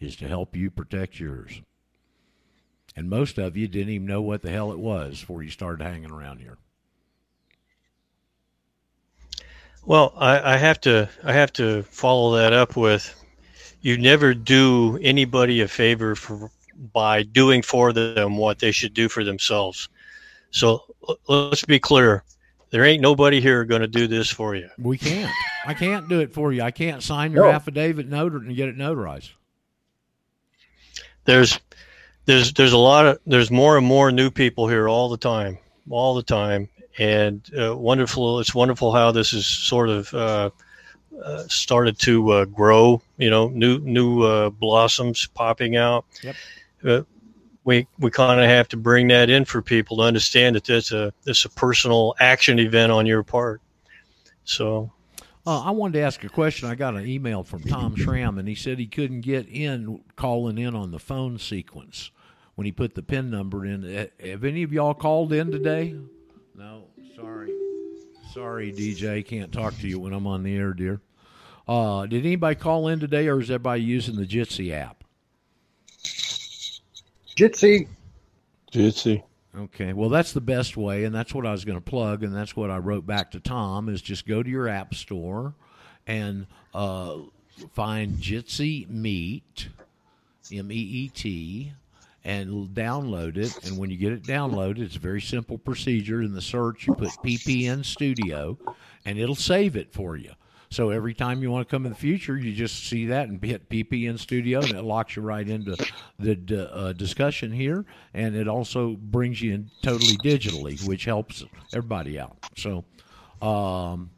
[0.00, 1.62] is to help you protect yours.
[2.96, 5.84] And most of you didn't even know what the hell it was before you started
[5.84, 6.58] hanging around here.
[9.84, 13.14] Well, I, I have to I have to follow that up with
[13.80, 16.50] you never do anybody a favor for
[16.92, 19.88] by doing for them what they should do for themselves.
[20.50, 20.82] So
[21.28, 22.24] let's be clear.
[22.70, 24.68] There ain't nobody here going to do this for you.
[24.78, 25.32] We can't.
[25.66, 26.62] I can't do it for you.
[26.62, 27.50] I can't sign your No.
[27.50, 29.30] affidavit notar and get it notarized.
[31.24, 31.58] There's
[32.26, 35.58] there's there's a lot of there's more and more new people here all the time,
[35.88, 36.68] all the time,
[37.00, 38.38] and uh, wonderful.
[38.40, 40.50] It's wonderful how this is sort of uh,
[41.24, 43.02] uh, started to uh, grow.
[43.16, 46.04] You know, new new uh, blossoms popping out.
[46.22, 46.36] Yep.
[46.84, 47.02] Uh,
[47.64, 50.92] we we kind of have to bring that in for people to understand that it's
[50.92, 53.60] a it's a personal action event on your part.
[54.44, 54.92] So
[55.46, 56.68] Uh, I wanted to ask a question.
[56.68, 60.58] I got an email from Tom Schramm, and he said he couldn't get in calling
[60.58, 62.10] in on the phone sequence
[62.56, 63.82] when he put the PIN number in.
[64.22, 65.96] Have any of y'all called in today?
[66.54, 66.84] No,
[67.20, 67.54] sorry.
[68.32, 69.26] Sorry, DJ.
[69.26, 71.00] Can't talk to you when I'm on the air, dear.
[71.66, 75.04] Uh, did anybody call in today, or is everybody using the Jitsi app?
[77.36, 77.88] Jitsi.
[78.72, 79.22] Jitsi.
[79.56, 82.34] Okay, well, that's the best way, and that's what I was going to plug, and
[82.34, 85.54] that's what I wrote back to Tom: is just go to your app store
[86.06, 87.16] and uh,
[87.72, 89.68] find Jitsi Meet,
[90.52, 91.72] M E E T,
[92.24, 93.66] and download it.
[93.66, 96.22] And when you get it downloaded, it's a very simple procedure.
[96.22, 98.58] In the search, you put PPN Studio,
[99.04, 100.32] and it'll save it for you.
[100.72, 103.42] So every time you want to come in the future, you just see that and
[103.42, 105.76] hit PPN Studio, and it locks you right into
[106.20, 107.84] the d- uh, discussion here,
[108.14, 112.36] and it also brings you in totally digitally, which helps everybody out.
[112.56, 112.84] So,
[113.42, 114.10] um,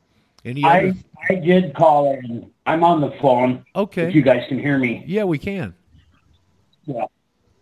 [0.44, 0.94] any I other?
[1.30, 2.50] I did call in.
[2.66, 3.64] I'm on the phone.
[3.74, 4.08] Okay.
[4.08, 5.04] If you guys can hear me.
[5.06, 5.74] Yeah, we can.
[6.84, 7.06] Yeah.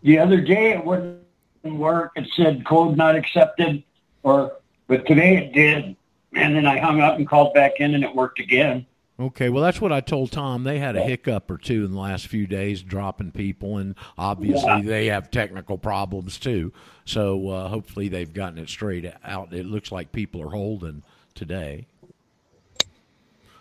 [0.02, 1.20] The other day it wouldn't
[1.64, 2.12] work.
[2.16, 3.82] It said code not accepted,
[4.22, 4.56] or
[4.86, 5.96] but today it did.
[6.32, 8.86] And then I hung up and called back in, and it worked again.
[9.18, 10.64] Okay, well, that's what I told Tom.
[10.64, 14.66] They had a hiccup or two in the last few days, dropping people, and obviously
[14.66, 14.80] Yeah.
[14.82, 16.72] they have technical problems too.
[17.04, 19.52] So uh, hopefully they've gotten it straight out.
[19.52, 21.02] It looks like people are holding
[21.34, 21.86] today.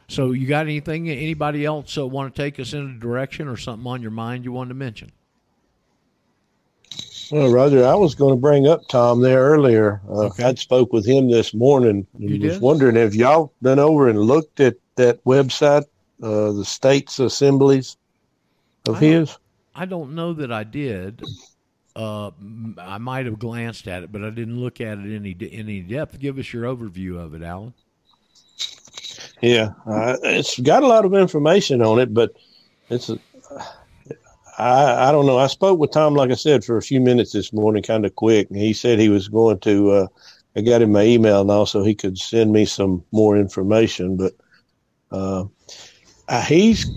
[0.08, 1.10] So you got anything?
[1.10, 4.46] Anybody else uh, want to take us in a direction or something on your mind
[4.46, 5.12] you wanted to mention?
[7.32, 10.02] Well, Roger, I was going to bring up Tom there earlier.
[10.10, 10.44] Uh, Okay.
[10.44, 12.08] I'd spoke with him this morning.
[12.18, 12.62] You He was did?
[12.62, 15.84] wondering if y'all been over and looked at that website,
[16.24, 17.98] uh, the states assemblies
[18.88, 19.38] of I don't- his.
[19.76, 21.22] I don't know that I did.
[21.96, 22.32] Uh,
[22.78, 26.20] I might have glanced at it, but I didn't look at it any any depth.
[26.20, 27.74] Give us your overview of it, Alan.
[29.42, 32.32] Yeah, uh, it's got a lot of information on it, but
[32.90, 33.20] it's a,
[34.60, 35.38] I I don't know.
[35.38, 38.16] I spoke with Tom, like I said, for a few minutes this morning, kind of
[38.16, 39.92] quick, and he said he was going to.
[39.92, 40.08] Uh,
[40.56, 44.18] I got him my email now, so he could send me some more information.
[44.18, 44.34] But
[45.12, 45.46] uh,
[46.46, 46.90] he's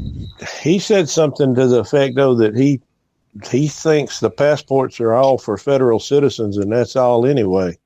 [0.60, 2.80] he said something to the effect, though, that he
[3.50, 7.78] he thinks the passports are all for federal citizens, and that's all anyway.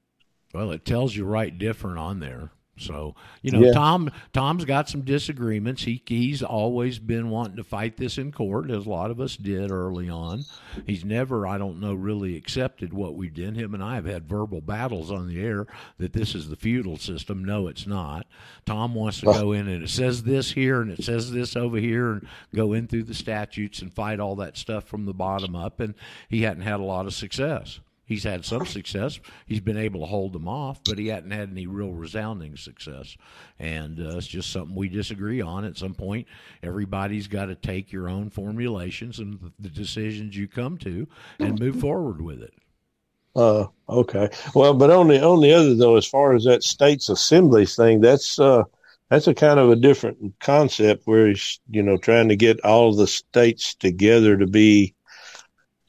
[0.54, 2.50] Well, it tells you right different on there.
[2.78, 3.72] So you know, Yeah.
[3.72, 5.84] Tom Tom's got some disagreements.
[5.84, 9.36] He he's always been wanting to fight this in court, as a lot of us
[9.36, 10.44] did early on.
[10.86, 13.56] He's never, I don't know, really accepted what we did.
[13.56, 15.66] Him and I have had verbal battles on the air
[15.98, 17.44] that this is the feudal system.
[17.44, 18.26] No, it's not.
[18.66, 21.78] Tom wants to go in and it says this here and it says this over
[21.78, 25.56] here and go in through the statutes and fight all that stuff from the bottom
[25.56, 25.80] up.
[25.80, 25.94] And
[26.28, 27.80] he hadn't had a lot of success.
[28.06, 29.18] He's had some success.
[29.46, 33.16] He's been able to hold them off, but he hadn't had any real resounding success.
[33.58, 35.64] And uh, it's just something we disagree on.
[35.64, 36.28] At some point,
[36.62, 41.06] everybody's got to take your own formulations and the- decisions you come to
[41.40, 42.54] and move forward with it.
[43.34, 44.30] Uh, okay.
[44.54, 48.00] Well, but on the on the other though, as far as that states assemblies thing,
[48.00, 48.62] that's uh,
[49.10, 52.94] that's a kind of a different concept where he's you know trying to get all
[52.94, 54.94] the states together to be.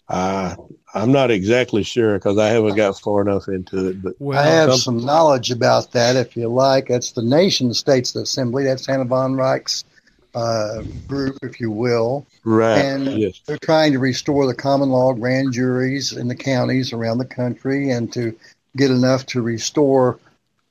[0.09, 0.55] Uh,
[0.93, 4.43] I'm not exactly sure because I haven't got far enough into it, but Well, I
[4.45, 6.87] have some- some knowledge about that, if you like.
[6.87, 8.63] That's the Nation States Assembly.
[8.63, 9.83] That's Anna von Reitz's
[10.33, 12.25] uh, group, if you will.
[12.45, 16.93] right, And yes, they're trying to restore the common law grand juries in the counties
[16.93, 18.35] around the country and to
[18.75, 20.19] get enough to restore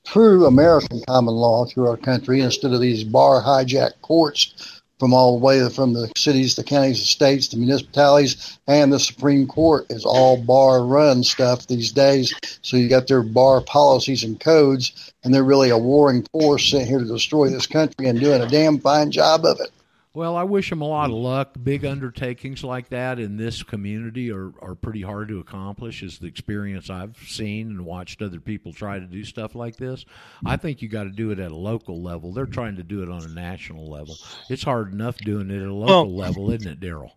[0.04, 5.38] true American common law to our country instead of these bar hijack courts from all
[5.38, 9.86] the way from the cities, the counties, the states, the municipalities, and the Supreme Court
[9.90, 12.34] is all bar run stuff these days.
[12.62, 16.88] So you got their bar policies and codes, and they're really a warring force sent
[16.88, 19.70] here to destroy this country and doing a damn fine job of it.
[20.16, 21.56] Well, I wish him a lot of luck.
[21.62, 26.26] Big undertakings like that in this community are, are pretty hard to accomplish, is the
[26.26, 30.06] experience I've seen and watched other people try to do stuff like this.
[30.42, 32.32] I think you got to do it at a local level.
[32.32, 34.16] They're trying to do it on a national level.
[34.48, 37.10] It's hard enough doing it at a local Well- level, isn't it, Daryl?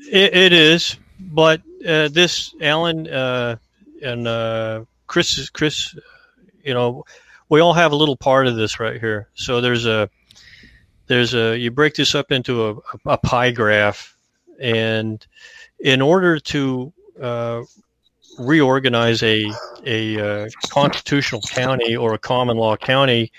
[0.00, 3.56] It, it is, but uh, this Alan uh,
[4.02, 5.96] and uh, Chris, Chris,
[6.62, 7.06] you know,
[7.48, 9.28] we all have a little part of this right here.
[9.32, 10.10] So there's a,
[11.08, 12.76] there's a, you break this up into a,
[13.06, 14.16] a pie graph,
[14.60, 15.26] and
[15.80, 17.62] in order to uh,
[18.38, 19.50] reorganize a
[19.84, 23.32] a uh, constitutional county or a common law county,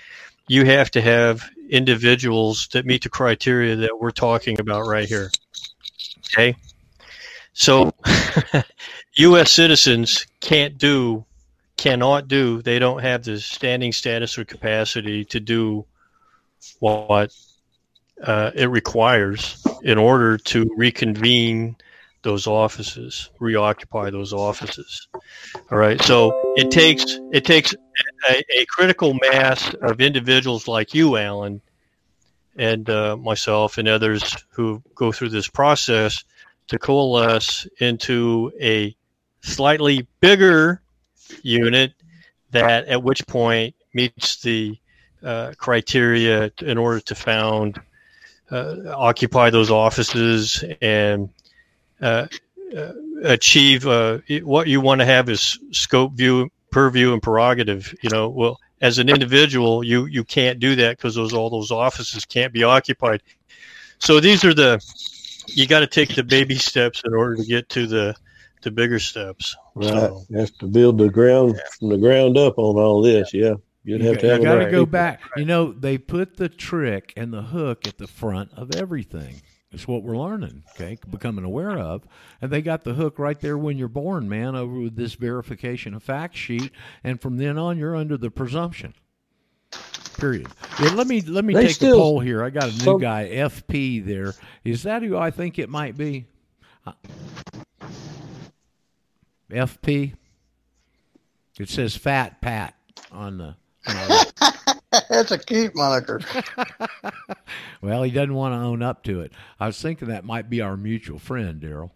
[0.48, 5.30] you have to have individuals that meet the criteria that we're talking about right here.
[6.26, 6.56] Okay.
[7.52, 7.92] So
[9.14, 9.52] U.S.
[9.52, 11.24] citizens can't do,
[11.76, 15.84] cannot do, they don't have the standing status or capacity to do
[16.78, 17.32] what
[18.22, 21.76] uh, it requires in order to reconvene
[22.22, 25.08] those offices, reoccupy those offices.
[25.70, 26.00] All right.
[26.02, 27.74] So it takes it takes
[28.28, 31.62] a, a critical mass of individuals like you, Alan,
[32.56, 36.24] and uh, myself and others who go through this process
[36.68, 38.94] to coalesce into a
[39.42, 40.82] slightly bigger
[41.42, 41.94] unit
[42.50, 44.76] that at which point meets the
[45.22, 47.80] uh, criteria in order to found
[48.52, 51.30] occupy those offices and
[52.00, 52.26] uh,
[52.76, 58.10] uh, achieve uh, what you want to have is scope view purview and prerogative you
[58.10, 62.24] know well as an individual you you can't do that because those all those offices
[62.24, 63.22] can't be occupied
[63.98, 64.80] so these are the
[65.48, 68.14] you got to take the baby steps in order to get to the
[68.62, 69.88] the bigger steps right.
[69.88, 73.34] So- You have to build the ground from the ground up on all this.
[73.34, 73.54] Yeah,
[73.84, 75.20] you'd have you to have got to go back.
[75.36, 79.42] You know, they put the trick and the hook at the front of everything.
[79.72, 82.02] It's what we're learning, okay, becoming aware of.
[82.42, 85.94] And they got the hook right there when you're born, man, over with this verification
[85.94, 86.72] of fact sheet.
[87.04, 88.94] And from then on, you're under the presumption.
[90.18, 90.48] Period.
[90.82, 92.42] Yeah, let me let me They take a poll here.
[92.42, 94.04] I got a new some- guy, FP.
[94.04, 94.34] There
[94.64, 96.26] is that who I think it might be.
[96.84, 96.92] Uh,
[99.50, 100.14] FP.
[101.58, 102.74] It says Fat Pat
[103.12, 103.54] on the.
[103.86, 106.20] On the That's a cute moniker.
[107.82, 109.32] Well, he doesn't want to own up to it.
[109.58, 111.90] I was thinking that might be our mutual friend, Daryl.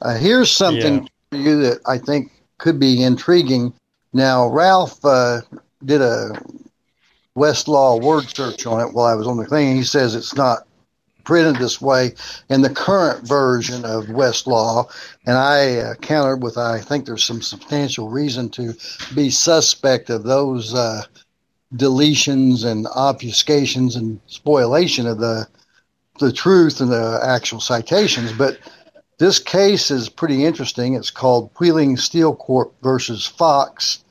[0.00, 3.74] Uh, here's something for you that I think could be intriguing.
[4.12, 5.42] Now, Ralph uh,
[5.84, 6.30] did a
[7.36, 9.76] Westlaw word search on it while I was on the thing.
[9.76, 10.66] He says it's not
[11.26, 12.14] printed this way
[12.48, 14.90] in the current version of Westlaw,
[15.26, 18.74] and I uh, countered with I think there's some substantial reason to
[19.14, 21.02] be suspect of those uh,
[21.74, 25.46] deletions and obfuscations and spoilation of the
[26.18, 28.58] the truth and the actual citations, but
[29.18, 30.94] this case is pretty interesting.
[30.94, 34.02] It's called Wheeling Steel Corp versus Fox,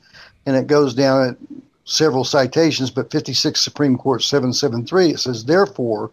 [0.44, 1.36] and it goes down at
[1.84, 5.10] several citations, but 56 Supreme Court 773.
[5.10, 6.10] It says, therefore,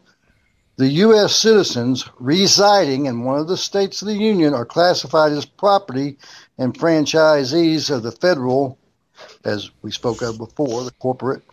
[0.75, 1.35] the U.S.
[1.35, 6.17] citizens residing in one of the states of the Union are classified as property
[6.57, 8.77] and franchisees of the federal
[9.45, 11.43] as we spoke of before, the corporate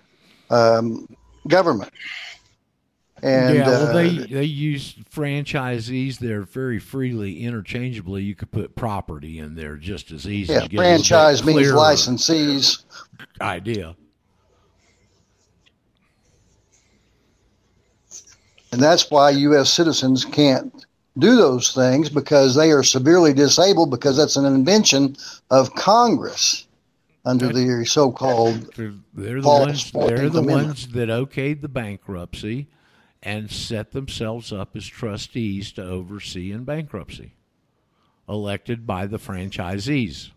[0.51, 1.06] um,
[1.47, 1.92] government.
[3.22, 8.22] And yeah, well, uh, they they use franchisees there very freely, interchangeably.
[8.22, 10.55] You could put property in there just as easy.
[10.55, 12.84] yeah, to get a little bit franchise means licensees.
[13.42, 13.94] Idea.
[18.72, 19.72] And that's why U.S.
[19.72, 20.86] citizens can't
[21.18, 25.16] do those things because they are severely disabled because that's an invention
[25.51, 26.66] of Congress
[27.24, 29.90] under the so-called They're, they're the ones.
[29.92, 30.66] They're the Amendment.
[30.68, 32.68] ones that okayed the bankruptcy
[33.22, 37.34] and set themselves up as trustees to oversee in bankruptcy,
[38.28, 40.30] elected by the franchisees,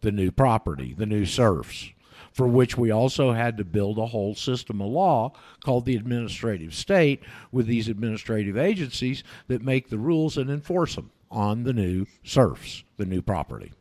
[0.00, 1.90] the new property, the new serfs,
[2.36, 5.32] for which we also had to build a whole system of law
[5.64, 11.10] called the administrative state with these administrative agencies that make the rules and enforce them
[11.30, 13.72] on the new serfs, the new property.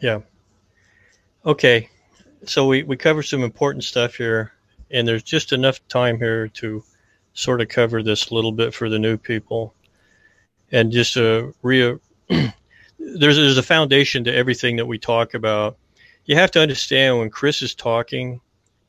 [0.00, 0.20] Yeah.
[1.44, 1.90] Okay.
[2.46, 4.54] So we, we covered some important stuff here,
[4.90, 6.82] and there's just enough time here to
[7.34, 9.74] sort of cover this a little bit for the new people.
[10.70, 11.98] And just a re
[12.28, 15.76] there's there's a foundation to everything that we talk about.
[16.24, 18.40] You have to understand when Chris is talking,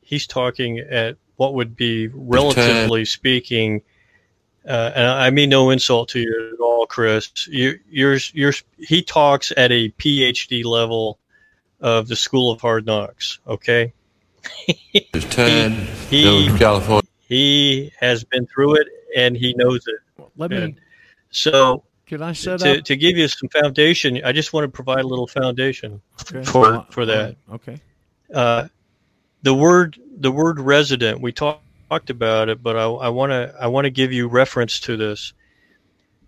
[0.02, 3.82] he's talking at what would be relatively speaking
[4.66, 7.46] uh, and I mean no insult to you at all, Chris.
[7.48, 11.18] You, you're, you're, he talks at a PhD level
[11.80, 13.40] of the School of Hard Knocks.
[13.46, 13.92] Okay,
[15.12, 15.72] There's time.
[16.08, 17.02] he- no, California.
[17.28, 20.24] he has been through it and he knows it.
[20.36, 20.56] Let me.
[20.56, 20.80] And
[21.30, 24.68] so Can I set to, up to give you some foundation, I just want to
[24.68, 26.44] provide a little foundation Okay.
[26.44, 27.36] for for that.
[27.52, 27.80] Okay.
[28.32, 28.68] Uh,
[29.42, 31.64] the word the word resident we talked
[31.94, 35.32] talked about it, but I want to I want to give you reference to this.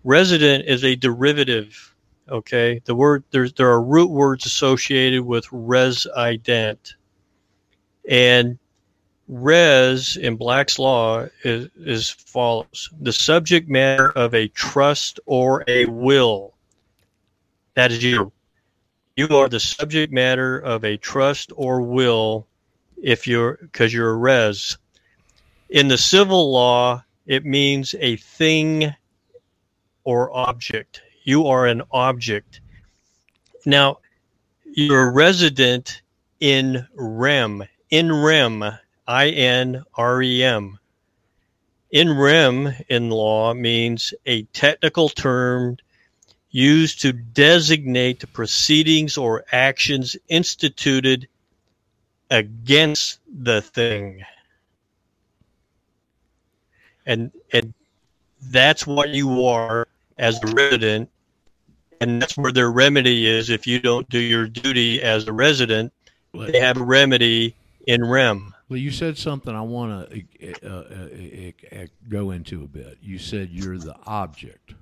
[0.03, 1.93] Resident is a derivative.
[2.29, 6.95] Okay, the word there's there are root words associated with resident,
[8.09, 8.57] and
[9.27, 15.85] res in Black's law is is follows: the subject matter of a trust or a
[15.85, 16.53] will.
[17.75, 18.31] That is you.
[19.15, 22.47] You are the subject matter of a trust or will
[23.01, 24.77] if you're because you're a res.
[25.69, 28.93] In the civil law, it means a thing
[30.03, 31.01] or object.
[31.23, 32.61] You are an object.
[33.65, 33.99] Now,
[34.63, 36.01] you're a resident
[36.39, 37.63] in rem.
[37.89, 38.63] In rem,
[39.07, 40.79] I N R E M.
[41.91, 45.77] In rem in law means a technical term
[46.51, 51.27] used to designate the proceedings or actions instituted
[52.29, 54.23] against the thing.
[57.05, 57.73] And and
[58.41, 61.09] that's what you are as a resident
[62.01, 65.91] and that's where their remedy is if you don't do your duty as a resident
[66.33, 67.55] they have a remedy
[67.87, 70.23] in rem Well, you said something I want to
[70.63, 72.97] uh, uh, uh, go into a bit.
[73.01, 74.73] You said you're the object.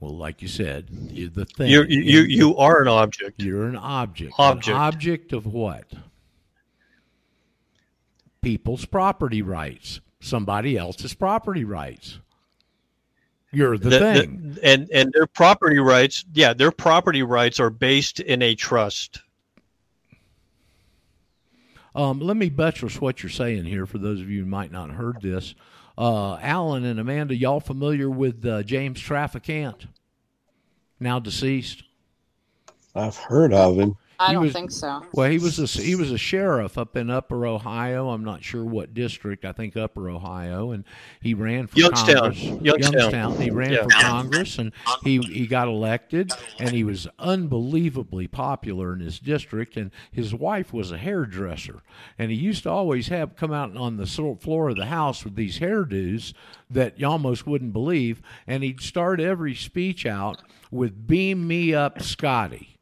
[0.00, 1.68] Well, like you said, you're the thing.
[1.70, 4.32] you you you are an object You're an object.
[4.38, 4.68] Object.
[4.68, 5.84] An object of what?
[8.42, 10.00] People's property rights.
[10.20, 12.18] Somebody else's property rights.
[13.52, 14.52] You're the, The- thing.
[14.54, 19.22] the- and and their property rights yeah their property rights are based in a trust
[21.98, 24.88] Um, let me buttress what you're saying here for those of you who might not
[24.88, 25.56] have heard this.
[25.98, 29.88] Uh, Alan and Amanda, y'all familiar with uh, James Traficant?
[31.00, 31.82] Now deceased.
[32.94, 33.96] I've heard of him.
[34.20, 35.04] I don't was- think so.
[35.12, 38.10] Well, he was a, he was a sheriff up in Upper Ohio.
[38.10, 39.44] I'm not sure what district.
[39.44, 40.84] I think Upper Ohio, and
[41.20, 42.34] he ran for Youngstown.
[42.34, 42.62] Congress.
[42.62, 43.40] Youngstown.
[43.40, 43.82] He ran Yeah.
[43.84, 44.72] for Congress, and
[45.04, 49.76] he he got elected, and he was unbelievably popular in his district.
[49.76, 51.82] And his wife was a hairdresser,
[52.18, 55.36] and he used to always have come out on the floor of the house with
[55.36, 56.32] these hairdos
[56.70, 58.20] that you almost wouldn't believe.
[58.46, 62.77] And he'd start every speech out with "Beam me up, Scotty."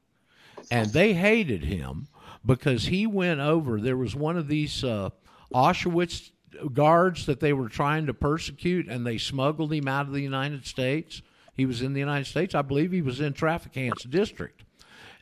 [0.70, 2.08] And they hated him
[2.44, 3.80] because he went over.
[3.80, 5.10] There was one of these uh,
[5.52, 6.30] Auschwitz
[6.72, 10.66] guards that they were trying to persecute, and they smuggled him out of the United
[10.66, 11.22] States.
[11.54, 12.92] He was in the United States, I believe.
[12.92, 14.62] He was in Traficant's district,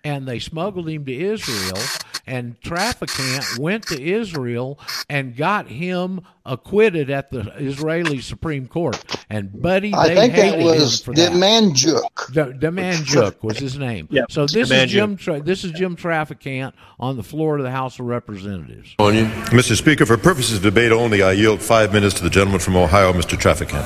[0.03, 1.79] and they smuggled him to Israel.
[2.27, 4.79] And Traficant went to Israel
[5.11, 9.03] and got him acquitted at the Israeli Supreme Court.
[9.31, 11.33] And buddy, I they think hated that was him for that.
[11.33, 12.33] Demjanjuk.
[12.33, 14.09] The, Demjanjuk was his name.
[14.11, 14.85] Yep, So this Demjanjuk.
[14.85, 15.17] is Jim.
[15.17, 18.95] Tra- this is Jim Traficant on the floor of the House of Representatives.
[18.99, 19.31] California.
[19.51, 19.77] Mr.
[19.77, 23.13] Speaker, for purposes of debate only, I yield five minutes to the gentleman from Ohio,
[23.13, 23.37] Mr.
[23.39, 23.85] Traficant.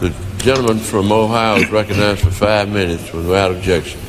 [0.00, 4.00] The gentleman from Ohio is recognized for five minutes without objection.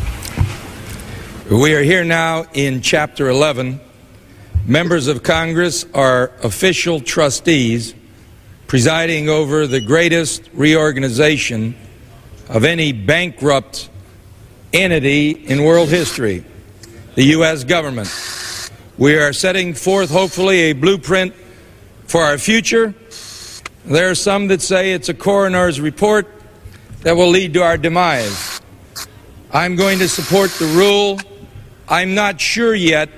[1.52, 3.82] We are here now in Chapter 11.
[4.66, 7.94] Members of Congress are official trustees
[8.68, 11.76] presiding over the greatest reorganization
[12.48, 13.90] of any bankrupt
[14.72, 16.46] entity in world history
[17.16, 17.66] the U.S.
[17.66, 18.10] government.
[18.98, 21.34] We are setting forth, hopefully, a blueprint
[22.06, 22.96] for our future.
[23.84, 26.30] There are some that say it's a coroner's report
[27.02, 28.62] that will lead to our demise.
[29.52, 31.20] I'm going to support the rule.
[31.92, 33.10] I'm not sure yet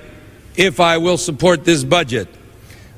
[0.56, 2.26] if I will support this budget.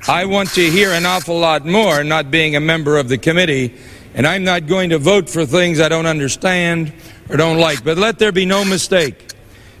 [0.07, 3.75] I want to hear an awful lot more, not being a member of the committee,
[4.15, 6.93] and I'm not going to vote for things I don't understand
[7.29, 7.83] or don't like.
[7.83, 9.33] But let there be no mistake.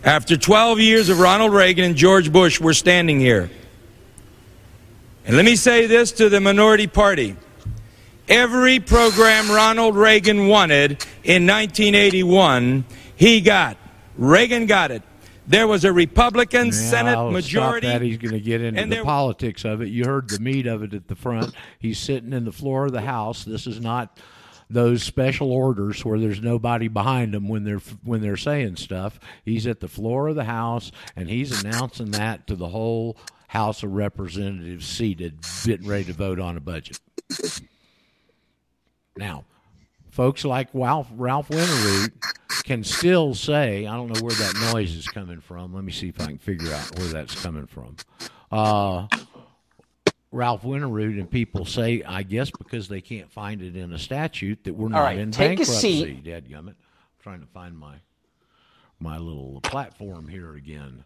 [0.03, 3.49] After 12 years of Ronald Reagan and George Bush, we're standing here.
[5.25, 7.35] And let me say this to the minority party.
[8.29, 10.91] Every program Ronald Reagan wanted
[11.23, 13.77] in 1981, he got.
[14.15, 15.01] Reagan got it.
[15.47, 17.87] There was a Republican Yeah, Senate I'll majority.
[17.87, 18.05] Stop that.
[18.05, 19.87] He's going to get into the there- politics of it.
[19.87, 21.53] You heard the meat of it at the front.
[21.79, 23.45] He's sitting in the floor of the House.
[23.45, 24.19] This is not
[24.69, 29.17] those special orders where there's nobody behind them when they're when they're saying stuff.
[29.45, 33.15] He's at the floor of the House and he's announcing that to the whole
[33.47, 36.99] House of Representatives seated, getting ready to vote on a budget.
[39.15, 39.45] Now,
[40.11, 42.11] folks like Ralph, Ralph Winterrowd
[42.67, 45.73] can still say, I don't know where that noise is coming from.
[45.73, 47.95] Let me see if I can figure out where that's coming from.
[48.51, 49.07] Uh,
[50.33, 54.65] Ralph Winterrowd and people say, I guess because they can't find it in a statute
[54.65, 56.03] that we're not right, in take a bankruptcy.
[56.03, 56.25] seat.
[56.25, 56.67] Dadgummit.
[56.67, 56.75] I'm
[57.21, 57.95] trying to find my
[58.99, 61.05] my little platform here again.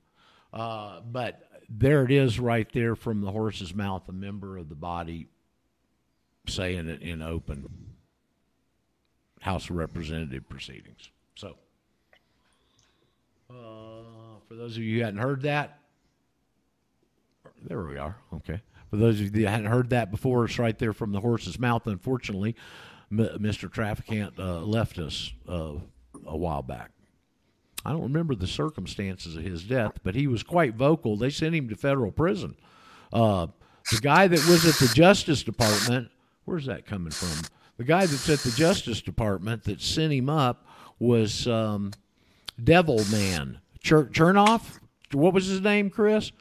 [0.52, 4.76] Uh, but there it is right there from the horse's mouth, a member of the
[4.76, 5.28] body
[6.48, 7.70] saying it in open
[9.42, 11.10] House of Representative proceedings.
[11.42, 11.56] So,
[13.50, 13.54] uh,
[14.48, 15.80] for those of you who hadn't heard that,
[17.64, 18.16] there we are.
[18.32, 18.62] Okay.
[18.92, 21.58] For those of you that hadn't heard that before, it's right there from the horse's
[21.58, 21.88] mouth.
[21.88, 22.56] Unfortunately,
[23.12, 23.68] M- Mr.
[23.68, 25.74] Traficant uh, left us uh,
[26.28, 26.92] a while back.
[27.84, 31.18] I don't remember the circumstances of his death, but he was quite vocal.
[31.18, 32.56] They sent him to federal prison.
[33.12, 33.48] Uh,
[33.92, 36.12] the guy that was at the Justice Department,
[36.46, 37.50] where's that coming from?
[37.78, 40.68] The guy that's at the Justice Department that sent him up
[41.02, 41.92] was um,
[42.64, 44.80] Devil Man Chur- Chertoff.
[45.12, 46.32] What was his name, Chris?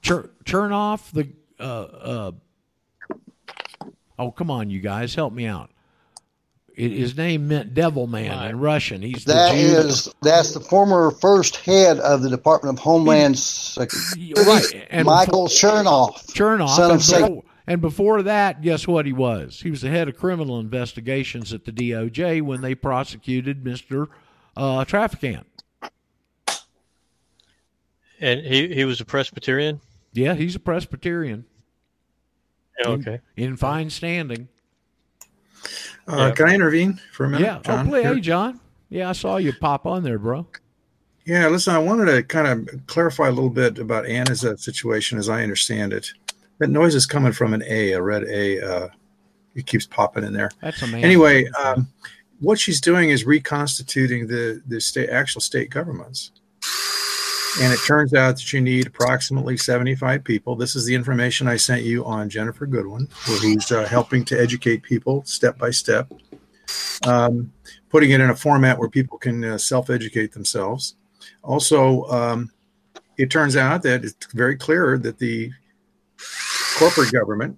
[0.00, 1.10] Chur- Chertoff.
[1.12, 1.28] The
[1.58, 2.32] uh, uh,
[4.18, 5.70] oh, come on, you guys, help me out.
[6.74, 9.02] It, his name meant Devil Man in Russian.
[9.02, 13.38] He's the That Jew is that's the former first head of the Department of Homeland
[13.38, 16.32] Security, Right, and Michael Chertoff.
[16.32, 16.76] Chertoff.
[16.76, 17.42] son of Satan.
[17.70, 19.60] Before, and before that, guess what he was?
[19.60, 24.08] He was the head of criminal investigations at the DOJ when they prosecuted Mr.
[24.56, 25.44] Uh, Traficant.
[28.20, 29.80] And he, he was a Presbyterian?
[30.12, 31.44] Yeah, he's a Presbyterian.
[32.80, 33.20] Yeah, In- okay.
[33.36, 34.48] In, fine standing.
[36.08, 37.44] Uh, Can I intervene for a minute?
[37.44, 37.60] Yeah.
[37.62, 38.60] John, oh, play, hey, John.
[38.88, 40.46] Yeah, I saw you pop on there, bro.
[41.24, 45.18] Yeah, listen, I wanted to kind of clarify a little bit about Anna's uh, situation
[45.18, 46.10] as I understand it.
[46.60, 48.60] That noise is coming from an A, a red A.
[48.60, 48.88] Uh,
[49.54, 50.50] it keeps popping in there.
[50.60, 51.02] That's a man.
[51.02, 51.88] Anyway, um,
[52.38, 56.32] what she's doing is reconstituting the, the state, actual state governments.
[57.60, 60.54] And it turns out that you need approximately 75 people.
[60.54, 64.40] This is the information I sent you on Jennifer Goodwin, where he's uh, helping to
[64.40, 66.12] educate people step by step,
[67.06, 67.52] um,
[67.88, 70.94] putting it in a format where people can uh, self educate themselves.
[71.42, 72.52] Also, um,
[73.18, 75.50] it turns out that it's very clear that the
[76.80, 77.56] corporate government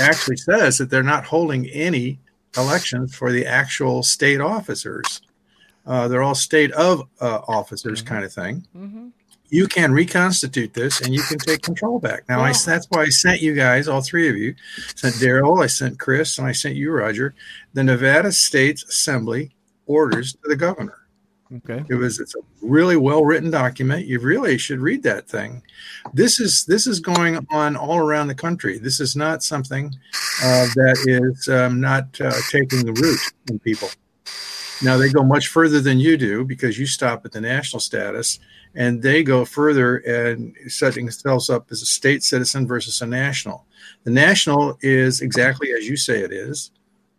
[0.00, 2.18] actually says that they're not holding any
[2.56, 5.22] elections for the actual state officers.
[5.86, 8.66] Uh, they're all state of uh, officers kind of thing.
[9.50, 12.28] You can reconstitute this and you can take control back.
[12.28, 14.56] Now, I, that's why I sent you guys, all three of you,
[14.96, 17.34] sent Daryl, I sent Chris, and I sent you, Roger,
[17.72, 19.52] the Nevada State Assembly
[19.86, 20.99] orders to the governor.
[21.56, 21.84] Okay.
[21.88, 24.06] It was it's a really well written document.
[24.06, 25.62] You really should read that thing.
[26.14, 28.78] This is this is going on all around the country.
[28.78, 29.92] This is not something
[30.42, 33.18] uh, that is um, not uh, taking the root
[33.50, 33.88] in people.
[34.82, 38.38] Now they go much further than you do because you stop at the national status,
[38.76, 43.66] and they go further and setting themselves up as a state citizen versus a national.
[44.04, 46.70] The national is exactly as you say it is.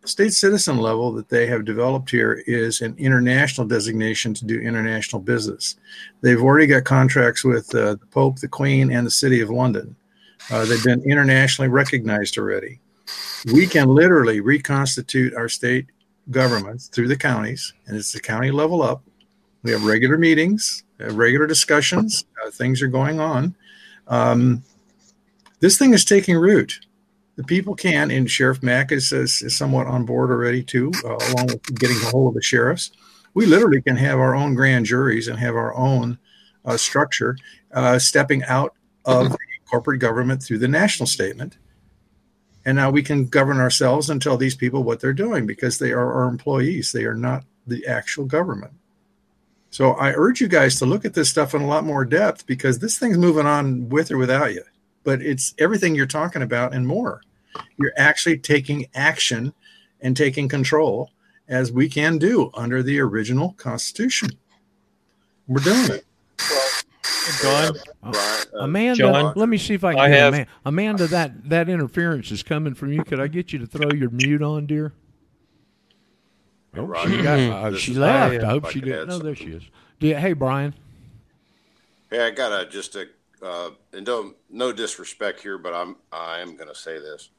[0.04, 5.22] State citizen level that they have developed here is an international designation to do international
[5.22, 5.76] business.
[6.22, 9.94] They've already got contracts with uh, the Pope, the Queen, and the City of London.
[10.50, 12.80] Uh, they've been internationally recognized already.
[13.52, 15.86] We can literally reconstitute our state
[16.30, 19.02] governments through the counties, and it's the county level up.
[19.62, 22.24] We have regular meetings, uh, regular discussions.
[22.44, 23.54] Uh, things are going on.
[24.08, 24.64] Um,
[25.60, 26.80] this thing is taking root.
[27.36, 31.16] The people can, and Sheriff Mack is, is, is somewhat on board already too, uh,
[31.16, 32.90] along with getting a hold of the sheriffs.
[33.34, 36.18] We literally can have our own grand juries and have our own
[36.64, 37.36] uh, structure,
[37.72, 38.74] uh, stepping out
[39.06, 39.34] of
[39.70, 41.56] corporate government through the national statement.
[42.64, 45.92] And now we can govern ourselves and tell these people what they're doing because they
[45.92, 46.92] are our employees.
[46.92, 48.74] They are not the actual government.
[49.70, 52.46] So I urge you guys to look at this stuff in a lot more depth
[52.46, 54.62] because this thing's moving on with or without you.
[55.04, 57.22] But it's everything you're talking about and more.
[57.78, 59.52] You're actually taking action
[60.00, 61.10] and taking control
[61.48, 64.30] as we can do under the original Constitution.
[65.48, 66.04] We're doing it.
[67.40, 67.72] John,
[68.02, 70.00] Uh, Amanda, John, let me see if I can.
[70.00, 73.04] I get have- Amanda, Amanda, that that interference is coming from you.
[73.04, 74.92] Could I get you to throw your mute on, dear?
[76.76, 77.10] Oh, Roger.
[77.10, 78.28] she, got, uh, she is left.
[78.30, 78.44] Brian.
[78.44, 79.00] I hope I she didn't.
[79.02, 79.62] add No, there she is.
[80.00, 80.74] Yeah, hey, Brian.
[82.10, 83.06] Hey, I got a just a
[83.42, 87.30] uh, and don't no disrespect here, but I'm I am going to say this.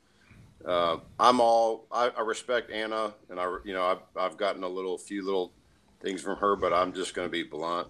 [0.66, 4.68] Uh, I'm all I, I respect Anna, and I you know I've I've gotten a
[4.68, 5.54] little few little
[6.02, 7.88] things from her, but I'm just going to be blunt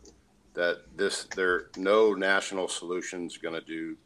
[0.54, 3.98] that this there no national solutions going to do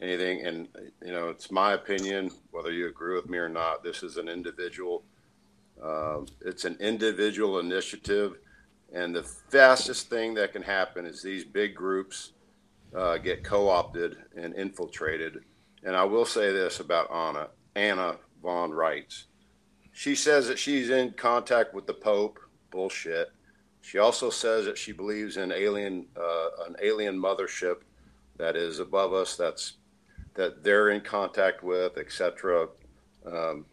[0.00, 0.68] anything, and
[1.04, 3.82] you know it's my opinion whether you agree with me or not.
[3.82, 5.02] This is an individual.
[5.82, 8.38] Um, it's an individual initiative,
[8.92, 12.32] and the fastest thing that can happen is these big groups
[12.94, 15.38] uh, get co-opted and infiltrated.
[15.84, 19.24] And I will say this about Anna Anna von Reitz.
[19.92, 22.38] She says that she's in contact with the Pope.
[22.70, 23.32] Bullshit.
[23.80, 27.76] She also says that she believes in alien uh, an alien mothership
[28.36, 29.36] that is above us.
[29.36, 29.74] That's
[30.34, 32.68] that they're in contact with, etc.
[33.26, 33.64] Um,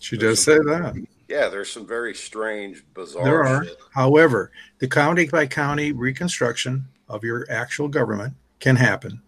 [0.00, 1.06] She does say that.
[1.28, 3.24] yeah, there's some very strange, bizarre.
[3.24, 3.64] There are.
[3.64, 3.76] shit.
[3.94, 9.20] However, the county by county reconstruction of your actual government can happen.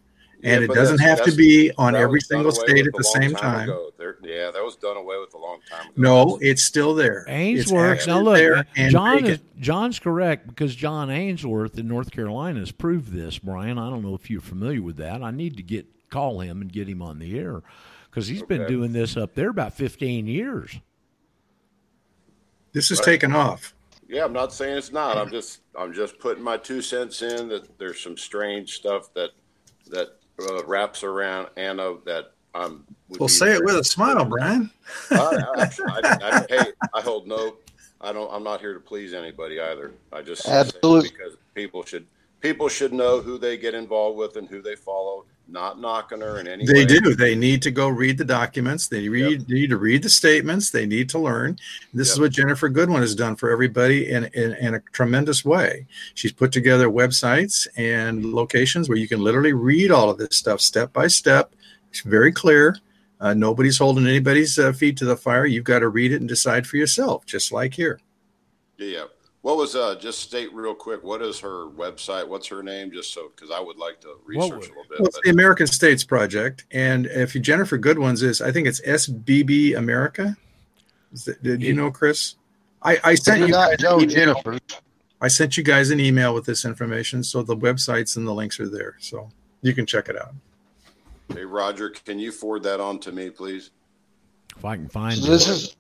[0.45, 3.69] And Yeah, it doesn't have to be on every single state at the same time.
[3.69, 3.91] ago.
[3.99, 5.93] There- yeah, that was done away with a long time ago.
[5.97, 7.25] No, it's still there.
[7.27, 7.91] Ainsworth.
[7.99, 9.41] actually Now look, there uh, John is.
[9.59, 13.39] John's correct because John Ainsworth in North Carolina has proved this.
[13.39, 15.23] Brian, I don't know if you're familiar with that.
[15.25, 17.61] I need to get call him and get him on the air
[18.09, 20.79] because he's been doing this up there about 15 years.
[22.73, 23.05] This is Right.
[23.07, 23.75] taken off.
[24.09, 25.19] Yeah, I'm not saying it's not.
[25.19, 29.31] I'm just I'm just putting my two cents in that there's some strange stuff that
[29.91, 32.87] that uh, wraps around Anna that I'm.
[33.09, 34.71] would Well, say it with a smile, Brian.
[35.11, 37.57] I, I, I, I, hey, I hold no.
[38.01, 38.33] I don't.
[38.33, 39.93] I'm not here to please anybody either.
[40.13, 41.11] I just say Absolutely.
[41.11, 42.07] because people should
[42.41, 45.27] people should know who they get involved with and who they follow.
[45.51, 46.85] Not knocking her in any They way.
[46.85, 47.15] do.
[47.15, 48.87] They need to go read the documents.
[48.87, 50.71] They read need to read the statements.
[50.71, 51.59] They need to learn.
[51.95, 55.87] This is what Jennifer Goodwin has done for everybody in, in, in a tremendous way.
[56.13, 60.61] She's put together websites and locations where you can literally read all of this stuff
[60.61, 61.55] step by step.
[61.89, 62.77] It's very clear.
[63.19, 65.47] Uh, nobody's holding anybody's uh, feet to the fire.
[65.47, 67.99] You've got to read it and decide for yourself, just like here.
[68.77, 69.07] Yeah.
[69.49, 69.95] What was uh?
[69.95, 71.03] Just state real quick.
[71.03, 72.29] What is her website?
[72.29, 72.93] What's her name?
[72.93, 75.01] Just so because I would like to research a little bit.
[75.01, 78.83] Well, it's the American States Project, and if you, Jennifer Goodwin's is, I think it's
[78.83, 80.37] SBB America.
[81.15, 82.35] Is that- did you know, Chris?
[82.83, 84.35] I, I sent you guys know an email.
[84.35, 84.59] Jennifer.
[85.23, 88.61] I sent you guys an email with this information, so the websites and the links
[88.61, 89.31] are there, so
[89.63, 90.35] you can check it out.
[91.33, 93.71] Hey Roger, can you forward that on to me, please?
[94.55, 95.53] If I can find So this it.
[95.53, 95.77] is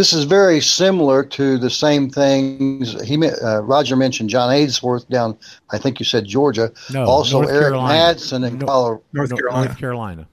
[0.00, 4.30] this is very similar to the same things he uh, Roger mentioned.
[4.30, 5.36] John Ainsworth down,
[5.72, 6.72] I think you said Georgia.
[6.90, 7.94] No, also North Eric Carolina.
[8.14, 9.02] Madsen in No- Colorado.
[9.12, 9.64] North Carolina.
[9.66, 10.28] North Carolina.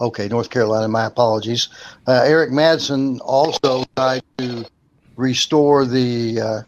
[0.00, 0.88] Okay, North Carolina.
[0.88, 1.68] My apologies.
[2.08, 4.64] Uh, Eric Madsen also tried to
[5.14, 6.62] restore the uh,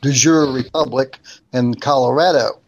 [0.00, 1.18] de jure republic
[1.52, 2.60] in Colorado.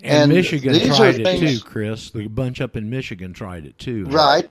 [0.00, 2.10] And, And Michigan tried it things- too, Chris.
[2.10, 4.04] The bunch up in Michigan tried it too.
[4.04, 4.48] Right.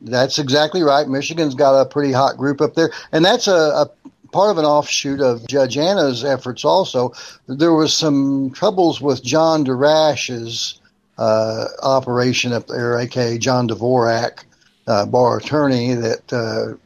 [0.00, 1.06] That's exactly right.
[1.06, 3.90] Michigan's got a pretty hot group up there, and that's a, a
[4.32, 6.64] part of an offshoot of Judge Anna's efforts.
[6.64, 7.12] Also,
[7.46, 10.80] there was some troubles with John Durash's
[11.18, 14.44] uh, operation up there, aka John Dvorak,
[14.86, 16.76] uh, bar attorney, that uh,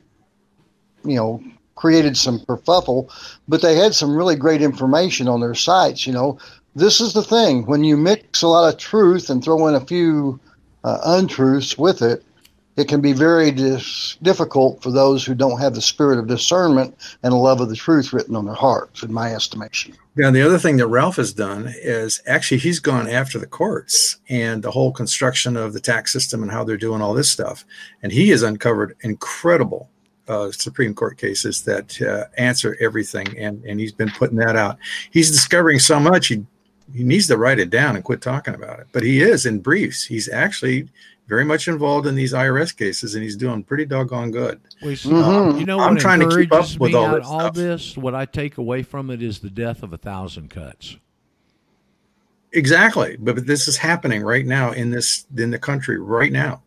[1.09, 1.43] you know
[1.77, 3.09] created some kerfuffle.
[3.47, 6.07] But they had some really great information on their sites.
[6.07, 6.39] You know,
[6.75, 9.81] this is the thing when you mix a lot of truth and throw in a
[9.81, 10.41] few
[10.83, 12.25] uh, untruths with it,
[12.77, 16.95] it can be very dis- difficult for those who don't have the spirit of discernment
[17.23, 19.95] and a love of the truth written on their hearts, in my estimation.
[20.17, 24.19] And the other thing that Ralph has done is actually he's gone after the courts
[24.29, 27.65] and the whole construction of the tax system and how they're doing all this stuff.
[28.03, 29.91] And he has uncovered incredible
[30.29, 34.79] uh, Supreme Court cases that uh, answer everything, and and he's been putting that out.
[35.11, 36.47] He's discovering so much he
[36.95, 38.87] he needs to write it down and quit talking about it.
[38.93, 40.05] But he is in briefs.
[40.05, 40.89] He's actually
[41.27, 44.61] very much involved in these IRS cases, and he's doing pretty doggone good.
[44.83, 45.59] Well, you see, Mhm.
[45.61, 47.97] You know, I'm trying to keep up with all this all this.
[47.97, 50.97] What I take away from it is the death of a thousand cuts.
[52.53, 56.63] Exactly, but, but this is happening right now in this in the country right now,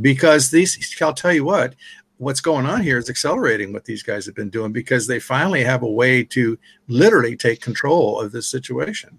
[0.00, 0.96] because these.
[1.00, 1.74] I'll tell you what.
[2.18, 5.64] What's going on here is accelerating what these guys have been doing because they finally
[5.64, 6.56] have a way to
[6.86, 9.18] literally take control of this situation.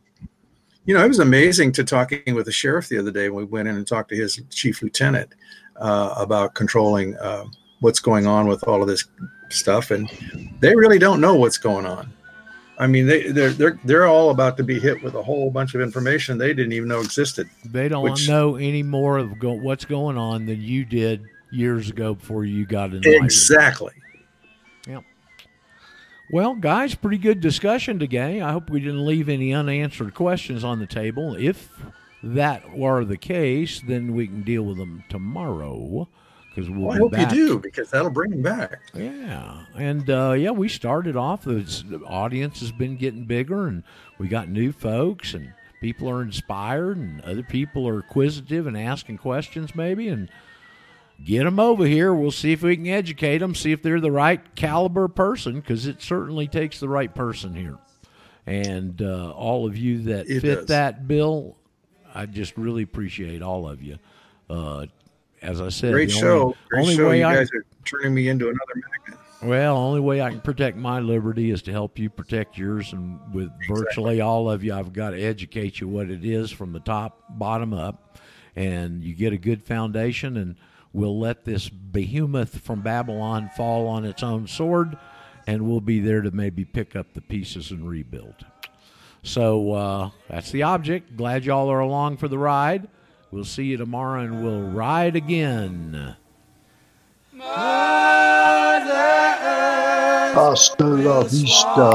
[0.85, 3.49] You know, it was amazing to talking with the sheriff the other day when we
[3.49, 5.33] went in and talked to his chief lieutenant
[5.77, 7.45] uh, about controlling uh,
[7.79, 9.05] what's going on with all of this
[9.49, 10.09] stuff, and
[10.59, 12.11] they really don't know what's going on.
[12.79, 15.73] I mean, they they're they're they're all about to be hit with a whole bunch
[15.75, 17.47] of information they didn't even know existed.
[17.63, 21.89] They don't Which- know any more of go- what's going on than you did years
[21.89, 23.01] ago before you got in.
[23.05, 23.93] Exactly.
[26.33, 28.41] Well, guys, pretty good discussion today.
[28.41, 31.35] I hope we didn't leave any unanswered questions on the table.
[31.35, 31.69] If
[32.23, 36.07] that were the case, then we can deal with them tomorrow
[36.49, 37.31] because we'll Well, I hope back.
[37.31, 38.79] you do because that'll bring them back.
[38.95, 41.43] Yeah, and uh, yeah, we started off.
[41.43, 43.83] The the audience has been getting bigger, and
[44.17, 49.19] we got new folks, and people are inspired, and other people are inquisitive and asking
[49.19, 50.29] questions, maybe, and
[51.23, 52.13] get them over here.
[52.13, 55.85] We'll see if we can educate them, see if they're the right caliber person, because
[55.87, 57.77] it certainly takes the right person here.
[58.45, 60.65] And uh, all of you that It fit does.
[60.67, 61.57] that bill,
[62.13, 63.97] I just really appreciate all of you.
[64.49, 64.87] Uh,
[65.41, 66.41] as I said, Great the show.
[66.41, 67.09] Only, Great only show.
[67.09, 69.19] way You I guys are turning me into another magnet.
[69.43, 73.19] well, only way I can protect my liberty is to help you protect yours, and
[73.33, 76.79] with virtually all of you, I've got to educate you what it is from the
[76.81, 78.17] top, bottom up,
[78.55, 80.55] and you get a good foundation, and
[80.93, 84.97] we'll let this behemoth from Babylon fall on its own sword,
[85.47, 88.45] and we'll be there to maybe pick up the pieces and rebuild.
[89.23, 91.17] So uh, that's the object.
[91.17, 92.87] Glad y'all are along for the ride.
[93.31, 96.15] We'll see you tomorrow, and we'll ride again.
[100.35, 101.91] Hasta la vista,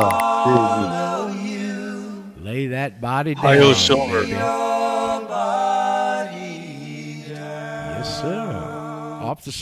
[1.37, 2.45] baby.
[2.45, 3.45] Lay that body down.
[3.45, 4.23] Hi-yo, Silver.
[4.23, 4.78] baby.
[9.37, 9.53] The